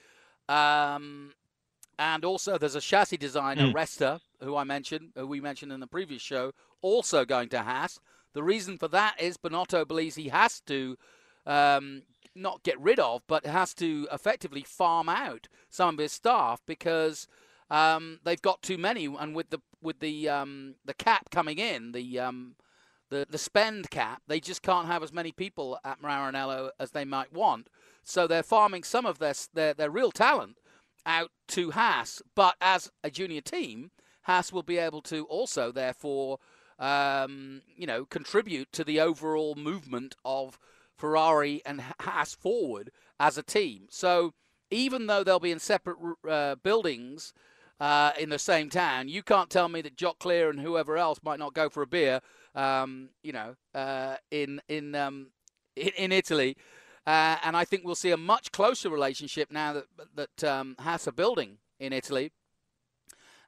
um, 0.49 1.33
and 1.99 2.25
also 2.25 2.57
there's 2.57 2.75
a 2.75 2.81
chassis 2.81 3.17
designer, 3.17 3.69
Hmm. 3.69 3.75
Resta, 3.75 4.21
who 4.41 4.55
I 4.55 4.63
mentioned, 4.63 5.11
who 5.15 5.27
we 5.27 5.39
mentioned 5.39 5.71
in 5.71 5.79
the 5.79 5.87
previous 5.87 6.23
show, 6.23 6.53
also 6.81 7.23
going 7.25 7.49
to 7.49 7.61
Haas. 7.61 7.99
The 8.33 8.43
reason 8.43 8.77
for 8.77 8.87
that 8.89 9.19
is 9.19 9.37
Binotto 9.37 9.87
believes 9.87 10.15
he 10.15 10.29
has 10.29 10.61
to 10.61 10.97
um, 11.45 12.03
not 12.35 12.63
get 12.63 12.79
rid 12.79 12.99
of, 12.99 13.23
but 13.27 13.45
has 13.45 13.73
to 13.75 14.07
effectively 14.11 14.63
farm 14.63 15.09
out 15.09 15.47
some 15.69 15.95
of 15.95 15.99
his 15.99 16.11
staff 16.11 16.61
because 16.65 17.27
um, 17.69 18.19
they've 18.23 18.41
got 18.41 18.61
too 18.61 18.77
many, 18.77 19.05
and 19.05 19.35
with 19.35 19.49
the 19.49 19.59
with 19.81 19.99
the 19.99 20.29
um, 20.29 20.75
the 20.85 20.93
cap 20.93 21.29
coming 21.29 21.57
in, 21.57 21.91
the 21.91 22.19
um, 22.19 22.55
the 23.09 23.25
the 23.29 23.37
spend 23.37 23.89
cap, 23.89 24.21
they 24.27 24.39
just 24.39 24.61
can't 24.61 24.87
have 24.87 25.03
as 25.03 25.13
many 25.13 25.31
people 25.31 25.79
at 25.83 26.01
Maranello 26.01 26.71
as 26.79 26.91
they 26.91 27.05
might 27.05 27.33
want. 27.33 27.67
So 28.03 28.27
they're 28.27 28.43
farming 28.43 28.83
some 28.83 29.05
of 29.05 29.19
their 29.19 29.33
their, 29.53 29.73
their 29.73 29.89
real 29.89 30.11
talent 30.11 30.57
out 31.05 31.31
to 31.49 31.71
Haas, 31.71 32.21
but 32.35 32.55
as 32.61 32.91
a 33.03 33.09
junior 33.09 33.41
team, 33.41 33.91
Haas 34.23 34.53
will 34.53 34.63
be 34.63 34.77
able 34.77 35.01
to 35.03 35.25
also 35.25 35.71
therefore 35.71 36.37
um, 36.81 37.61
you 37.77 37.87
know 37.87 38.03
contribute 38.03 38.73
to 38.73 38.83
the 38.83 38.99
overall 38.99 39.55
movement 39.55 40.15
of 40.25 40.59
Ferrari 40.97 41.61
and 41.65 41.81
Haas 42.01 42.35
forward 42.35 42.91
as 43.19 43.37
a 43.37 43.43
team. 43.43 43.87
So 43.89 44.33
even 44.69 45.07
though 45.07 45.23
they'll 45.23 45.39
be 45.39 45.51
in 45.51 45.59
separate 45.59 45.97
uh, 46.27 46.55
buildings 46.55 47.33
uh, 47.79 48.11
in 48.19 48.29
the 48.29 48.39
same 48.39 48.69
town, 48.69 49.09
you 49.09 49.23
can't 49.23 49.49
tell 49.49 49.69
me 49.69 49.81
that 49.81 49.95
Jock 49.95 50.19
Clear 50.19 50.49
and 50.49 50.59
whoever 50.59 50.97
else 50.97 51.19
might 51.23 51.39
not 51.39 51.53
go 51.53 51.69
for 51.69 51.83
a 51.83 51.87
beer, 51.87 52.21
um, 52.55 53.09
you 53.23 53.31
know, 53.31 53.55
uh, 53.73 54.15
in 54.31 54.61
in 54.67 54.95
um, 54.95 55.27
in, 55.75 55.89
in 55.97 56.11
Italy. 56.11 56.57
Uh, 57.05 57.37
and 57.43 57.57
I 57.57 57.65
think 57.65 57.83
we'll 57.83 57.95
see 57.95 58.11
a 58.11 58.17
much 58.17 58.51
closer 58.51 58.89
relationship 58.89 59.51
now 59.51 59.73
that 59.73 59.85
that 60.15 60.43
um, 60.43 60.75
Haas 60.79 61.07
are 61.07 61.11
building 61.11 61.57
in 61.79 61.93
Italy. 61.93 62.31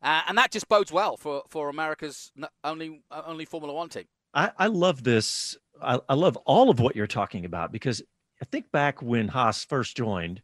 Uh, 0.03 0.21
and 0.27 0.37
that 0.37 0.51
just 0.51 0.67
bodes 0.67 0.91
well 0.91 1.15
for, 1.17 1.43
for 1.49 1.69
America's 1.69 2.31
only 2.63 3.01
only 3.11 3.45
Formula 3.45 3.73
One 3.73 3.89
team. 3.89 4.03
I, 4.33 4.51
I 4.57 4.67
love 4.67 5.03
this. 5.03 5.57
I, 5.81 5.99
I 6.09 6.15
love 6.15 6.37
all 6.45 6.69
of 6.69 6.79
what 6.79 6.95
you're 6.95 7.07
talking 7.07 7.45
about 7.45 7.71
because 7.71 8.01
I 8.41 8.45
think 8.45 8.71
back 8.71 9.01
when 9.01 9.27
Haas 9.27 9.63
first 9.63 9.95
joined, 9.95 10.41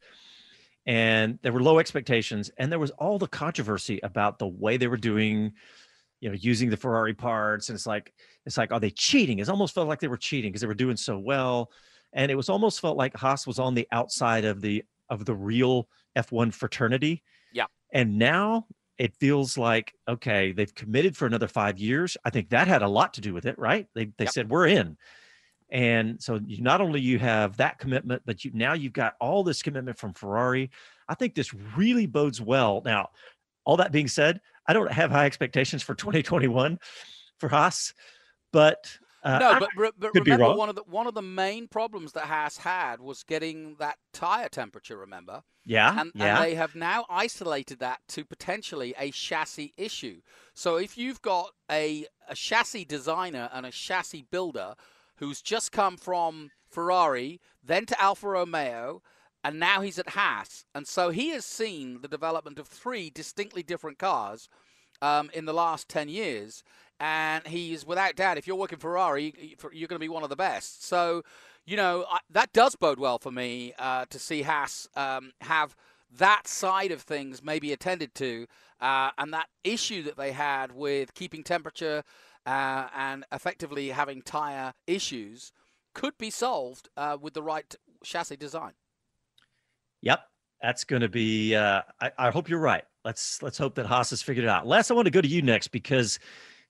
and 0.85 1.39
there 1.41 1.51
were 1.51 1.61
low 1.61 1.79
expectations, 1.79 2.49
and 2.57 2.71
there 2.71 2.79
was 2.79 2.91
all 2.91 3.19
the 3.19 3.27
controversy 3.27 3.99
about 4.01 4.39
the 4.39 4.47
way 4.47 4.77
they 4.77 4.87
were 4.87 4.97
doing, 4.97 5.51
you 6.21 6.29
know, 6.29 6.35
using 6.39 6.69
the 6.69 6.77
Ferrari 6.77 7.13
parts, 7.13 7.67
and 7.67 7.75
it's 7.75 7.85
like 7.85 8.13
it's 8.45 8.57
like 8.57 8.71
are 8.71 8.79
they 8.79 8.91
cheating? 8.91 9.39
It 9.39 9.49
almost 9.49 9.75
felt 9.75 9.89
like 9.89 9.99
they 9.99 10.07
were 10.07 10.17
cheating 10.17 10.51
because 10.51 10.61
they 10.61 10.67
were 10.67 10.73
doing 10.73 10.95
so 10.95 11.19
well, 11.19 11.69
and 12.13 12.31
it 12.31 12.35
was 12.35 12.47
almost 12.47 12.79
felt 12.79 12.95
like 12.95 13.15
Haas 13.17 13.45
was 13.45 13.59
on 13.59 13.75
the 13.75 13.87
outside 13.91 14.45
of 14.45 14.61
the 14.61 14.83
of 15.09 15.25
the 15.25 15.35
real 15.35 15.89
F1 16.15 16.53
fraternity. 16.53 17.23
Yeah. 17.51 17.65
And 17.91 18.17
now 18.17 18.67
it 18.99 19.15
feels 19.15 19.57
like 19.57 19.93
okay 20.07 20.51
they've 20.51 20.75
committed 20.75 21.17
for 21.17 21.25
another 21.25 21.47
five 21.47 21.79
years. 21.79 22.15
I 22.23 22.29
think 22.29 22.49
that 22.49 22.67
had 22.67 22.83
a 22.83 22.87
lot 22.87 23.15
to 23.15 23.21
do 23.21 23.33
with 23.33 23.45
it 23.45 23.57
right? 23.57 23.87
They, 23.95 24.05
they 24.17 24.25
yep. 24.25 24.33
said 24.33 24.49
we're 24.49 24.67
in. 24.67 24.97
And 25.71 26.21
so 26.21 26.39
you, 26.45 26.61
not 26.61 26.81
only 26.81 26.99
you 26.99 27.17
have 27.19 27.57
that 27.57 27.79
commitment 27.79 28.21
but 28.25 28.45
you 28.45 28.51
now 28.53 28.73
you've 28.73 28.93
got 28.93 29.15
all 29.19 29.43
this 29.43 29.63
commitment 29.63 29.97
from 29.97 30.13
ferrari. 30.13 30.69
I 31.07 31.15
think 31.15 31.33
this 31.33 31.53
really 31.75 32.05
bodes 32.05 32.39
well. 32.39 32.83
Now 32.85 33.09
all 33.69 33.77
that 33.77 33.91
being 33.91 34.07
said 34.07 34.41
i 34.67 34.73
don't 34.73 34.91
have 34.91 35.11
high 35.11 35.27
expectations 35.27 35.83
for 35.83 35.93
2021 35.93 36.79
for 37.37 37.49
haas 37.49 37.93
but 38.51 38.97
uh, 39.23 39.39
no, 39.39 39.59
but, 39.59 39.69
but, 39.75 39.93
but 39.99 40.13
remember 40.15 40.55
one 40.55 40.69
of 40.69 40.75
the 40.75 40.83
one 40.83 41.07
of 41.07 41.13
the 41.13 41.21
main 41.21 41.67
problems 41.67 42.13
that 42.13 42.25
Haas 42.25 42.57
had 42.57 43.01
was 43.01 43.23
getting 43.23 43.75
that 43.79 43.97
tire 44.13 44.49
temperature. 44.49 44.97
Remember? 44.97 45.43
Yeah, 45.65 45.99
and, 45.99 46.11
yeah. 46.15 46.35
And 46.35 46.45
they 46.45 46.55
have 46.55 46.73
now 46.73 47.05
isolated 47.09 47.79
that 47.79 47.99
to 48.09 48.23
potentially 48.23 48.95
a 48.97 49.11
chassis 49.11 49.73
issue. 49.77 50.21
So 50.53 50.77
if 50.77 50.97
you've 50.97 51.21
got 51.21 51.51
a 51.69 52.05
a 52.29 52.35
chassis 52.35 52.85
designer 52.85 53.49
and 53.53 53.65
a 53.65 53.71
chassis 53.71 54.25
builder 54.31 54.75
who's 55.17 55.41
just 55.41 55.71
come 55.71 55.97
from 55.97 56.51
Ferrari, 56.69 57.41
then 57.63 57.85
to 57.87 58.01
Alfa 58.01 58.29
Romeo, 58.29 59.01
and 59.43 59.59
now 59.59 59.81
he's 59.81 59.99
at 59.99 60.09
Haas, 60.09 60.65
and 60.73 60.87
so 60.87 61.09
he 61.09 61.29
has 61.29 61.45
seen 61.45 62.01
the 62.01 62.07
development 62.07 62.57
of 62.57 62.67
three 62.67 63.09
distinctly 63.09 63.63
different 63.63 63.99
cars 63.99 64.47
um, 65.01 65.29
in 65.33 65.45
the 65.45 65.53
last 65.53 65.89
ten 65.89 66.07
years 66.07 66.63
and 66.99 67.45
he's 67.47 67.85
without 67.85 68.15
doubt, 68.15 68.37
if 68.37 68.47
you're 68.47 68.55
working 68.55 68.79
Ferrari, 68.79 69.55
you're 69.71 69.87
going 69.87 69.99
to 69.99 69.99
be 69.99 70.09
one 70.09 70.23
of 70.23 70.29
the 70.29 70.35
best. 70.35 70.85
So, 70.85 71.23
you 71.65 71.77
know, 71.77 72.05
that 72.29 72.51
does 72.53 72.75
bode 72.75 72.99
well 72.99 73.19
for 73.19 73.31
me 73.31 73.73
uh, 73.79 74.05
to 74.09 74.19
see 74.19 74.41
Haas 74.41 74.87
um, 74.95 75.31
have 75.41 75.75
that 76.17 76.47
side 76.47 76.91
of 76.91 77.01
things 77.01 77.43
maybe 77.43 77.71
attended 77.71 78.15
to, 78.15 78.47
uh, 78.81 79.11
and 79.17 79.33
that 79.33 79.47
issue 79.63 80.03
that 80.03 80.17
they 80.17 80.31
had 80.31 80.71
with 80.71 81.13
keeping 81.13 81.43
temperature 81.43 82.03
uh, 82.45 82.87
and 82.95 83.25
effectively 83.31 83.89
having 83.89 84.21
tire 84.21 84.73
issues 84.87 85.51
could 85.93 86.17
be 86.17 86.29
solved 86.29 86.89
uh, 86.97 87.17
with 87.19 87.33
the 87.33 87.43
right 87.43 87.75
chassis 88.03 88.37
design. 88.37 88.73
Yep, 90.01 90.21
that's 90.61 90.83
going 90.83 91.01
to 91.01 91.09
be. 91.09 91.55
Uh, 91.55 91.81
I, 92.01 92.11
I 92.17 92.29
hope 92.31 92.49
you're 92.49 92.59
right. 92.59 92.83
Let's 93.05 93.41
let's 93.43 93.57
hope 93.57 93.75
that 93.75 93.85
Haas 93.85 94.09
has 94.11 94.21
figured 94.21 94.45
it 94.45 94.49
out. 94.49 94.65
Les, 94.65 94.89
I 94.89 94.93
want 94.93 95.05
to 95.05 95.11
go 95.11 95.21
to 95.21 95.27
you 95.27 95.41
next 95.41 95.69
because 95.69 96.19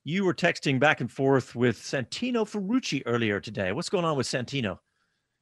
you 0.03 0.23
were 0.23 0.33
texting 0.33 0.79
back 0.79 1.01
and 1.01 1.11
forth 1.11 1.55
with 1.55 1.77
Santino 1.77 2.45
Ferrucci 2.45 3.03
earlier 3.05 3.39
today. 3.39 3.71
What's 3.71 3.89
going 3.89 4.05
on 4.05 4.17
with 4.17 4.27
Santino? 4.27 4.79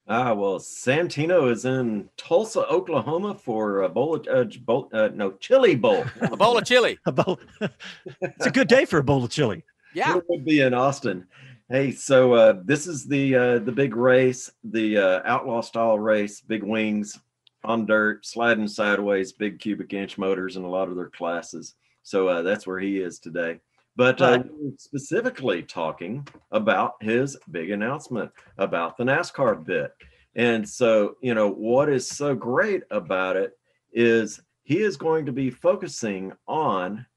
Ah, 0.10 0.34
well, 0.34 0.58
Santino 0.58 1.52
is 1.52 1.66
in 1.66 2.10
Tulsa, 2.16 2.66
Oklahoma 2.68 3.36
for 3.36 3.82
a 3.82 3.90
bowl 3.90 4.16
of 4.16 4.28
uh, 4.28 4.46
bowl, 4.62 4.90
uh, 4.94 5.10
no 5.14 5.32
chili 5.34 5.76
bowl. 5.76 6.06
a 6.22 6.38
bowl 6.38 6.58
of 6.58 6.66
chili. 6.66 6.98
a 7.06 7.12
bowl. 7.12 7.40
it's 8.22 8.46
a 8.46 8.52
good 8.52 8.70
day 8.70 8.86
for 8.86 9.00
a 9.00 9.04
bowl 9.04 9.24
of 9.24 9.30
chili. 9.30 9.64
Yeah, 9.94 10.18
it 10.18 10.24
would 10.30 10.46
be 10.46 10.62
in 10.62 10.74
Austin. 10.74 11.28
Hey, 11.70 11.92
so 11.92 12.34
uh, 12.34 12.62
this 12.64 12.88
is 12.88 13.06
the 13.06 13.36
uh, 13.36 13.60
the 13.60 13.72
big 13.72 13.98
race, 13.98 14.50
the 14.64 14.98
uh, 14.98 15.22
outlaw 15.26 15.62
style 15.62 16.00
race, 16.00 16.40
big 16.40 16.64
wings 16.64 17.20
on 17.66 17.86
dirt, 17.86 18.26
sliding 18.26 18.70
sideways, 18.70 19.34
big 19.34 19.60
cubic 19.60 19.92
inch 19.92 20.18
motors 20.18 20.56
in 20.56 20.64
a 20.64 20.70
lot 20.70 20.88
of 20.88 20.96
their 20.96 21.10
classes. 21.10 21.76
So 22.04 22.30
uh, 22.30 22.42
that's 22.44 22.66
where 22.66 22.80
he 22.80 23.00
is 23.00 23.20
today 23.20 23.60
but 23.98 24.22
uh, 24.22 24.44
specifically 24.78 25.64
talking 25.64 26.26
about 26.52 26.94
his 27.02 27.36
big 27.50 27.72
announcement 27.72 28.32
about 28.60 28.96
the 28.96 29.04
NASCAR 29.04 29.66
bit. 29.66 29.92
And 30.36 30.70
so, 30.70 31.16
you 31.20 31.34
know, 31.34 31.50
what 31.50 31.90
is 31.90 32.08
so 32.08 32.36
great 32.36 32.84
about 32.92 33.36
it 33.36 33.58
is 33.92 34.40
he 34.64 34.82
is 34.82 34.98
going 34.98 35.26
to 35.26 35.32
be 35.32 35.50
focusing 35.50 36.32
on 36.48 37.08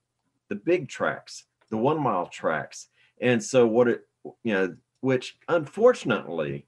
the 0.49 0.55
big 0.55 0.89
tracks, 0.89 1.45
the 1.69 1.77
one 1.77 2.01
mile 2.01 2.27
tracks. 2.27 2.89
And 3.21 3.45
so, 3.45 3.67
what 3.67 3.87
it, 3.87 4.09
you 4.43 4.55
know, 4.55 4.75
which 5.03 5.37
unfortunately 5.49 6.67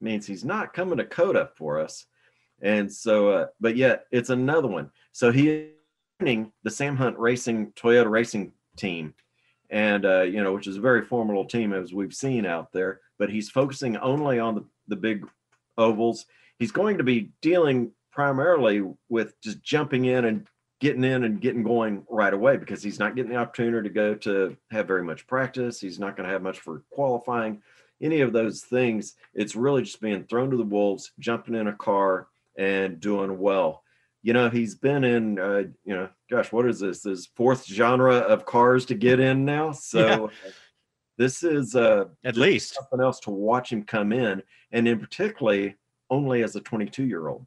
means 0.00 0.26
he's 0.26 0.44
not 0.44 0.72
coming 0.72 0.98
to 0.98 1.04
COTA 1.04 1.50
for 1.56 1.80
us. 1.80 2.06
And 2.60 2.92
so, 2.92 3.28
uh, 3.28 3.46
but 3.60 3.76
yet 3.76 4.06
it's 4.10 4.30
another 4.30 4.68
one. 4.68 4.90
So 5.12 5.30
he 5.30 5.48
is 6.20 6.46
the 6.64 6.70
Sam 6.70 6.96
Hunt 6.96 7.16
Racing 7.18 7.72
Toyota 7.76 8.10
Racing 8.10 8.52
team 8.76 9.14
and 9.70 10.04
uh, 10.04 10.22
you 10.22 10.42
know, 10.42 10.52
which 10.52 10.66
is 10.66 10.76
a 10.76 10.80
very 10.80 11.02
formidable 11.02 11.46
team 11.46 11.72
as 11.72 11.92
we've 11.92 12.14
seen 12.14 12.46
out 12.46 12.72
there. 12.72 13.00
But 13.18 13.30
he's 13.30 13.50
focusing 13.50 13.96
only 13.96 14.38
on 14.38 14.54
the, 14.54 14.64
the 14.88 14.96
big 14.96 15.26
ovals. 15.78 16.26
He's 16.58 16.72
going 16.72 16.98
to 16.98 17.04
be 17.04 17.32
dealing 17.42 17.92
primarily 18.12 18.82
with 19.08 19.40
just 19.40 19.62
jumping 19.62 20.04
in 20.04 20.24
and 20.24 20.46
getting 20.80 21.04
in 21.04 21.24
and 21.24 21.40
getting 21.40 21.62
going 21.62 22.04
right 22.10 22.34
away 22.34 22.56
because 22.56 22.82
he's 22.82 22.98
not 22.98 23.16
getting 23.16 23.30
the 23.30 23.38
opportunity 23.38 23.88
to 23.88 23.94
go 23.94 24.14
to 24.14 24.56
have 24.70 24.86
very 24.86 25.02
much 25.02 25.26
practice. 25.26 25.80
He's 25.80 25.98
not 25.98 26.16
going 26.16 26.26
to 26.26 26.32
have 26.32 26.42
much 26.42 26.60
for 26.60 26.82
qualifying, 26.90 27.62
any 28.00 28.20
of 28.20 28.32
those 28.32 28.62
things. 28.62 29.14
It's 29.34 29.56
really 29.56 29.82
just 29.82 30.00
being 30.00 30.24
thrown 30.24 30.50
to 30.50 30.56
the 30.56 30.62
wolves, 30.62 31.12
jumping 31.18 31.54
in 31.54 31.68
a 31.68 31.72
car 31.72 32.28
and 32.56 33.00
doing 33.00 33.38
well 33.38 33.83
you 34.24 34.32
know 34.32 34.48
he's 34.48 34.74
been 34.74 35.04
in 35.04 35.38
uh, 35.38 35.62
you 35.84 35.94
know 35.94 36.08
gosh 36.28 36.50
what 36.50 36.66
is 36.66 36.80
this 36.80 37.02
this 37.02 37.26
fourth 37.36 37.64
genre 37.66 38.16
of 38.16 38.44
cars 38.44 38.84
to 38.86 38.94
get 38.94 39.20
in 39.20 39.44
now 39.44 39.70
so 39.72 40.06
yeah. 40.06 40.14
Uh, 40.16 40.50
this 41.16 41.44
is 41.44 41.76
uh 41.76 42.06
at 42.24 42.36
least 42.36 42.74
something 42.74 43.00
else 43.00 43.20
to 43.20 43.30
watch 43.30 43.70
him 43.70 43.84
come 43.84 44.12
in 44.12 44.42
and 44.72 44.88
in 44.88 44.98
particularly 44.98 45.76
only 46.10 46.42
as 46.42 46.56
a 46.56 46.60
22 46.60 47.04
year 47.04 47.28
old 47.28 47.46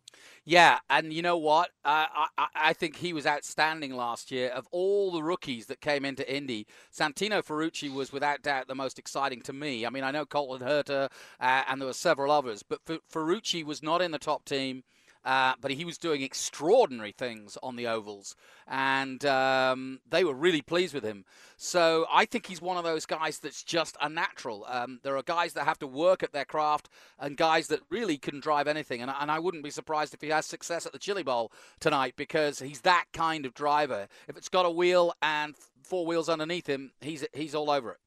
yeah, 0.50 0.80
and 0.90 1.12
you 1.12 1.22
know 1.22 1.36
what? 1.36 1.72
Uh, 1.84 2.06
I 2.38 2.48
I 2.56 2.72
think 2.72 2.96
he 2.96 3.12
was 3.12 3.28
outstanding 3.28 3.94
last 3.94 4.32
year. 4.32 4.48
Of 4.48 4.66
all 4.72 5.12
the 5.12 5.22
rookies 5.22 5.66
that 5.66 5.82
came 5.82 6.06
into 6.06 6.34
Indy, 6.34 6.68
Santino 6.90 7.44
Ferrucci 7.44 7.94
was 7.94 8.14
without 8.14 8.44
doubt 8.44 8.70
the 8.70 8.74
most 8.74 8.98
exciting 8.98 9.42
to 9.42 9.52
me. 9.52 9.86
I 9.86 9.90
mean, 9.90 10.06
I 10.06 10.12
know 10.12 10.26
Colton 10.26 10.66
Herta 10.66 11.10
uh, 11.42 11.64
and 11.68 11.82
there 11.82 11.88
were 11.88 11.92
several 11.92 12.32
others, 12.32 12.64
but 12.64 12.80
Ferrucci 12.86 13.66
was 13.66 13.84
not 13.84 14.02
in 14.02 14.12
the 14.12 14.18
top 14.18 14.46
team. 14.46 14.84
Uh, 15.28 15.56
but 15.60 15.72
he 15.72 15.84
was 15.84 15.98
doing 15.98 16.22
extraordinary 16.22 17.12
things 17.12 17.58
on 17.62 17.76
the 17.76 17.86
ovals, 17.86 18.34
and 18.66 19.26
um, 19.26 20.00
they 20.10 20.24
were 20.24 20.34
really 20.34 20.62
pleased 20.62 20.94
with 20.94 21.04
him. 21.04 21.26
So 21.58 22.06
I 22.10 22.24
think 22.24 22.46
he's 22.46 22.62
one 22.62 22.78
of 22.78 22.86
those 22.86 23.06
guys 23.06 23.40
that's 23.40 23.62
just 23.62 23.98
a 24.02 24.08
natural. 24.08 24.66
Um, 24.70 25.02
there 25.04 25.18
are 25.18 25.24
guys 25.24 25.52
that 25.56 25.66
have 25.66 25.80
to 25.80 25.88
work 25.88 26.24
at 26.24 26.32
their 26.32 26.46
craft, 26.46 26.88
and 27.20 27.36
guys 27.36 27.68
that 27.68 27.82
really 27.90 28.18
can 28.18 28.40
drive 28.40 28.70
anything. 28.70 29.02
And, 29.02 29.12
and 29.20 29.30
I 29.30 29.40
wouldn't 29.40 29.66
be 29.66 29.70
surprised 29.70 30.14
if 30.14 30.22
he 30.22 30.30
has 30.30 30.46
success 30.46 30.86
at 30.86 30.94
the 30.94 31.00
Chili 31.00 31.24
Bowl 31.24 31.52
tonight 31.82 32.14
because 32.16 32.60
he's 32.60 32.80
that 32.82 33.04
kind 33.12 33.46
of 33.46 33.54
driver. 33.54 34.08
If 34.30 34.38
it's 34.38 34.48
got 34.48 34.66
a 34.66 34.72
wheel 34.72 35.14
and 35.22 35.56
four 35.84 36.06
wheels 36.06 36.30
underneath 36.30 36.68
him, 36.68 36.92
he's 37.02 37.26
he's 37.34 37.54
all 37.54 37.70
over 37.70 37.92
it. 37.92 37.98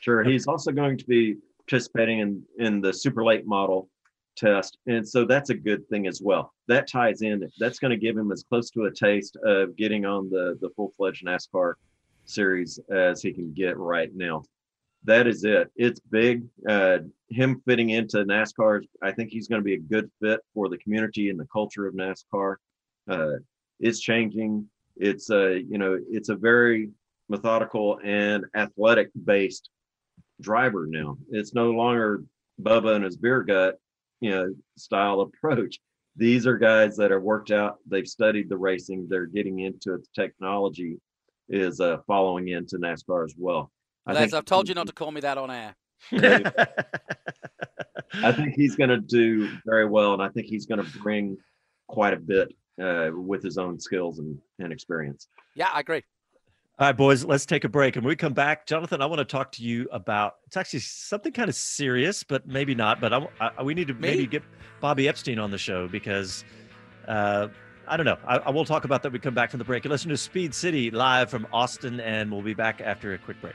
Sure, 0.00 0.24
he's 0.24 0.48
also 0.48 0.72
going 0.72 0.98
to 0.98 1.04
be 1.04 1.36
participating 1.68 2.18
in 2.18 2.42
in 2.58 2.80
the 2.80 2.92
super 2.92 3.24
late 3.24 3.46
model 3.46 3.90
test. 4.36 4.78
And 4.86 5.06
so 5.06 5.24
that's 5.24 5.50
a 5.50 5.54
good 5.54 5.88
thing 5.88 6.06
as 6.06 6.20
well. 6.22 6.52
That 6.68 6.88
ties 6.88 7.22
in. 7.22 7.48
That's 7.58 7.78
going 7.78 7.90
to 7.90 7.96
give 7.96 8.16
him 8.16 8.32
as 8.32 8.44
close 8.44 8.70
to 8.70 8.84
a 8.84 8.92
taste 8.92 9.36
of 9.44 9.76
getting 9.76 10.04
on 10.04 10.30
the, 10.30 10.58
the 10.60 10.70
full 10.70 10.92
fledged 10.96 11.24
NASCAR 11.24 11.74
series 12.24 12.78
as 12.90 13.22
he 13.22 13.32
can 13.32 13.52
get 13.52 13.76
right 13.76 14.10
now. 14.14 14.42
That 15.04 15.26
is 15.26 15.44
it. 15.44 15.70
It's 15.76 16.00
big. 16.00 16.44
Uh, 16.68 16.98
him 17.28 17.60
fitting 17.66 17.90
into 17.90 18.24
NASCAR, 18.24 18.82
I 19.02 19.12
think 19.12 19.30
he's 19.30 19.48
going 19.48 19.60
to 19.60 19.64
be 19.64 19.74
a 19.74 19.78
good 19.78 20.10
fit 20.20 20.40
for 20.54 20.68
the 20.68 20.78
community 20.78 21.28
and 21.28 21.38
the 21.38 21.46
culture 21.52 21.86
of 21.86 21.94
NASCAR. 21.94 22.56
Uh, 23.08 23.34
it's 23.80 24.00
changing. 24.00 24.68
It's 24.96 25.30
a, 25.30 25.60
you 25.60 25.76
know, 25.76 25.98
it's 26.08 26.30
a 26.30 26.36
very 26.36 26.90
methodical 27.28 27.98
and 28.02 28.44
athletic 28.54 29.10
based 29.24 29.68
driver 30.40 30.86
now. 30.86 31.18
It's 31.30 31.54
no 31.54 31.70
longer 31.72 32.24
Bubba 32.62 32.96
and 32.96 33.04
his 33.04 33.16
beer 33.16 33.42
gut 33.42 33.78
you 34.20 34.30
know 34.30 34.54
style 34.76 35.20
approach 35.20 35.78
these 36.16 36.46
are 36.46 36.56
guys 36.56 36.96
that 36.96 37.10
have 37.10 37.22
worked 37.22 37.50
out 37.50 37.78
they've 37.86 38.08
studied 38.08 38.48
the 38.48 38.56
racing 38.56 39.06
they're 39.08 39.26
getting 39.26 39.60
into 39.60 39.94
it 39.94 40.02
the 40.02 40.22
technology 40.22 40.98
is 41.48 41.80
uh, 41.80 41.98
following 42.06 42.48
into 42.48 42.76
nascar 42.78 43.24
as 43.24 43.34
well 43.36 43.70
I 44.06 44.12
Les, 44.12 44.32
i've 44.32 44.44
told 44.44 44.68
you 44.68 44.74
not 44.74 44.86
to 44.86 44.92
call 44.92 45.10
me 45.10 45.20
that 45.20 45.38
on 45.38 45.50
air 45.50 45.74
I 48.22 48.32
think 48.32 48.54
he's 48.54 48.76
going 48.76 48.90
to 48.90 48.98
do 48.98 49.50
very 49.64 49.86
well, 49.86 50.12
and 50.12 50.22
I 50.22 50.28
think 50.28 50.46
he's 50.46 50.66
going 50.66 50.84
to 50.84 50.98
bring 50.98 51.36
quite 51.88 52.12
a 52.14 52.18
bit 52.18 52.54
uh, 52.80 53.10
with 53.12 53.42
his 53.42 53.58
own 53.58 53.80
skills 53.80 54.18
and, 54.18 54.38
and 54.58 54.72
experience. 54.72 55.28
Yeah, 55.54 55.68
I 55.72 55.80
agree. 55.80 56.02
All 56.76 56.88
right, 56.88 56.96
boys, 56.96 57.24
let's 57.24 57.46
take 57.46 57.62
a 57.62 57.68
break. 57.68 57.94
And 57.94 58.04
when 58.04 58.08
we 58.08 58.16
come 58.16 58.32
back, 58.32 58.66
Jonathan, 58.66 59.00
I 59.00 59.06
want 59.06 59.20
to 59.20 59.24
talk 59.24 59.52
to 59.52 59.62
you 59.62 59.86
about 59.92 60.38
it's 60.44 60.56
actually 60.56 60.80
something 60.80 61.32
kind 61.32 61.48
of 61.48 61.54
serious, 61.54 62.24
but 62.24 62.48
maybe 62.48 62.74
not. 62.74 63.00
But 63.00 63.12
I, 63.12 63.28
I, 63.40 63.62
we 63.62 63.74
need 63.74 63.86
to 63.86 63.94
Me? 63.94 64.00
maybe 64.00 64.26
get 64.26 64.42
Bobby 64.80 65.06
Epstein 65.06 65.38
on 65.38 65.52
the 65.52 65.58
show 65.58 65.86
because 65.86 66.44
uh, 67.06 67.46
I 67.86 67.96
don't 67.96 68.06
know. 68.06 68.18
I, 68.26 68.38
I 68.38 68.50
will 68.50 68.64
talk 68.64 68.84
about 68.84 69.04
that 69.04 69.10
when 69.10 69.12
we 69.12 69.18
come 69.20 69.34
back 69.34 69.52
from 69.52 69.58
the 69.58 69.64
break. 69.64 69.84
You 69.84 69.90
listen 69.90 70.10
to 70.10 70.16
Speed 70.16 70.52
City 70.52 70.90
live 70.90 71.30
from 71.30 71.46
Austin, 71.52 72.00
and 72.00 72.32
we'll 72.32 72.42
be 72.42 72.54
back 72.54 72.80
after 72.80 73.14
a 73.14 73.18
quick 73.18 73.40
break. 73.40 73.54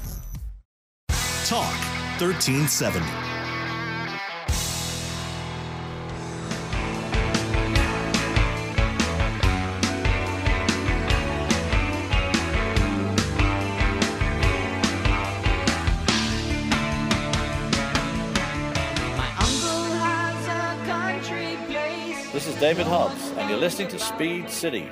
Talk 1.51 1.75
1370. 2.21 3.05
This 22.31 22.47
is 22.47 22.55
David 22.61 22.85
Hobbs, 22.85 23.31
and 23.31 23.49
you're 23.49 23.59
listening 23.59 23.89
to 23.89 23.99
Speed 23.99 24.49
City. 24.49 24.89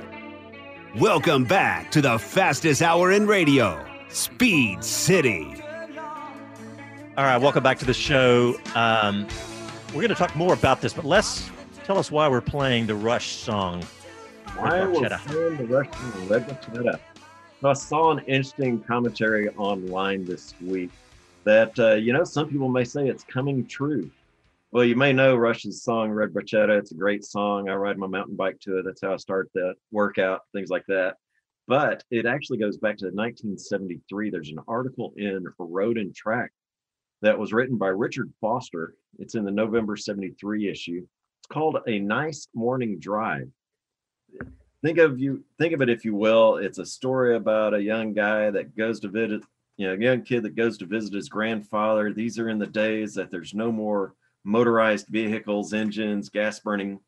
Welcome 0.97 1.45
back 1.45 1.89
to 1.91 2.01
the 2.01 2.20
fastest 2.20 2.82
hour 2.82 3.14
in 3.14 3.28
radio, 3.28 3.82
Speed 4.10 4.84
City. 4.84 5.55
All 7.20 7.26
right, 7.26 7.36
welcome 7.36 7.61
back 7.61 7.78
to 7.80 7.86
the 7.86 7.93
show. 7.93 8.57
Um, 8.76 9.28
we're 9.89 9.95
going 9.95 10.07
to 10.07 10.15
talk 10.15 10.34
more 10.38 10.53
about 10.53 10.80
this, 10.80 10.93
but 10.93 11.03
Les, 11.03 11.49
tell 11.84 11.97
us 11.97 12.09
why 12.09 12.30
we're 12.30 12.39
playing 12.39 12.88
the 12.88 12.95
Rush 12.95 13.32
song. 13.32 13.84
Why 14.55 14.86
we're 14.86 15.09
playing 15.09 15.57
the 15.57 15.65
Russian 15.65 16.30
Red 16.30 16.47
Barchetta. 16.47 16.97
So 17.59 17.67
I 17.67 17.74
saw 17.74 18.11
an 18.11 18.20
interesting 18.20 18.82
commentary 18.82 19.49
online 19.57 20.24
this 20.24 20.53
week 20.61 20.91
that 21.43 21.78
uh, 21.78 21.95
you 21.95 22.13
know 22.13 22.24
some 22.24 22.47
people 22.47 22.70
may 22.70 22.86
say 22.86 23.09
it's 23.09 23.26
coming 23.26 23.67
true. 23.67 24.09
Well, 24.72 24.86
you 24.86 24.95
may 24.95 25.11
know 25.11 25.36
Rush's 25.36 25.84
song 25.84 26.11
Red 26.11 26.30
Barchetta. 26.30 26.80
It's 26.80 26.93
a 26.93 26.95
great 26.95 27.26
song. 27.26 27.67
I 27.67 27.74
ride 27.74 27.97
my 27.97 28.07
mountain 28.07 28.38
bike 28.38 28.61
to 28.61 28.78
it. 28.78 28.84
That's 28.86 29.01
how 29.01 29.11
I 29.11 29.17
start 29.17 29.49
that 29.55 29.76
workout, 29.91 30.43
things 30.53 30.70
like 30.70 30.86
that. 30.88 31.17
But 31.67 32.01
it 32.11 32.26
actually 32.26 32.59
goes 32.59 32.78
back 32.78 32.95
to 32.99 33.07
1973. 33.07 34.30
There's 34.30 34.51
an 34.51 34.59
article 34.70 35.11
in 35.17 35.45
Road 35.59 35.97
and 35.97 36.15
Track 36.15 36.53
that 37.22 37.38
was 37.38 37.53
written 37.53 37.78
by 37.78 37.88
Richard 37.88 38.32
Foster. 38.41 38.95
It's 39.17 39.36
in 39.36 39.45
the 39.45 39.51
November 39.51 39.97
73 39.97 40.70
issue. 40.70 41.05
It's 41.39 41.47
called 41.47 41.78
A 41.88 41.99
Nice 41.99 42.47
Morning 42.53 42.99
Drive 42.99 43.49
think 44.82 44.97
of 44.97 45.20
you 45.20 45.43
think 45.57 45.74
of 45.74 45.82
it 45.82 45.89
if 45.89 46.05
you 46.05 46.15
will 46.15 46.57
it's 46.57 46.80
a 46.80 46.86
story 46.86 47.36
about 47.36 47.74
a 47.74 47.82
young 47.82 48.13
guy 48.13 48.49
that 48.49 48.76
goes 48.76 48.99
to 48.99 49.07
visit 49.07 49.41
you 49.78 49.88
know 49.88 49.93
a 49.93 49.97
young 49.97 50.22
kid 50.22 50.43
that 50.43 50.55
goes 50.55 50.78
to 50.78 50.86
visit 50.86 51.13
his 51.13 51.30
grandfather 51.30 52.13
these 52.13 52.39
are 52.39 52.49
in 52.49 52.59
the 52.59 52.67
days 52.67 53.13
that 53.13 53.30
there's 53.30 53.53
no 53.53 53.72
more 53.72 54.13
motorized 54.43 55.07
vehicles 55.07 55.74
engines 55.74 56.30
gas 56.30 56.59
burning 56.59 56.99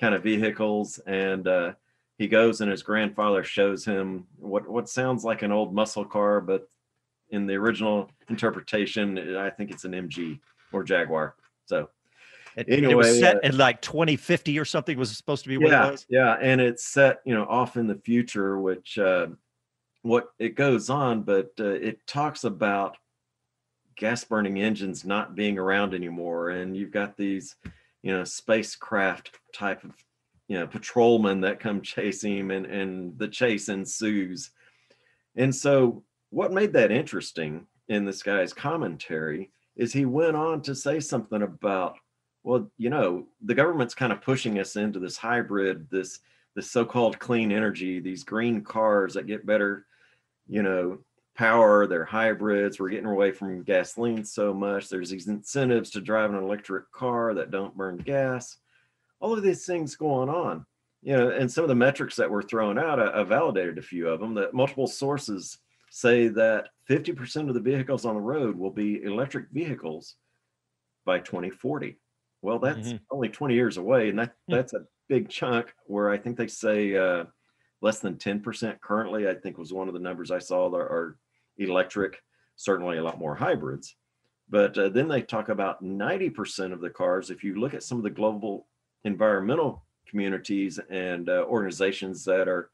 kind 0.00 0.14
of 0.14 0.22
vehicles 0.22 0.98
and 1.06 1.46
uh, 1.46 1.72
he 2.18 2.26
goes 2.26 2.60
and 2.60 2.70
his 2.70 2.82
grandfather 2.82 3.44
shows 3.44 3.84
him 3.84 4.26
what 4.38 4.68
what 4.68 4.88
sounds 4.88 5.24
like 5.24 5.42
an 5.42 5.52
old 5.52 5.72
muscle 5.72 6.04
car 6.04 6.40
but 6.40 6.68
in 7.32 7.46
the 7.46 7.54
original 7.54 8.08
interpretation 8.28 9.36
i 9.36 9.50
think 9.50 9.70
it's 9.70 9.84
an 9.84 9.92
mg 9.92 10.38
or 10.72 10.84
jaguar 10.84 11.34
so 11.66 11.88
It, 12.56 12.68
it 12.68 12.94
was 12.94 13.18
set 13.18 13.36
uh, 13.36 13.40
in 13.44 13.56
like 13.56 13.80
2050 13.80 14.58
or 14.58 14.64
something. 14.66 14.98
Was 14.98 15.16
supposed 15.16 15.42
to 15.44 15.48
be 15.48 15.56
what 15.56 15.70
yeah, 15.70 15.88
it 15.88 15.90
was. 15.92 16.06
Yeah, 16.10 16.36
and 16.40 16.60
it's 16.60 16.84
set, 16.84 17.20
you 17.24 17.34
know, 17.34 17.44
off 17.44 17.78
in 17.78 17.86
the 17.86 17.94
future, 17.94 18.58
which 18.58 18.98
uh, 18.98 19.28
what 20.02 20.32
it 20.38 20.54
goes 20.54 20.90
on, 20.90 21.22
but 21.22 21.50
uh, 21.58 21.64
it 21.64 22.06
talks 22.06 22.44
about 22.44 22.98
gas 23.96 24.24
burning 24.24 24.60
engines 24.60 25.04
not 25.04 25.34
being 25.34 25.58
around 25.58 25.94
anymore, 25.94 26.50
and 26.50 26.76
you've 26.76 26.90
got 26.90 27.16
these, 27.16 27.56
you 28.02 28.12
know, 28.12 28.24
spacecraft 28.24 29.38
type 29.54 29.82
of, 29.84 29.92
you 30.48 30.58
know, 30.58 30.66
patrolmen 30.66 31.40
that 31.40 31.60
come 31.60 31.80
chase 31.94 32.22
him, 32.22 32.50
and 32.50 32.66
and 32.66 33.18
the 33.18 33.28
chase 33.28 33.68
ensues, 33.70 34.50
and 35.36 35.54
so 35.54 36.02
what 36.32 36.50
made 36.50 36.72
that 36.72 36.90
interesting 36.90 37.66
in 37.88 38.06
this 38.06 38.22
guy's 38.22 38.54
commentary 38.54 39.50
is 39.76 39.92
he 39.92 40.06
went 40.06 40.34
on 40.34 40.62
to 40.62 40.74
say 40.74 40.98
something 40.98 41.42
about 41.42 41.96
well 42.42 42.70
you 42.78 42.88
know 42.90 43.26
the 43.42 43.54
government's 43.54 43.94
kind 43.94 44.12
of 44.12 44.22
pushing 44.22 44.58
us 44.58 44.76
into 44.76 44.98
this 44.98 45.16
hybrid 45.16 45.86
this 45.90 46.20
this 46.56 46.70
so-called 46.70 47.18
clean 47.18 47.52
energy 47.52 48.00
these 48.00 48.24
green 48.24 48.62
cars 48.62 49.14
that 49.14 49.26
get 49.26 49.46
better 49.46 49.86
you 50.48 50.62
know 50.62 50.98
power 51.36 51.86
they're 51.86 52.04
hybrids 52.04 52.80
we're 52.80 52.88
getting 52.88 53.06
away 53.06 53.30
from 53.30 53.62
gasoline 53.62 54.24
so 54.24 54.54
much 54.54 54.88
there's 54.88 55.10
these 55.10 55.28
incentives 55.28 55.90
to 55.90 56.00
drive 56.00 56.30
an 56.30 56.42
electric 56.42 56.90
car 56.92 57.34
that 57.34 57.50
don't 57.50 57.76
burn 57.76 57.96
gas. 57.98 58.56
All 59.20 59.32
of 59.34 59.42
these 59.42 59.64
things 59.64 59.96
going 59.96 60.28
on 60.28 60.64
you 61.02 61.14
know 61.14 61.30
and 61.30 61.50
some 61.50 61.62
of 61.62 61.68
the 61.68 61.74
metrics 61.74 62.16
that 62.16 62.30
were 62.30 62.42
thrown 62.42 62.78
out 62.78 62.98
i, 62.98 63.20
I 63.20 63.22
validated 63.22 63.78
a 63.78 63.82
few 63.82 64.08
of 64.08 64.18
them 64.18 64.34
that 64.34 64.54
multiple 64.54 64.86
sources 64.86 65.58
say 65.94 66.26
that 66.28 66.70
50% 66.88 67.48
of 67.48 67.54
the 67.54 67.60
vehicles 67.60 68.06
on 68.06 68.14
the 68.14 68.20
road 68.20 68.56
will 68.56 68.70
be 68.70 69.02
electric 69.02 69.50
vehicles 69.50 70.16
by 71.04 71.18
2040 71.18 71.98
well, 72.44 72.58
that's 72.58 72.92
Mhm. 72.94 73.00
only 73.12 73.28
20 73.28 73.54
years 73.54 73.76
away, 73.76 74.08
and 74.08 74.18
that 74.18 74.34
that's 74.48 74.74
a 74.74 74.84
big 75.08 75.28
chunk. 75.28 75.72
Where 75.86 76.10
I 76.10 76.18
think 76.18 76.36
they 76.36 76.48
say 76.48 76.96
uh, 76.96 77.26
less 77.82 78.00
than 78.00 78.18
10% 78.18 78.80
currently. 78.80 79.28
I 79.28 79.34
think 79.34 79.58
was 79.58 79.72
one 79.72 79.86
of 79.86 79.94
the 79.94 80.00
numbers 80.00 80.32
I 80.32 80.40
saw 80.40 80.68
that 80.70 80.76
are 80.76 81.18
electric. 81.58 82.20
Certainly, 82.56 82.98
a 82.98 83.02
lot 83.04 83.20
more 83.20 83.36
hybrids. 83.36 83.96
But 84.48 84.76
uh, 84.76 84.88
then 84.88 85.06
they 85.06 85.22
talk 85.22 85.50
about 85.50 85.84
90% 85.84 86.72
of 86.72 86.80
the 86.80 86.90
cars. 86.90 87.30
If 87.30 87.44
you 87.44 87.54
look 87.60 87.74
at 87.74 87.84
some 87.84 87.98
of 87.98 88.02
the 88.02 88.10
global 88.10 88.66
environmental 89.04 89.86
communities 90.08 90.80
and 90.90 91.28
uh, 91.28 91.44
organizations 91.46 92.24
that 92.24 92.48
are 92.48 92.72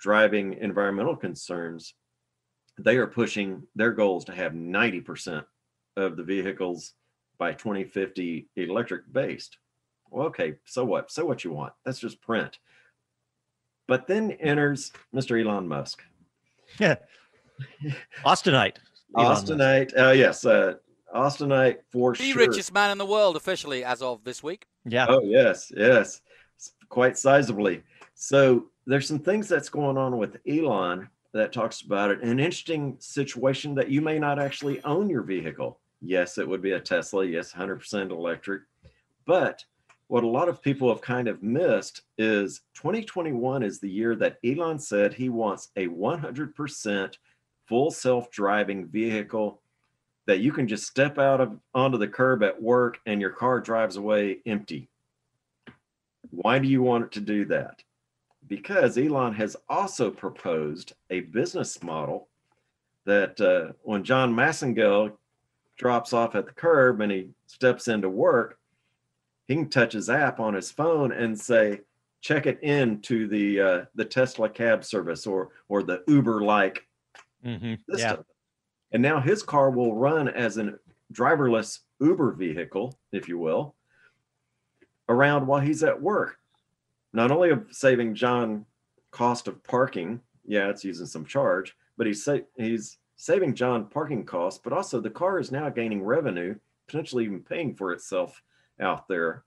driving 0.00 0.54
environmental 0.54 1.14
concerns, 1.14 1.94
they 2.78 2.96
are 2.96 3.06
pushing 3.06 3.62
their 3.74 3.92
goals 3.92 4.24
to 4.26 4.32
have 4.32 4.52
90% 4.52 5.44
of 5.96 6.16
the 6.16 6.22
vehicles 6.22 6.94
by 7.38 7.52
2050 7.52 8.48
electric 8.56 9.12
based. 9.12 9.58
Well, 10.10 10.26
okay, 10.26 10.54
so 10.64 10.84
what? 10.84 11.10
So 11.10 11.24
what 11.24 11.44
you 11.44 11.52
want? 11.52 11.72
That's 11.84 11.98
just 11.98 12.20
print. 12.20 12.58
But 13.86 14.06
then 14.06 14.32
enters 14.32 14.92
Mr. 15.14 15.40
Elon 15.40 15.68
Musk. 15.68 16.02
Yeah. 16.78 16.96
Austinite. 18.24 18.78
Elon 19.16 19.28
Musk. 19.28 19.46
Austinite. 19.46 19.98
Uh, 19.98 20.12
yes, 20.12 20.44
uh, 20.44 20.74
Austinite 21.14 21.78
for 21.90 22.14
The 22.14 22.32
sure. 22.32 22.46
richest 22.46 22.72
man 22.72 22.90
in 22.90 22.98
the 22.98 23.06
world 23.06 23.36
officially 23.36 23.84
as 23.84 24.02
of 24.02 24.24
this 24.24 24.42
week. 24.42 24.66
Yeah. 24.84 25.06
Oh 25.08 25.22
yes, 25.22 25.70
yes. 25.76 26.20
quite 26.88 27.14
sizably. 27.14 27.82
So 28.14 28.66
there's 28.86 29.08
some 29.08 29.18
things 29.18 29.48
that's 29.48 29.68
going 29.68 29.96
on 29.96 30.18
with 30.18 30.36
Elon 30.48 31.08
that 31.34 31.52
talks 31.52 31.82
about 31.82 32.10
it. 32.10 32.22
An 32.22 32.38
interesting 32.38 32.96
situation 33.00 33.74
that 33.74 33.90
you 33.90 34.00
may 34.00 34.18
not 34.18 34.38
actually 34.38 34.82
own 34.84 35.10
your 35.10 35.22
vehicle. 35.22 35.80
Yes, 36.00 36.38
it 36.38 36.48
would 36.48 36.62
be 36.62 36.72
a 36.72 36.80
Tesla. 36.80 37.26
Yes, 37.26 37.52
100% 37.52 38.10
electric. 38.10 38.62
But 39.26 39.64
what 40.06 40.22
a 40.22 40.28
lot 40.28 40.48
of 40.48 40.62
people 40.62 40.88
have 40.88 41.00
kind 41.00 41.26
of 41.26 41.42
missed 41.42 42.02
is 42.18 42.60
2021 42.74 43.64
is 43.64 43.80
the 43.80 43.90
year 43.90 44.14
that 44.16 44.38
Elon 44.44 44.78
said 44.78 45.12
he 45.12 45.28
wants 45.28 45.70
a 45.76 45.88
100% 45.88 47.14
full 47.66 47.90
self-driving 47.90 48.86
vehicle 48.86 49.60
that 50.26 50.40
you 50.40 50.52
can 50.52 50.68
just 50.68 50.86
step 50.86 51.18
out 51.18 51.40
of 51.40 51.58
onto 51.74 51.98
the 51.98 52.08
curb 52.08 52.42
at 52.44 52.62
work 52.62 52.98
and 53.06 53.20
your 53.20 53.30
car 53.30 53.60
drives 53.60 53.96
away 53.96 54.38
empty. 54.46 54.88
Why 56.30 56.58
do 56.58 56.68
you 56.68 56.82
want 56.82 57.04
it 57.04 57.12
to 57.12 57.20
do 57.20 57.44
that? 57.46 57.82
Because 58.46 58.98
Elon 58.98 59.34
has 59.34 59.56
also 59.68 60.10
proposed 60.10 60.92
a 61.10 61.20
business 61.20 61.82
model 61.82 62.28
that 63.06 63.40
uh, 63.40 63.72
when 63.82 64.04
John 64.04 64.34
Massengill 64.34 65.12
drops 65.76 66.12
off 66.12 66.34
at 66.34 66.46
the 66.46 66.52
curb 66.52 67.00
and 67.00 67.10
he 67.10 67.30
steps 67.46 67.88
into 67.88 68.08
work, 68.08 68.58
he 69.46 69.54
can 69.54 69.68
touch 69.68 69.92
his 69.92 70.10
app 70.10 70.40
on 70.40 70.54
his 70.54 70.70
phone 70.70 71.12
and 71.12 71.38
say, 71.38 71.80
check 72.20 72.46
it 72.46 72.58
into 72.62 73.28
the 73.28 73.60
uh, 73.60 73.84
the 73.94 74.04
Tesla 74.04 74.48
cab 74.48 74.84
service 74.84 75.26
or 75.26 75.50
or 75.68 75.82
the 75.82 76.02
Uber 76.08 76.42
like 76.42 76.86
mm-hmm. 77.44 77.74
system. 77.90 78.16
Yeah. 78.18 78.22
And 78.92 79.02
now 79.02 79.20
his 79.20 79.42
car 79.42 79.70
will 79.70 79.94
run 79.94 80.28
as 80.28 80.56
a 80.56 80.74
driverless 81.12 81.80
Uber 82.00 82.32
vehicle, 82.32 82.98
if 83.12 83.28
you 83.28 83.38
will, 83.38 83.74
around 85.08 85.46
while 85.46 85.60
he's 85.60 85.82
at 85.82 86.00
work. 86.00 86.38
Not 87.14 87.30
only 87.30 87.50
of 87.50 87.66
saving 87.70 88.14
John 88.16 88.66
cost 89.12 89.46
of 89.46 89.62
parking, 89.62 90.20
yeah, 90.44 90.68
it's 90.68 90.84
using 90.84 91.06
some 91.06 91.24
charge, 91.24 91.74
but 91.96 92.08
he's 92.08 92.24
sa- 92.24 92.38
he's 92.56 92.98
saving 93.16 93.54
John 93.54 93.86
parking 93.86 94.26
costs, 94.26 94.60
but 94.62 94.72
also 94.72 95.00
the 95.00 95.08
car 95.08 95.38
is 95.38 95.52
now 95.52 95.70
gaining 95.70 96.02
revenue, 96.02 96.56
potentially 96.88 97.24
even 97.24 97.40
paying 97.40 97.76
for 97.76 97.92
itself 97.92 98.42
out 98.80 99.06
there 99.08 99.44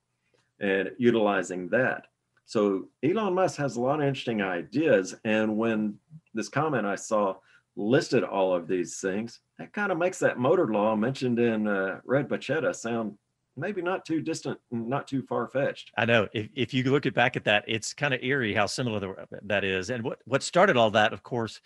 and 0.60 0.92
utilizing 0.98 1.68
that. 1.70 2.08
So 2.46 2.88
Elon 3.04 3.34
Musk 3.34 3.58
has 3.58 3.76
a 3.76 3.82
lot 3.82 4.00
of 4.00 4.08
interesting 4.08 4.42
ideas. 4.42 5.14
And 5.26 5.58
when 5.58 6.00
this 6.34 6.48
comment 6.48 6.86
I 6.88 6.96
saw 6.96 7.36
listed 7.76 8.24
all 8.24 8.56
of 8.56 8.70
these 8.70 9.02
things, 9.02 9.42
that 9.60 9.74
kind 9.74 9.92
of 9.92 9.98
makes 9.98 10.20
that 10.20 10.40
motor 10.40 10.68
law 10.68 10.96
mentioned 10.96 11.38
in 11.40 11.68
uh, 11.68 12.00
Red 12.06 12.30
Barchetta 12.30 12.74
sound 12.74 13.18
maybe 13.58 13.82
not 13.82 14.06
too 14.06 14.22
distant, 14.22 14.60
not 14.72 15.08
too 15.08 15.22
far 15.24 15.48
fetched. 15.48 15.92
I 15.98 16.06
know. 16.06 16.28
If, 16.34 16.48
if 16.56 16.74
you 16.74 16.84
look 16.84 17.06
at 17.06 17.14
back 17.14 17.36
at 17.36 17.44
that, 17.46 17.66
it's 17.68 17.94
kind 17.94 18.14
of 18.14 18.24
eerie 18.24 18.54
how 18.54 18.68
similar 18.68 19.28
that 19.44 19.64
is. 19.64 19.90
And 19.90 20.04
what, 20.04 20.20
what 20.26 20.44
started 20.44 20.78
all 20.78 20.92
that, 20.92 21.12
of 21.12 21.24
course, 21.24 21.60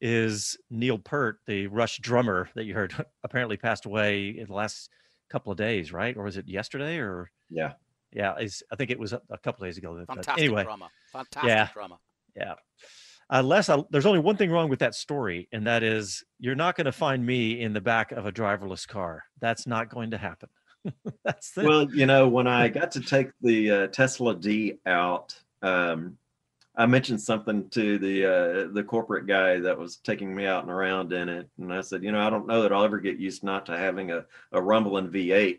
is 0.00 0.56
Neil 0.70 0.98
Peart, 0.98 1.40
the 1.46 1.66
Rush 1.66 1.98
drummer 1.98 2.48
that 2.54 2.64
you 2.64 2.74
heard 2.74 2.94
apparently 3.24 3.56
passed 3.56 3.86
away 3.86 4.28
in 4.28 4.46
the 4.46 4.54
last 4.54 4.90
couple 5.30 5.50
of 5.50 5.58
days, 5.58 5.92
right? 5.92 6.16
Or 6.16 6.24
was 6.24 6.36
it 6.36 6.48
yesterday? 6.48 6.98
Or 6.98 7.30
yeah, 7.50 7.72
yeah, 8.12 8.32
I 8.32 8.76
think 8.76 8.90
it 8.90 8.98
was 8.98 9.12
a, 9.12 9.20
a 9.30 9.38
couple 9.38 9.64
days 9.64 9.78
ago. 9.78 9.96
Fantastic 9.96 10.26
but 10.26 10.38
anyway, 10.38 10.64
drummer. 10.64 10.86
Fantastic 11.12 11.48
yeah, 11.48 11.68
drummer. 11.72 11.96
Yeah. 12.36 12.54
Unless 13.30 13.68
I, 13.68 13.82
there's 13.90 14.06
only 14.06 14.20
one 14.20 14.38
thing 14.38 14.50
wrong 14.50 14.70
with 14.70 14.78
that 14.78 14.94
story, 14.94 15.48
and 15.52 15.66
that 15.66 15.82
is 15.82 16.24
you're 16.38 16.54
not 16.54 16.76
going 16.76 16.86
to 16.86 16.92
find 16.92 17.24
me 17.24 17.60
in 17.60 17.74
the 17.74 17.80
back 17.80 18.12
of 18.12 18.24
a 18.24 18.32
driverless 18.32 18.88
car. 18.88 19.24
That's 19.40 19.66
not 19.66 19.90
going 19.90 20.12
to 20.12 20.18
happen. 20.18 20.48
That's 21.24 21.52
the... 21.52 21.64
well, 21.64 21.94
you 21.94 22.06
know, 22.06 22.28
when 22.28 22.46
I 22.46 22.68
got 22.68 22.92
to 22.92 23.00
take 23.00 23.30
the 23.40 23.70
uh, 23.70 23.86
Tesla 23.88 24.34
D 24.34 24.78
out, 24.86 25.38
um, 25.62 26.18
I 26.76 26.86
mentioned 26.86 27.20
something 27.20 27.68
to 27.70 27.98
the 27.98 28.24
uh, 28.24 28.72
the 28.72 28.84
corporate 28.84 29.26
guy 29.26 29.58
that 29.58 29.76
was 29.76 29.96
taking 29.96 30.34
me 30.34 30.46
out 30.46 30.62
and 30.62 30.70
around 30.70 31.12
in 31.12 31.28
it, 31.28 31.48
and 31.58 31.74
I 31.74 31.80
said, 31.80 32.04
you 32.04 32.12
know, 32.12 32.20
I 32.20 32.30
don't 32.30 32.46
know 32.46 32.62
that 32.62 32.72
I'll 32.72 32.84
ever 32.84 33.00
get 33.00 33.18
used 33.18 33.42
not 33.42 33.66
to 33.66 33.76
having 33.76 34.12
a, 34.12 34.24
a 34.52 34.62
rumbling 34.62 35.08
V8, 35.08 35.58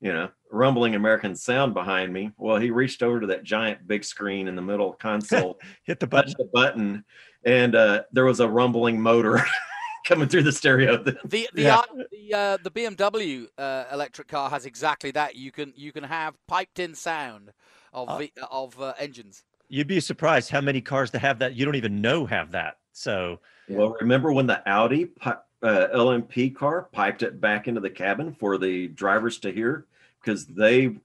you 0.00 0.12
know, 0.12 0.28
rumbling 0.50 0.96
American 0.96 1.36
sound 1.36 1.72
behind 1.72 2.12
me. 2.12 2.32
Well, 2.36 2.56
he 2.56 2.70
reached 2.70 3.02
over 3.02 3.20
to 3.20 3.28
that 3.28 3.44
giant 3.44 3.86
big 3.86 4.02
screen 4.04 4.48
in 4.48 4.56
the 4.56 4.62
middle 4.62 4.92
console, 4.94 5.60
hit 5.84 6.00
the 6.00 6.08
button, 6.08 6.34
the 6.36 6.50
button, 6.52 7.04
and 7.44 7.76
uh, 7.76 8.02
there 8.10 8.24
was 8.24 8.40
a 8.40 8.48
rumbling 8.48 9.00
motor. 9.00 9.40
coming 10.04 10.28
through 10.28 10.42
the 10.42 10.52
stereo. 10.52 11.02
The 11.02 11.18
the 11.24 11.48
yeah. 11.54 11.82
the, 12.10 12.34
uh, 12.34 12.58
the 12.62 12.70
BMW 12.70 13.46
uh, 13.58 13.84
electric 13.92 14.28
car 14.28 14.50
has 14.50 14.66
exactly 14.66 15.10
that. 15.12 15.36
You 15.36 15.50
can 15.50 15.72
you 15.76 15.92
can 15.92 16.04
have 16.04 16.34
piped 16.46 16.78
in 16.78 16.94
sound 16.94 17.52
of 17.92 18.08
uh, 18.08 18.18
v, 18.18 18.32
of 18.50 18.80
uh, 18.80 18.94
engines 18.98 19.44
you'd 19.68 19.88
be 19.88 20.00
surprised 20.00 20.50
how 20.50 20.60
many 20.60 20.80
cars 20.80 21.10
that 21.10 21.20
have 21.20 21.38
that 21.40 21.54
you 21.54 21.64
don't 21.64 21.74
even 21.74 22.00
know 22.00 22.26
have 22.26 22.52
that. 22.52 22.78
So, 22.92 23.40
well, 23.68 23.96
remember 24.00 24.32
when 24.32 24.46
the 24.46 24.62
Audi 24.68 25.08
uh, 25.22 25.34
LMP 25.62 26.54
car 26.54 26.88
piped 26.92 27.22
it 27.22 27.40
back 27.40 27.66
into 27.66 27.80
the 27.80 27.90
cabin 27.90 28.36
for 28.38 28.58
the 28.58 28.88
drivers 28.88 29.38
to 29.40 29.50
hear 29.50 29.86
because 30.20 30.46
they 30.46 30.96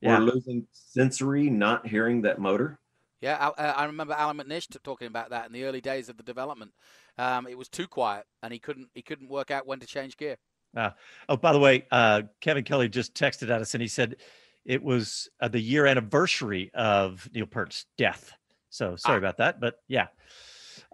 yeah. 0.00 0.18
were 0.18 0.24
losing 0.24 0.66
sensory, 0.72 1.50
not 1.50 1.86
hearing 1.86 2.22
that 2.22 2.38
motor. 2.38 2.78
Yeah, 3.20 3.50
I, 3.56 3.64
I 3.64 3.84
remember 3.86 4.12
Allan 4.12 4.36
McNish 4.36 4.74
talking 4.82 5.06
about 5.06 5.30
that 5.30 5.46
in 5.46 5.52
the 5.52 5.64
early 5.64 5.80
days 5.80 6.08
of 6.08 6.16
the 6.16 6.22
development. 6.22 6.72
Um, 7.18 7.46
it 7.46 7.56
was 7.56 7.68
too 7.68 7.86
quiet, 7.86 8.26
and 8.42 8.52
he 8.52 8.58
couldn't 8.58 8.88
he 8.94 9.02
couldn't 9.02 9.28
work 9.28 9.50
out 9.50 9.66
when 9.66 9.80
to 9.80 9.86
change 9.86 10.16
gear. 10.16 10.36
Uh, 10.76 10.90
oh, 11.28 11.36
by 11.36 11.52
the 11.52 11.58
way, 11.58 11.86
uh, 11.92 12.22
Kevin 12.40 12.64
Kelly 12.64 12.88
just 12.88 13.14
texted 13.14 13.50
at 13.50 13.60
us, 13.60 13.74
and 13.74 13.82
he 13.82 13.88
said 13.88 14.16
it 14.64 14.82
was 14.82 15.28
uh, 15.40 15.48
the 15.48 15.60
year 15.60 15.86
anniversary 15.86 16.70
of 16.74 17.28
Neil 17.32 17.46
Peart's 17.46 17.86
death. 17.96 18.32
So 18.70 18.96
sorry 18.96 19.16
ah. 19.16 19.18
about 19.18 19.36
that, 19.38 19.60
but 19.60 19.76
yeah. 19.86 20.08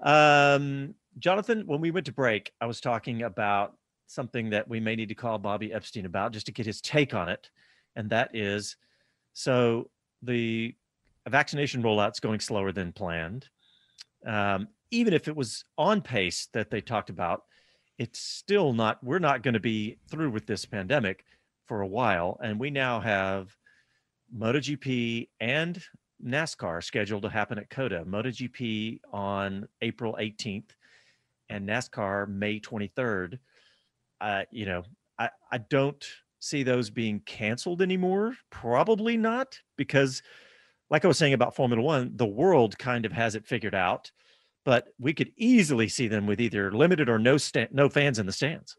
Um, 0.03 0.95
Jonathan, 1.19 1.67
when 1.67 1.81
we 1.81 1.91
went 1.91 2.07
to 2.07 2.13
break, 2.13 2.53
I 2.61 2.67
was 2.67 2.81
talking 2.81 3.23
about 3.23 3.75
something 4.07 4.51
that 4.51 4.69
we 4.69 4.81
may 4.81 4.97
need 4.97 5.09
to 5.09 5.15
call 5.15 5.39
Bobby 5.39 5.73
Epstein 5.73 6.05
about 6.05 6.33
just 6.33 6.47
to 6.47 6.53
get 6.53 6.67
his 6.67 6.81
take 6.81 7.15
on 7.15 7.29
it. 7.29 7.51
And 7.97 8.11
that 8.11 8.31
is 8.35 8.77
so 9.33 9.91
the 10.23 10.75
vaccination 11.29 11.83
rollout's 11.83 12.21
going 12.21 12.41
slower 12.41 12.73
than 12.73 12.93
planned. 12.93 13.49
Um, 14.27 14.69
even 14.91 15.13
if 15.13 15.29
it 15.29 15.37
was 15.37 15.65
on 15.79 16.01
pace 16.01 16.49
that 16.53 16.71
they 16.71 16.81
talked 16.81 17.11
about, 17.11 17.45
it's 17.99 18.19
still 18.19 18.73
not, 18.73 19.03
we're 19.03 19.19
not 19.19 19.43
going 19.43 19.55
to 19.55 19.61
be 19.61 19.99
through 20.11 20.31
with 20.31 20.47
this 20.47 20.65
pandemic 20.65 21.25
for 21.67 21.83
a 21.83 21.87
while. 21.87 22.39
And 22.43 22.59
we 22.59 22.71
now 22.71 23.01
have 23.01 23.55
MotoGP 24.37 25.29
and 25.41 25.83
NASCAR 26.25 26.83
scheduled 26.83 27.23
to 27.23 27.29
happen 27.29 27.59
at 27.59 27.71
COTA. 27.71 28.05
MotoGP 28.07 29.01
on 29.13 29.69
April 29.83 30.17
18th 30.19 30.71
and 31.49 31.69
NASCAR 31.69 32.29
May 32.29 32.61
23rd. 32.61 33.39
Uh, 34.21 34.43
you 34.51 34.67
know, 34.67 34.83
I, 35.19 35.31
I 35.53 35.59
don't 35.59 36.05
see 36.41 36.63
those 36.63 36.91
being 36.91 37.21
canceled 37.21 37.83
anymore. 37.83 38.35
Probably 38.51 39.17
not, 39.17 39.59
because 39.77 40.23
like 40.91 41.05
I 41.05 41.09
was 41.09 41.19
saying 41.19 41.35
about 41.35 41.55
Formula 41.55 41.83
One, 41.83 42.13
the 42.17 42.27
world 42.27 42.79
kind 42.79 43.05
of 43.07 43.13
has 43.13 43.35
it 43.35 43.47
figured 43.47 43.75
out. 43.75 44.11
But 44.65 44.89
we 44.99 45.15
could 45.15 45.33
easily 45.37 45.89
see 45.89 46.09
them 46.09 46.27
with 46.27 46.41
either 46.41 46.71
limited 46.73 47.09
or 47.09 47.19
no 47.19 47.37
sta- 47.37 47.69
no 47.73 47.89
fans 47.89 48.19
in 48.19 48.27
the 48.27 48.33
stands. 48.33 48.77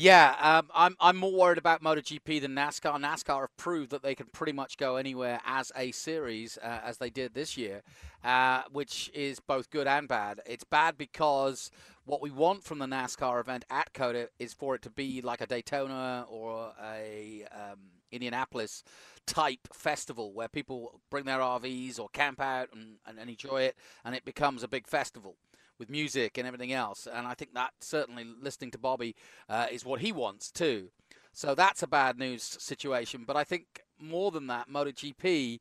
Yeah, 0.00 0.36
um, 0.40 0.68
I'm 0.72 0.96
I'm 1.00 1.16
more 1.16 1.32
worried 1.32 1.58
about 1.58 1.82
MotoGP 1.82 2.40
than 2.40 2.54
NASCAR. 2.54 3.00
NASCAR 3.00 3.40
have 3.40 3.56
proved 3.56 3.90
that 3.90 4.00
they 4.00 4.14
can 4.14 4.26
pretty 4.26 4.52
much 4.52 4.76
go 4.76 4.94
anywhere 4.94 5.40
as 5.44 5.72
a 5.74 5.90
series, 5.90 6.56
uh, 6.62 6.78
as 6.84 6.98
they 6.98 7.10
did 7.10 7.34
this 7.34 7.56
year, 7.56 7.82
uh, 8.22 8.62
which 8.70 9.10
is 9.12 9.40
both 9.40 9.70
good 9.70 9.88
and 9.88 10.06
bad. 10.06 10.40
It's 10.46 10.62
bad 10.62 10.96
because 10.96 11.72
what 12.04 12.22
we 12.22 12.30
want 12.30 12.62
from 12.62 12.78
the 12.78 12.86
NASCAR 12.86 13.40
event 13.40 13.64
at 13.70 13.92
COTA 13.92 14.28
is 14.38 14.54
for 14.54 14.76
it 14.76 14.82
to 14.82 14.90
be 14.90 15.20
like 15.20 15.40
a 15.40 15.48
Daytona 15.48 16.26
or 16.30 16.72
a 16.80 17.44
um, 17.50 17.80
Indianapolis 18.12 18.82
type 19.26 19.68
festival 19.72 20.32
where 20.32 20.48
people 20.48 21.00
bring 21.10 21.24
their 21.24 21.38
RVs 21.38 21.98
or 21.98 22.08
camp 22.10 22.40
out 22.40 22.68
and, 22.72 22.96
and, 23.06 23.18
and 23.18 23.30
enjoy 23.30 23.62
it, 23.62 23.76
and 24.04 24.14
it 24.14 24.24
becomes 24.24 24.62
a 24.62 24.68
big 24.68 24.86
festival 24.86 25.36
with 25.78 25.90
music 25.90 26.36
and 26.36 26.46
everything 26.46 26.72
else. 26.72 27.06
And 27.12 27.26
I 27.26 27.34
think 27.34 27.54
that 27.54 27.72
certainly 27.80 28.24
listening 28.40 28.70
to 28.72 28.78
Bobby 28.78 29.14
uh, 29.48 29.66
is 29.70 29.84
what 29.84 30.00
he 30.00 30.12
wants 30.12 30.50
too. 30.50 30.90
So 31.32 31.54
that's 31.54 31.82
a 31.82 31.86
bad 31.86 32.18
news 32.18 32.42
situation. 32.42 33.24
But 33.26 33.36
I 33.36 33.44
think 33.44 33.82
more 34.00 34.30
than 34.30 34.48
that, 34.48 34.68
MotoGP, 34.68 35.60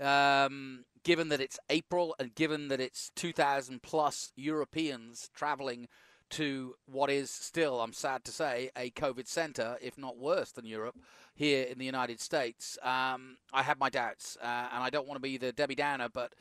um, 0.00 0.84
given 1.02 1.28
that 1.30 1.40
it's 1.40 1.58
April 1.68 2.14
and 2.18 2.34
given 2.34 2.68
that 2.68 2.80
it's 2.80 3.10
2,000 3.16 3.82
plus 3.82 4.32
Europeans 4.36 5.30
traveling 5.34 5.88
to 6.30 6.74
what 6.86 7.10
is 7.10 7.30
still, 7.30 7.80
I'm 7.80 7.92
sad 7.92 8.24
to 8.24 8.32
say, 8.32 8.70
a 8.76 8.90
COVID 8.90 9.26
center, 9.28 9.78
if 9.80 9.96
not 9.96 10.18
worse 10.18 10.52
than 10.52 10.66
Europe, 10.66 10.96
here 11.34 11.64
in 11.64 11.78
the 11.78 11.84
United 11.84 12.20
States, 12.20 12.78
um, 12.82 13.36
I 13.52 13.62
have 13.62 13.78
my 13.78 13.90
doubts. 13.90 14.36
Uh, 14.42 14.68
and 14.72 14.82
I 14.82 14.90
don't 14.90 15.06
want 15.06 15.16
to 15.16 15.22
be 15.22 15.36
the 15.36 15.52
Debbie 15.52 15.74
Downer, 15.74 16.08
but 16.08 16.32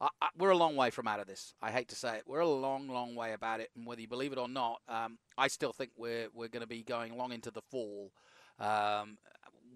I, 0.00 0.08
I, 0.20 0.28
we're 0.38 0.50
a 0.50 0.56
long 0.56 0.76
way 0.76 0.90
from 0.90 1.08
out 1.08 1.20
of 1.20 1.26
this. 1.26 1.54
I 1.62 1.70
hate 1.70 1.88
to 1.88 1.96
say 1.96 2.18
it, 2.18 2.24
we're 2.26 2.40
a 2.40 2.48
long, 2.48 2.88
long 2.88 3.14
way 3.14 3.32
about 3.32 3.60
it. 3.60 3.70
And 3.74 3.86
whether 3.86 4.00
you 4.00 4.08
believe 4.08 4.32
it 4.32 4.38
or 4.38 4.48
not, 4.48 4.80
um, 4.88 5.18
I 5.38 5.48
still 5.48 5.72
think 5.72 5.92
we're 5.96 6.28
we're 6.34 6.48
going 6.48 6.62
to 6.62 6.68
be 6.68 6.82
going 6.82 7.16
long 7.16 7.32
into 7.32 7.50
the 7.50 7.62
fall, 7.62 8.12
um, 8.60 9.18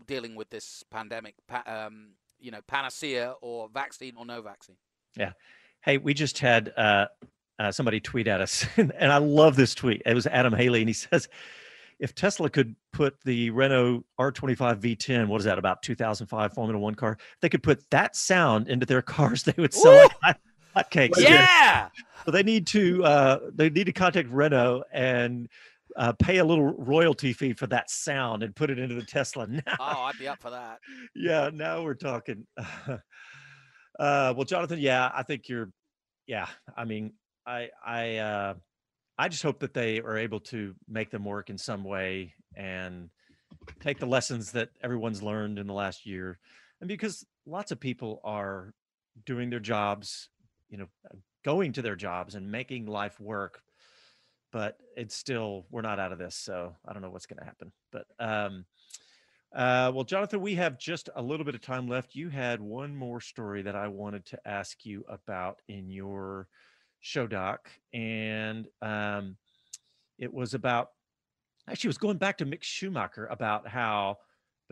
dealing 0.07 0.35
with 0.35 0.51
this 0.51 0.85
pandemic 0.91 1.35
pa- 1.49 1.65
um, 1.67 2.11
you 2.39 2.51
know 2.51 2.61
panacea 2.67 3.35
or 3.41 3.69
vaccine 3.73 4.15
or 4.17 4.27
no 4.27 4.43
vaccine. 4.43 4.77
Yeah. 5.17 5.33
Hey, 5.81 5.99
we 5.99 6.15
just 6.15 6.39
had 6.39 6.73
uh, 6.77 7.07
uh, 7.59 7.73
somebody 7.73 8.01
tweet 8.01 8.27
at 8.29 8.41
us, 8.41 8.67
and, 8.77 8.93
and 8.99 9.13
I 9.13 9.19
love 9.19 9.57
this 9.57 9.75
tweet. 9.75 10.03
It 10.07 10.15
was 10.15 10.27
Adam 10.27 10.53
Haley, 10.53 10.81
and 10.81 10.89
he 10.89 10.93
says, 10.95 11.29
"If 11.99 12.15
Tesla 12.15 12.51
could 12.51 12.75
put 12.93 13.17
the 13.25 13.51
Renault 13.51 14.05
R25 14.21 14.81
V10, 14.81 15.29
what 15.29 15.41
is 15.41 15.45
that 15.45 15.59
about 15.59 15.83
2005 15.83 16.53
Formula 16.53 16.79
One 16.79 16.95
car? 16.95 17.17
They 17.41 17.49
could 17.49 17.63
put 17.63 17.89
that 17.91 18.17
sound 18.17 18.69
into 18.69 18.87
their 18.87 19.03
cars. 19.17 19.43
They 19.43 19.55
would 19.57 19.73
sell 19.75 19.95
like 19.95 20.13
hot- 20.23 20.41
hotcakes. 20.77 21.19
Yeah. 21.19 21.89
So 22.25 22.31
they 22.31 22.43
need 22.43 22.67
to 22.69 23.05
uh, 23.05 23.39
they 23.55 23.71
need 23.71 23.85
to 23.85 23.93
contact 23.93 24.29
Renault 24.31 24.85
and 24.93 25.49
uh, 25.97 26.13
pay 26.13 26.39
a 26.39 26.45
little 26.45 26.75
royalty 26.75 27.33
fee 27.33 27.55
for 27.55 27.67
that 27.69 27.89
sound 27.89 28.43
and 28.43 28.55
put 28.55 28.69
it 28.69 28.79
into 28.79 28.95
the 28.95 29.03
Tesla. 29.05 29.47
Now, 29.47 29.63
Oh, 29.81 30.03
I'd 30.03 30.19
be 30.19 30.29
up 30.29 30.43
for 30.43 30.51
that. 30.51 30.79
yeah, 31.15 31.49
now 31.55 31.83
we're 31.83 31.95
talking. 31.95 32.47
uh, 32.59 32.99
well, 33.99 34.45
Jonathan, 34.45 34.79
yeah, 34.79 35.11
I 35.15 35.23
think 35.23 35.49
you're. 35.49 35.71
Yeah, 36.27 36.49
I 36.77 36.85
mean, 36.85 37.13
I 37.47 37.71
I 37.85 38.17
uh, 38.17 38.55
I 39.19 39.29
just 39.29 39.43
hope 39.43 39.61
that 39.61 39.75
they 39.75 40.01
are 40.01 40.17
able 40.17 40.41
to 40.41 40.75
make 40.89 41.11
them 41.11 41.25
work 41.25 41.51
in 41.51 41.59
some 41.59 41.85
way 41.85 42.35
and 42.57 43.11
take 43.81 43.99
the 43.99 44.07
lessons 44.07 44.53
that 44.53 44.71
everyone's 44.83 45.23
learned 45.23 45.59
in 45.59 45.67
the 45.67 45.73
last 45.73 46.07
year, 46.07 46.39
and 46.81 46.89
because 46.89 47.25
lots 47.47 47.71
of 47.73 47.81
people 47.81 48.21
are 48.25 48.75
doing 49.25 49.51
their 49.51 49.61
jobs, 49.61 50.29
you 50.69 50.79
know, 50.79 50.87
going 51.45 51.73
to 51.73 51.83
their 51.83 51.97
jobs 51.97 52.35
and 52.35 52.51
making 52.51 52.87
life 52.87 53.19
work 53.21 53.63
but 54.53 54.79
it's 54.97 55.15
still 55.15 55.67
we're 55.71 55.83
not 55.83 55.99
out 55.99 56.13
of 56.13 56.19
this 56.19 56.35
so 56.35 56.75
i 56.87 56.93
don't 56.93 57.03
know 57.03 57.11
what's 57.11 57.27
going 57.27 57.39
to 57.39 57.45
happen. 57.45 57.71
But 57.93 58.07
um 58.19 58.65
uh 59.55 59.93
well 59.95 60.05
jonathan 60.05 60.41
we 60.41 60.55
have 60.57 60.79
just 60.79 61.09
a 61.15 61.23
little 61.23 61.45
bit 61.45 61.55
of 61.55 61.61
time 61.61 61.89
left. 61.89 62.15
You 62.15 62.29
had 62.29 62.61
one 62.61 62.97
more 62.97 63.21
story 63.21 63.63
that 63.63 63.77
i 63.77 63.89
wanted 63.89 64.25
to 64.27 64.49
ask 64.49 64.85
you 64.85 65.05
about 65.09 65.61
in 65.69 65.91
your 65.91 66.49
show 67.01 67.27
doc 67.27 67.71
and 67.93 68.67
um 68.83 69.37
it 70.19 70.33
was 70.33 70.55
about 70.55 70.91
actually 71.69 71.89
it 71.89 71.91
was 71.91 71.99
going 71.99 72.19
back 72.19 72.39
to 72.39 72.47
mick 72.47 72.63
schumacher 72.63 73.27
about 73.27 73.69
how 73.69 74.17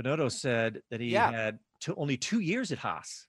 Binotto 0.00 0.30
said 0.30 0.82
that 0.90 1.00
he 1.00 1.12
Yeah. 1.12 1.32
had 1.32 1.58
to 1.80 1.94
only 1.96 2.16
two 2.16 2.40
years 2.40 2.72
at 2.72 2.78
haas 2.78 3.28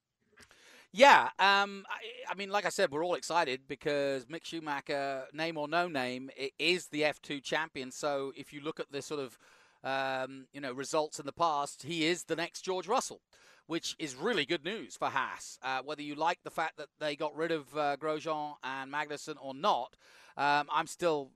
Yeah, 0.92 1.30
um, 1.40 1.86
I, 1.90 2.32
I 2.32 2.36
mean, 2.36 2.50
like 2.50 2.66
I 2.66 2.70
said, 2.70 2.92
we're 2.92 3.04
all 3.04 3.16
excited 3.16 3.68
because 3.68 4.26
Mick 4.26 4.46
Schumacher, 4.46 5.26
name 5.34 5.58
or 5.58 5.68
no 5.68 5.88
name, 5.88 6.30
is 6.58 6.88
the 6.88 7.04
F2 7.04 7.42
champion. 7.42 7.92
So 7.92 8.32
if 8.36 8.54
you 8.54 8.62
look 8.62 8.80
at 8.80 8.92
the 8.92 9.02
sort 9.02 9.20
of, 9.20 9.38
um, 9.84 10.48
you 10.54 10.62
know, 10.62 10.72
results 10.72 11.20
in 11.20 11.26
the 11.26 11.34
past, 11.34 11.84
he 11.84 12.06
is 12.06 12.24
the 12.24 12.36
next 12.36 12.62
George 12.62 12.88
Russell, 12.88 13.22
which 13.68 13.96
is 14.00 14.16
really 14.16 14.46
good 14.46 14.64
news 14.64 14.96
for 14.96 15.10
Haas. 15.10 15.60
Uh, 15.64 15.82
whether 15.84 16.02
you 16.02 16.16
like 16.16 16.40
the 16.44 16.52
fact 16.52 16.78
that 16.78 16.90
they 17.00 17.16
got 17.16 17.36
rid 17.36 17.52
of 17.52 17.76
uh, 17.76 17.98
Grosjean 17.98 18.56
and 18.64 18.92
Magnussen 18.92 19.36
or 19.42 19.54
not, 19.54 19.96
um, 20.38 20.68
I'm 20.72 20.88
still, 20.88 21.32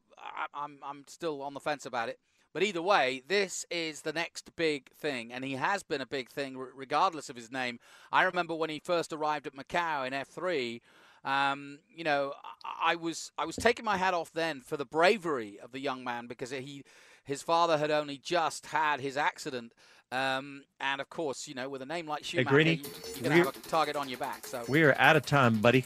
I'm, 0.53 0.79
I'm 0.83 1.05
still 1.07 1.41
on 1.41 1.53
the 1.53 1.59
fence 1.59 1.85
about 1.85 2.09
it. 2.09 2.19
But 2.53 2.63
either 2.63 2.81
way, 2.81 3.21
this 3.27 3.65
is 3.69 4.01
the 4.01 4.13
next 4.13 4.55
big 4.55 4.89
thing, 4.91 5.31
and 5.31 5.43
he 5.45 5.53
has 5.53 5.83
been 5.83 6.01
a 6.01 6.07
big 6.07 6.29
thing 6.29 6.57
regardless 6.57 7.29
of 7.29 7.35
his 7.35 7.51
name. 7.51 7.79
I 8.11 8.23
remember 8.23 8.55
when 8.55 8.71
he 8.71 8.79
first 8.79 9.13
arrived 9.13 9.45
at 9.45 9.55
Macau 9.55 10.07
in 10.07 10.13
F3. 10.13 10.81
Um, 11.23 11.79
you 11.93 12.03
know, 12.03 12.33
I, 12.63 12.93
I 12.93 12.95
was 12.95 13.31
I 13.37 13.45
was 13.45 13.55
taking 13.55 13.85
my 13.85 13.97
hat 13.97 14.13
off 14.13 14.31
then 14.31 14.61
for 14.61 14.77
the 14.77 14.85
bravery 14.85 15.59
of 15.61 15.71
the 15.71 15.79
young 15.79 16.03
man 16.03 16.27
because 16.27 16.49
he, 16.49 16.83
his 17.23 17.43
father 17.43 17.77
had 17.77 17.91
only 17.91 18.17
just 18.17 18.67
had 18.67 18.99
his 18.99 19.15
accident, 19.15 19.73
um, 20.11 20.63
and 20.79 21.01
of 21.01 21.09
course, 21.09 21.47
you 21.47 21.53
know, 21.55 21.69
with 21.69 21.81
a 21.81 21.85
name 21.85 22.07
like 22.07 22.19
Hey, 22.19 22.39
Schumacher, 22.39 22.49
Greeny, 22.49 22.73
you, 22.75 22.83
you're 23.15 23.23
gonna 23.23 23.35
have 23.35 23.47
a 23.55 23.59
target 23.69 23.95
on 23.95 24.09
your 24.09 24.17
back. 24.19 24.45
So 24.47 24.63
We 24.67 24.83
are 24.83 24.95
out 24.97 25.15
of 25.15 25.25
time, 25.25 25.59
buddy. 25.59 25.85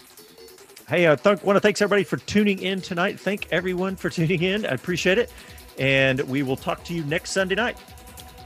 Hey, 0.87 1.09
I 1.09 1.15
th- 1.15 1.41
want 1.43 1.55
to 1.55 1.61
thanks 1.61 1.81
everybody 1.81 2.03
for 2.03 2.17
tuning 2.17 2.59
in 2.59 2.81
tonight. 2.81 3.19
Thank 3.19 3.47
everyone 3.51 3.95
for 3.95 4.09
tuning 4.17 4.41
in. 4.43 4.65
I 4.65 4.69
appreciate 4.69 5.17
it. 5.17 5.31
And 5.79 6.21
we 6.21 6.43
will 6.43 6.57
talk 6.57 6.83
to 6.85 6.93
you 6.93 7.03
next 7.05 7.31
Sunday 7.31 7.55
night. 7.55 7.77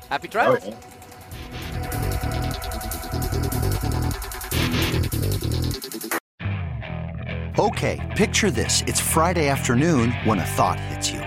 happy 0.10 0.28
travels. 0.28 0.74
Okay, 7.60 8.14
picture 8.16 8.52
this. 8.52 8.84
It's 8.86 9.00
Friday 9.00 9.48
afternoon 9.48 10.12
when 10.26 10.38
a 10.38 10.46
thought 10.46 10.80
hits 10.80 11.10
you. 11.12 11.27